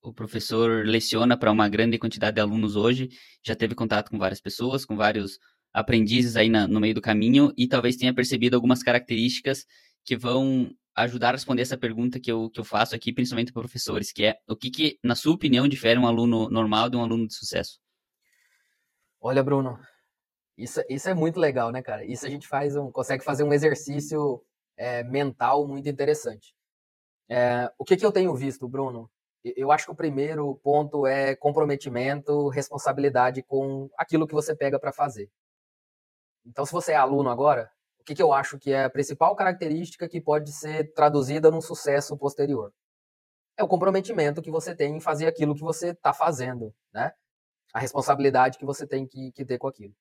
o 0.03 0.13
professor 0.13 0.87
leciona 0.87 1.37
para 1.37 1.51
uma 1.51 1.69
grande 1.69 1.99
quantidade 1.99 2.37
de 2.37 2.41
alunos 2.41 2.77
hoje, 2.77 3.09
já 3.43 3.57
teve 3.57 3.75
contato 3.75 4.11
com 4.11 4.19
várias 4.19 4.41
pessoas, 4.41 4.85
com 4.85 4.97
vários 4.97 5.39
aprendizes 5.73 6.37
aí 6.37 6.49
na, 6.49 6.67
no 6.67 6.81
meio 6.81 6.95
do 6.95 7.01
caminho 7.01 7.53
e 7.57 7.67
talvez 7.67 7.97
tenha 7.97 8.15
percebido 8.15 8.55
algumas 8.55 8.83
características 8.83 9.65
que 10.05 10.17
vão 10.17 10.71
ajudar 10.97 11.31
a 11.31 11.33
responder 11.33 11.63
essa 11.63 11.79
pergunta 11.79 12.19
que 12.19 12.31
eu, 12.31 12.51
que 12.51 12.61
eu 12.61 12.65
faço 12.65 12.95
aqui, 12.95 13.13
principalmente 13.13 13.53
para 13.53 13.63
professores, 13.63 14.13
que 14.13 14.25
é 14.25 14.39
o 14.49 14.57
que, 14.57 14.71
que, 14.71 14.99
na 15.03 15.15
sua 15.15 15.35
opinião, 15.35 15.69
difere 15.69 15.99
um 15.99 16.07
aluno 16.07 16.51
normal 16.51 16.91
de 16.91 16.97
um 16.97 17.03
aluno 17.03 17.27
de 17.27 17.35
sucesso? 17.35 17.79
Olha, 19.21 19.43
Bruno, 19.43 19.79
isso, 20.63 20.83
isso 20.89 21.09
é 21.09 21.15
muito 21.15 21.41
legal, 21.41 21.71
né, 21.73 21.83
cara? 21.83 22.05
Isso 22.05 22.27
a 22.27 22.29
gente 22.29 22.47
faz 22.47 22.77
um, 22.77 22.91
consegue 22.91 23.25
fazer 23.25 23.45
um 23.45 23.53
exercício 23.53 24.45
é, 24.77 25.03
mental 25.05 25.67
muito 25.67 25.89
interessante. 25.89 26.55
É, 27.29 27.73
o 27.79 27.85
que, 27.85 27.97
que 27.97 28.05
eu 28.05 28.13
tenho 28.13 28.35
visto, 28.35 28.69
Bruno? 28.69 29.11
Eu 29.43 29.73
acho 29.73 29.87
que 29.87 29.93
o 29.93 29.97
primeiro 29.97 30.57
ponto 30.57 31.07
é 31.07 31.35
comprometimento, 31.35 32.49
responsabilidade 32.49 33.43
com 33.43 33.89
aquilo 33.97 34.27
que 34.27 34.35
você 34.35 34.55
pega 34.55 34.79
para 34.79 34.93
fazer. 34.93 35.31
Então, 36.45 36.67
se 36.67 36.73
você 36.73 36.93
é 36.93 36.97
aluno 36.97 37.31
agora, 37.31 37.71
o 38.01 38.05
que, 38.05 38.15
que 38.15 38.23
eu 38.23 38.33
acho 38.33 38.59
que 38.59 38.73
é 38.73 38.85
a 38.85 38.91
principal 38.91 39.35
característica 39.35 40.09
que 40.09 40.21
pode 40.21 40.53
ser 40.53 40.93
traduzida 40.93 41.51
num 41.51 41.61
sucesso 41.61 42.17
posterior? 42.19 42.73
É 43.57 43.63
o 43.63 43.69
comprometimento 43.69 44.43
que 44.43 44.51
você 44.51 44.75
tem 44.75 44.97
em 44.97 45.01
fazer 45.01 45.27
aquilo 45.27 45.55
que 45.55 45.63
você 45.63 45.91
está 45.91 46.13
fazendo, 46.13 46.75
né? 46.93 47.13
A 47.73 47.79
responsabilidade 47.79 48.59
que 48.59 48.65
você 48.65 48.87
tem 48.87 49.07
que, 49.07 49.33
que 49.33 49.45
ter 49.45 49.59
com 49.59 49.69
aquilo. 49.69 49.95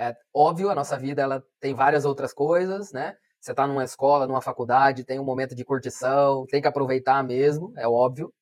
É 0.00 0.16
óbvio, 0.32 0.70
a 0.70 0.74
nossa 0.74 0.96
vida 0.96 1.20
ela 1.20 1.44
tem 1.60 1.74
várias 1.74 2.06
outras 2.06 2.32
coisas, 2.32 2.90
né? 2.90 3.14
Você 3.38 3.50
está 3.50 3.66
numa 3.66 3.84
escola, 3.84 4.26
numa 4.26 4.40
faculdade, 4.40 5.04
tem 5.04 5.20
um 5.20 5.24
momento 5.24 5.54
de 5.54 5.62
curtição, 5.62 6.46
tem 6.46 6.62
que 6.62 6.66
aproveitar 6.66 7.22
mesmo, 7.22 7.70
é 7.76 7.86
óbvio. 7.86 8.32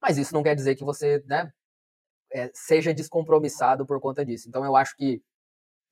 Mas 0.00 0.16
isso 0.16 0.32
não 0.32 0.44
quer 0.44 0.54
dizer 0.54 0.76
que 0.76 0.84
você, 0.84 1.20
né, 1.26 1.52
é, 2.32 2.48
seja 2.54 2.94
descompromissado 2.94 3.84
por 3.84 4.00
conta 4.00 4.24
disso. 4.24 4.48
Então 4.48 4.64
eu 4.64 4.76
acho 4.76 4.94
que 4.96 5.20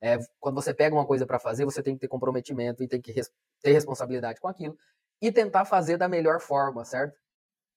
é, 0.01 0.17
quando 0.39 0.55
você 0.55 0.73
pega 0.73 0.95
uma 0.95 1.05
coisa 1.05 1.27
para 1.27 1.41
fazer, 1.41 1.65
você 1.65 1.83
tem 1.83 1.95
que 1.95 2.01
ter 2.01 2.09
comprometimento 2.09 2.85
e 2.85 2.89
tem 2.89 3.01
que 3.01 3.11
res 3.11 3.29
ter 3.63 3.73
responsabilidade 3.73 4.41
com 4.41 4.47
aquilo 4.47 4.77
e 5.21 5.33
tentar 5.33 5.65
fazer 5.65 5.97
da 5.97 6.09
melhor 6.09 6.41
forma, 6.41 6.85
certo? 6.85 7.19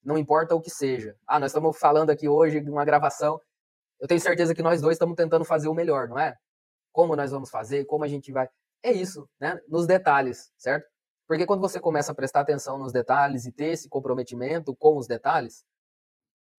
Não 0.03 0.19
importa 0.19 0.53
o 0.53 0.61
que 0.61 0.69
seja. 0.69 1.15
Ah, 1.25 1.39
nós 1.39 1.49
estamos 1.51 1.77
falando 1.79 2.11
aqui 2.11 2.29
hoje 2.29 2.61
de 2.61 2.69
uma 2.69 2.85
gravação. 2.85 3.41
Eu 3.99 4.07
tenho 4.07 4.21
certeza 4.21 4.53
que 4.53 4.61
nós 4.61 4.81
dois 4.81 4.95
estamos 4.95 5.15
tentando 5.15 5.43
fazer 5.45 5.67
o 5.67 5.73
melhor, 5.73 6.07
não 6.07 6.19
é? 6.19 6.37
Como 6.91 7.15
nós 7.15 7.31
vamos 7.31 7.49
fazer, 7.49 7.85
como 7.85 8.03
a 8.03 8.07
gente 8.07 8.31
vai. 8.31 8.49
É 8.83 8.91
isso, 8.91 9.29
né? 9.39 9.59
Nos 9.67 9.85
detalhes, 9.85 10.51
certo? 10.57 10.87
Porque 11.27 11.45
quando 11.45 11.61
você 11.61 11.79
começa 11.79 12.11
a 12.11 12.15
prestar 12.15 12.41
atenção 12.41 12.77
nos 12.77 12.91
detalhes 12.91 13.45
e 13.45 13.51
ter 13.51 13.67
esse 13.67 13.87
comprometimento 13.87 14.75
com 14.75 14.97
os 14.97 15.05
detalhes, 15.05 15.63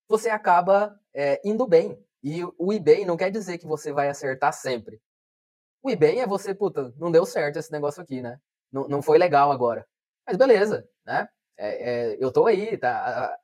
você 0.08 0.30
acaba 0.30 0.98
é, 1.12 1.40
indo 1.44 1.66
bem. 1.66 1.98
E 2.22 2.44
o 2.44 2.80
bem 2.80 3.06
não 3.06 3.16
quer 3.16 3.30
dizer 3.30 3.58
que 3.58 3.66
você 3.66 3.92
vai 3.92 4.08
acertar 4.08 4.52
sempre. 4.52 5.00
O 5.82 5.96
bem 5.96 6.20
é 6.20 6.26
você, 6.26 6.54
puta, 6.54 6.92
não 6.96 7.10
deu 7.10 7.24
certo 7.24 7.58
esse 7.58 7.72
negócio 7.72 8.02
aqui, 8.02 8.20
né? 8.20 8.38
Não, 8.70 8.86
não 8.86 9.02
foi 9.02 9.18
legal 9.18 9.50
agora. 9.50 9.86
Mas 10.26 10.36
beleza, 10.36 10.86
né? 11.04 11.28
É, 11.56 12.12
é, 12.12 12.16
eu 12.20 12.30
tô 12.30 12.46
aí, 12.46 12.76
tá, 12.76 13.36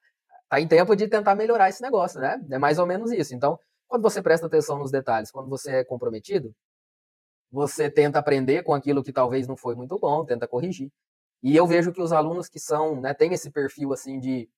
tá 0.48 0.60
em 0.60 0.68
tempo 0.68 0.94
de 0.94 1.08
tentar 1.08 1.34
melhorar 1.34 1.68
esse 1.68 1.82
negócio, 1.82 2.20
né? 2.20 2.40
É 2.50 2.58
mais 2.58 2.78
ou 2.78 2.86
menos 2.86 3.10
isso. 3.10 3.34
Então, 3.34 3.58
quando 3.88 4.02
você 4.02 4.22
presta 4.22 4.46
atenção 4.46 4.78
nos 4.78 4.90
detalhes, 4.90 5.30
quando 5.30 5.48
você 5.48 5.76
é 5.76 5.84
comprometido, 5.84 6.54
você 7.50 7.90
tenta 7.90 8.18
aprender 8.18 8.62
com 8.62 8.74
aquilo 8.74 9.02
que 9.02 9.12
talvez 9.12 9.46
não 9.46 9.56
foi 9.56 9.74
muito 9.74 9.98
bom, 9.98 10.24
tenta 10.24 10.46
corrigir. 10.48 10.90
E 11.42 11.54
eu 11.56 11.66
vejo 11.66 11.92
que 11.92 12.02
os 12.02 12.12
alunos 12.12 12.48
que 12.48 12.58
são, 12.58 13.00
né, 13.00 13.14
têm 13.14 13.32
esse 13.32 13.50
perfil 13.50 13.92
assim 13.92 14.18
de, 14.18 14.48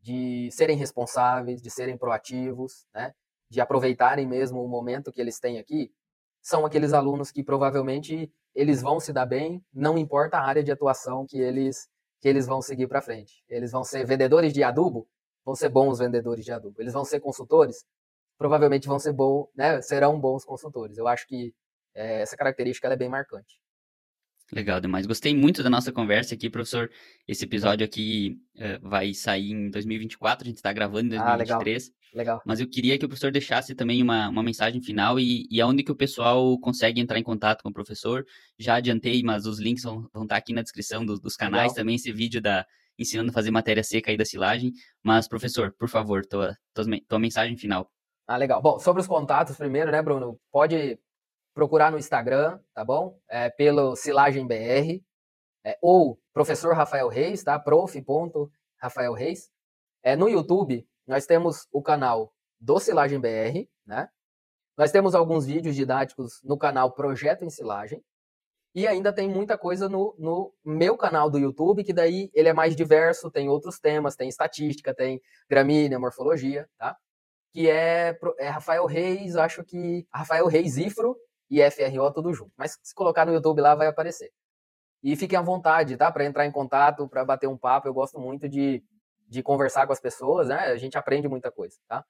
de 0.00 0.50
serem 0.52 0.76
responsáveis, 0.76 1.60
de 1.60 1.70
serem 1.70 1.96
proativos, 1.96 2.86
né, 2.94 3.12
de 3.50 3.60
aproveitarem 3.60 4.26
mesmo 4.26 4.64
o 4.64 4.68
momento 4.68 5.12
que 5.12 5.20
eles 5.20 5.38
têm 5.38 5.58
aqui, 5.58 5.92
são 6.40 6.66
aqueles 6.66 6.92
alunos 6.92 7.30
que 7.30 7.42
provavelmente 7.44 8.32
eles 8.54 8.82
vão 8.82 8.98
se 8.98 9.12
dar 9.12 9.26
bem, 9.26 9.64
não 9.72 9.96
importa 9.96 10.38
a 10.38 10.44
área 10.44 10.62
de 10.62 10.72
atuação 10.72 11.26
que 11.26 11.38
eles 11.38 11.88
que 12.20 12.28
eles 12.28 12.46
vão 12.46 12.62
seguir 12.62 12.86
para 12.86 13.02
frente. 13.02 13.42
Eles 13.48 13.72
vão 13.72 13.82
ser 13.82 14.06
vendedores 14.06 14.52
de 14.52 14.62
adubo, 14.62 15.08
vão 15.44 15.56
ser 15.56 15.68
bons 15.68 15.98
vendedores 15.98 16.44
de 16.44 16.52
adubo. 16.52 16.80
Eles 16.80 16.92
vão 16.92 17.04
ser 17.04 17.18
consultores, 17.18 17.84
provavelmente 18.38 18.86
vão 18.86 18.98
ser 18.98 19.12
bons, 19.12 19.48
né, 19.56 19.82
serão 19.82 20.20
bons 20.20 20.44
consultores. 20.44 20.96
Eu 20.96 21.08
acho 21.08 21.26
que 21.26 21.52
é, 21.94 22.22
essa 22.22 22.36
característica 22.36 22.88
é 22.88 22.96
bem 22.96 23.08
marcante. 23.08 23.60
Legal 24.52 24.80
demais. 24.80 25.06
Gostei 25.06 25.34
muito 25.34 25.62
da 25.62 25.70
nossa 25.70 25.90
conversa 25.90 26.34
aqui, 26.34 26.50
professor. 26.50 26.90
Esse 27.26 27.44
episódio 27.44 27.86
aqui 27.86 28.38
uh, 28.56 28.86
vai 28.86 29.14
sair 29.14 29.50
em 29.50 29.70
2024, 29.70 30.44
a 30.44 30.48
gente 30.48 30.56
está 30.56 30.70
gravando 30.74 31.06
em 31.06 31.18
2023. 31.18 31.88
Ah, 31.88 32.14
legal. 32.14 32.36
legal. 32.36 32.42
Mas 32.44 32.60
eu 32.60 32.68
queria 32.68 32.98
que 32.98 33.04
o 33.06 33.08
professor 33.08 33.32
deixasse 33.32 33.74
também 33.74 34.02
uma, 34.02 34.28
uma 34.28 34.42
mensagem 34.42 34.82
final 34.82 35.18
e, 35.18 35.48
e 35.50 35.58
aonde 35.58 35.82
que 35.82 35.90
o 35.90 35.96
pessoal 35.96 36.58
consegue 36.60 37.00
entrar 37.00 37.18
em 37.18 37.22
contato 37.22 37.62
com 37.62 37.70
o 37.70 37.72
professor. 37.72 38.26
Já 38.58 38.74
adiantei, 38.74 39.22
mas 39.22 39.46
os 39.46 39.58
links 39.58 39.84
vão, 39.84 40.06
vão 40.12 40.24
estar 40.24 40.34
tá 40.34 40.38
aqui 40.38 40.52
na 40.52 40.60
descrição 40.60 41.02
do, 41.02 41.18
dos 41.18 41.34
canais 41.34 41.72
legal. 41.72 41.76
também, 41.76 41.94
esse 41.94 42.12
vídeo 42.12 42.42
da 42.42 42.66
ensinando 42.98 43.30
a 43.30 43.32
fazer 43.32 43.50
matéria 43.50 43.82
seca 43.82 44.10
aí 44.10 44.18
da 44.18 44.24
silagem. 44.26 44.72
Mas, 45.02 45.26
professor, 45.26 45.72
por 45.78 45.88
favor, 45.88 46.26
tua, 46.26 46.54
tua, 46.74 46.84
tua 47.08 47.18
mensagem 47.18 47.56
final. 47.56 47.90
Ah, 48.26 48.36
legal. 48.36 48.60
Bom, 48.60 48.78
sobre 48.78 49.00
os 49.00 49.06
contatos 49.08 49.56
primeiro, 49.56 49.90
né, 49.90 50.02
Bruno? 50.02 50.38
Pode 50.50 50.98
procurar 51.54 51.90
no 51.90 51.98
Instagram, 51.98 52.58
tá 52.74 52.84
bom? 52.84 53.18
É, 53.28 53.50
pelo 53.50 53.94
Silagem 53.96 54.46
BR, 54.46 55.02
é, 55.64 55.78
ou 55.80 56.18
Professor 56.32 56.74
Rafael 56.74 57.08
Reis, 57.08 57.42
tá? 57.42 57.58
Prof. 57.58 58.02
Rafael 58.78 59.12
Reis. 59.12 59.50
É, 60.02 60.16
no 60.16 60.28
YouTube, 60.28 60.86
nós 61.06 61.26
temos 61.26 61.68
o 61.70 61.82
canal 61.82 62.32
do 62.60 62.78
Silagem 62.80 63.20
BR, 63.20 63.68
né? 63.86 64.08
Nós 64.76 64.90
temos 64.90 65.14
alguns 65.14 65.46
vídeos 65.46 65.76
didáticos 65.76 66.40
no 66.42 66.56
canal 66.56 66.92
Projeto 66.92 67.44
em 67.44 67.50
Silagem. 67.50 68.02
E 68.74 68.86
ainda 68.86 69.12
tem 69.12 69.28
muita 69.28 69.58
coisa 69.58 69.86
no, 69.86 70.14
no 70.18 70.54
meu 70.64 70.96
canal 70.96 71.28
do 71.28 71.38
YouTube, 71.38 71.84
que 71.84 71.92
daí 71.92 72.30
ele 72.32 72.48
é 72.48 72.54
mais 72.54 72.74
diverso, 72.74 73.30
tem 73.30 73.48
outros 73.48 73.78
temas, 73.78 74.16
tem 74.16 74.30
estatística, 74.30 74.94
tem 74.94 75.20
gramínea, 75.48 75.98
morfologia, 75.98 76.66
tá? 76.78 76.96
Que 77.52 77.68
é, 77.68 78.18
é 78.38 78.48
Rafael 78.48 78.86
Reis, 78.86 79.36
acho 79.36 79.62
que 79.62 80.06
Rafael 80.10 80.46
Reis 80.46 80.78
Ifro, 80.78 81.14
e 81.52 81.70
FRO 81.70 82.10
tudo 82.10 82.32
junto. 82.32 82.52
Mas 82.56 82.78
se 82.82 82.94
colocar 82.94 83.26
no 83.26 83.32
YouTube 83.34 83.60
lá 83.60 83.74
vai 83.74 83.86
aparecer. 83.86 84.32
E 85.02 85.14
fiquem 85.16 85.38
à 85.38 85.42
vontade, 85.42 85.96
tá? 85.96 86.10
Para 86.10 86.24
entrar 86.24 86.46
em 86.46 86.50
contato, 86.50 87.06
para 87.08 87.24
bater 87.24 87.46
um 87.46 87.58
papo. 87.58 87.86
Eu 87.86 87.92
gosto 87.94 88.18
muito 88.18 88.48
de, 88.48 88.82
de 89.28 89.42
conversar 89.42 89.86
com 89.86 89.92
as 89.92 90.00
pessoas, 90.00 90.48
né? 90.48 90.56
A 90.68 90.76
gente 90.76 90.96
aprende 90.96 91.28
muita 91.28 91.50
coisa, 91.50 91.76
tá? 91.86 92.02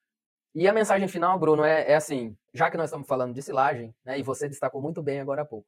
E 0.54 0.68
a 0.68 0.72
mensagem 0.72 1.08
final, 1.08 1.38
Bruno, 1.38 1.64
é, 1.64 1.90
é 1.90 1.94
assim: 1.96 2.36
já 2.54 2.70
que 2.70 2.76
nós 2.76 2.90
estamos 2.90 3.08
falando 3.08 3.34
de 3.34 3.42
silagem, 3.42 3.92
né? 4.04 4.18
E 4.18 4.22
você 4.22 4.48
destacou 4.48 4.80
muito 4.80 5.02
bem 5.02 5.20
agora 5.20 5.42
há 5.42 5.44
pouco. 5.44 5.66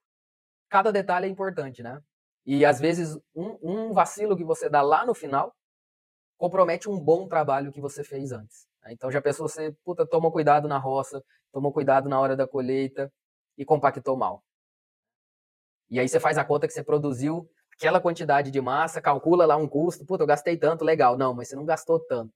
Cada 0.68 0.93
detalhe 0.93 1.27
é 1.27 1.31
importante, 1.31 1.83
né? 1.83 2.01
E 2.47 2.64
às 2.64 2.79
vezes 2.79 3.18
um, 3.35 3.59
um 3.62 3.93
vacilo 3.93 4.37
que 4.37 4.45
você 4.45 4.68
dá 4.68 4.83
lá 4.83 5.05
no 5.05 5.14
final 5.14 5.55
compromete 6.37 6.91
um 6.91 7.01
bom 7.01 7.27
trabalho 7.27 7.72
que 7.72 7.81
você 7.81 8.05
fez 8.05 8.33
antes. 8.33 8.66
Né? 8.83 8.93
Então 8.93 9.11
já 9.11 9.22
pensou 9.22 9.49
você, 9.49 9.75
puta, 9.85 10.07
toma 10.07 10.31
cuidado 10.31 10.68
na 10.68 10.79
roça, 10.79 11.25
toma 11.53 11.72
cuidado 11.72 12.09
na 12.09 12.20
hora 12.20 12.37
da 12.37 12.47
colheita, 12.47 13.11
e 13.57 13.65
compactou 13.65 14.17
mal. 14.17 14.43
E 15.91 16.01
aí 16.01 16.09
você 16.09 16.19
faz 16.19 16.39
a 16.39 16.45
conta 16.45 16.67
que 16.67 16.73
você 16.73 16.83
produziu 16.83 17.49
aquela 17.75 18.01
quantidade 18.01 18.51
de 18.51 18.61
massa, 18.61 19.01
calcula 19.01 19.47
lá 19.47 19.57
um 19.57 19.69
custo, 19.69 20.05
puta, 20.05 20.23
eu 20.23 20.27
gastei 20.27 20.57
tanto, 20.57 20.85
legal. 20.85 21.17
Não, 21.17 21.35
mas 21.35 21.49
você 21.49 21.57
não 21.57 21.65
gastou 21.65 22.01
tanto. 22.01 22.33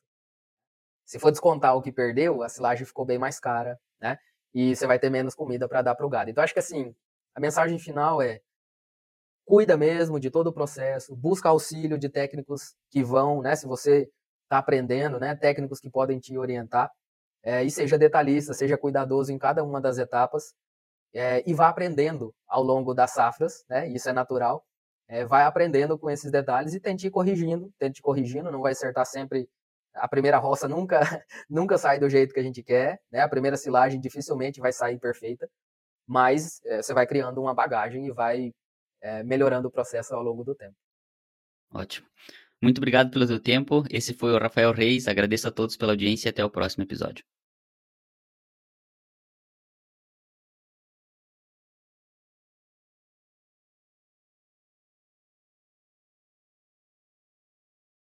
Se 1.04 1.18
for 1.18 1.30
descontar 1.30 1.74
o 1.76 1.82
que 1.82 1.90
perdeu, 1.90 2.42
a 2.42 2.48
silagem 2.48 2.84
ficou 2.84 3.04
bem 3.04 3.18
mais 3.18 3.40
cara, 3.40 3.80
né? 4.00 4.18
E 4.52 4.76
você 4.76 4.86
vai 4.86 4.98
ter 4.98 5.10
menos 5.10 5.34
comida 5.34 5.68
para 5.68 5.82
dar 5.82 5.94
para 5.94 6.06
o 6.06 6.08
gado. 6.08 6.30
Então 6.30 6.44
acho 6.44 6.52
que 6.52 6.58
assim, 6.58 6.94
a 7.34 7.40
mensagem 7.40 7.78
final 7.78 8.20
é 8.20 8.40
cuida 9.46 9.76
mesmo 9.76 10.20
de 10.20 10.30
todo 10.30 10.48
o 10.48 10.52
processo, 10.52 11.16
busca 11.16 11.48
auxílio 11.48 11.98
de 11.98 12.08
técnicos 12.08 12.74
que 12.90 13.02
vão, 13.02 13.40
né? 13.40 13.56
Se 13.56 13.66
você 13.66 14.10
está 14.42 14.58
aprendendo, 14.58 15.18
né? 15.18 15.34
Técnicos 15.34 15.80
que 15.80 15.88
podem 15.88 16.18
te 16.18 16.36
orientar. 16.36 16.90
É, 17.42 17.62
e 17.62 17.70
seja 17.70 17.96
detalhista, 17.96 18.52
seja 18.52 18.76
cuidadoso 18.76 19.32
em 19.32 19.38
cada 19.38 19.64
uma 19.64 19.80
das 19.80 19.96
etapas 19.96 20.52
é, 21.14 21.42
e 21.48 21.54
vá 21.54 21.68
aprendendo 21.68 22.34
ao 22.46 22.62
longo 22.62 22.94
das 22.94 23.12
safras, 23.12 23.64
né? 23.68 23.88
Isso 23.88 24.08
é 24.08 24.12
natural. 24.12 24.64
É, 25.08 25.24
vai 25.24 25.44
aprendendo 25.44 25.98
com 25.98 26.10
esses 26.10 26.30
detalhes 26.30 26.74
e 26.74 26.80
tente 26.80 27.06
ir 27.06 27.10
corrigindo, 27.10 27.72
tente 27.78 28.00
ir 28.00 28.02
corrigindo, 28.02 28.50
não 28.50 28.60
vai 28.60 28.72
acertar 28.72 29.06
sempre. 29.06 29.48
A 29.94 30.06
primeira 30.06 30.38
roça 30.38 30.68
nunca, 30.68 31.00
nunca 31.48 31.78
sai 31.78 31.98
do 31.98 32.08
jeito 32.08 32.34
que 32.34 32.40
a 32.40 32.42
gente 32.42 32.62
quer, 32.62 33.00
né? 33.10 33.20
A 33.20 33.28
primeira 33.28 33.56
silagem 33.56 34.00
dificilmente 34.00 34.60
vai 34.60 34.72
sair 34.72 34.98
perfeita, 34.98 35.48
mas 36.06 36.60
é, 36.66 36.82
você 36.82 36.92
vai 36.94 37.06
criando 37.06 37.40
uma 37.40 37.54
bagagem 37.54 38.06
e 38.06 38.12
vai 38.12 38.52
melhorando 39.24 39.68
o 39.68 39.70
processo 39.70 40.12
ao 40.12 40.20
longo 40.24 40.42
do 40.42 40.56
tempo. 40.56 40.74
Ótimo. 41.72 42.04
Muito 42.60 42.78
obrigado 42.78 43.12
pelo 43.12 43.24
seu 43.26 43.38
tempo. 43.38 43.84
Esse 43.88 44.12
foi 44.12 44.32
o 44.32 44.38
Rafael 44.38 44.72
Reis. 44.72 45.06
Agradeço 45.06 45.46
a 45.46 45.52
todos 45.52 45.76
pela 45.76 45.92
audiência 45.92 46.28
e 46.28 46.30
até 46.30 46.44
o 46.44 46.50
próximo 46.50 46.82
episódio. 46.82 47.24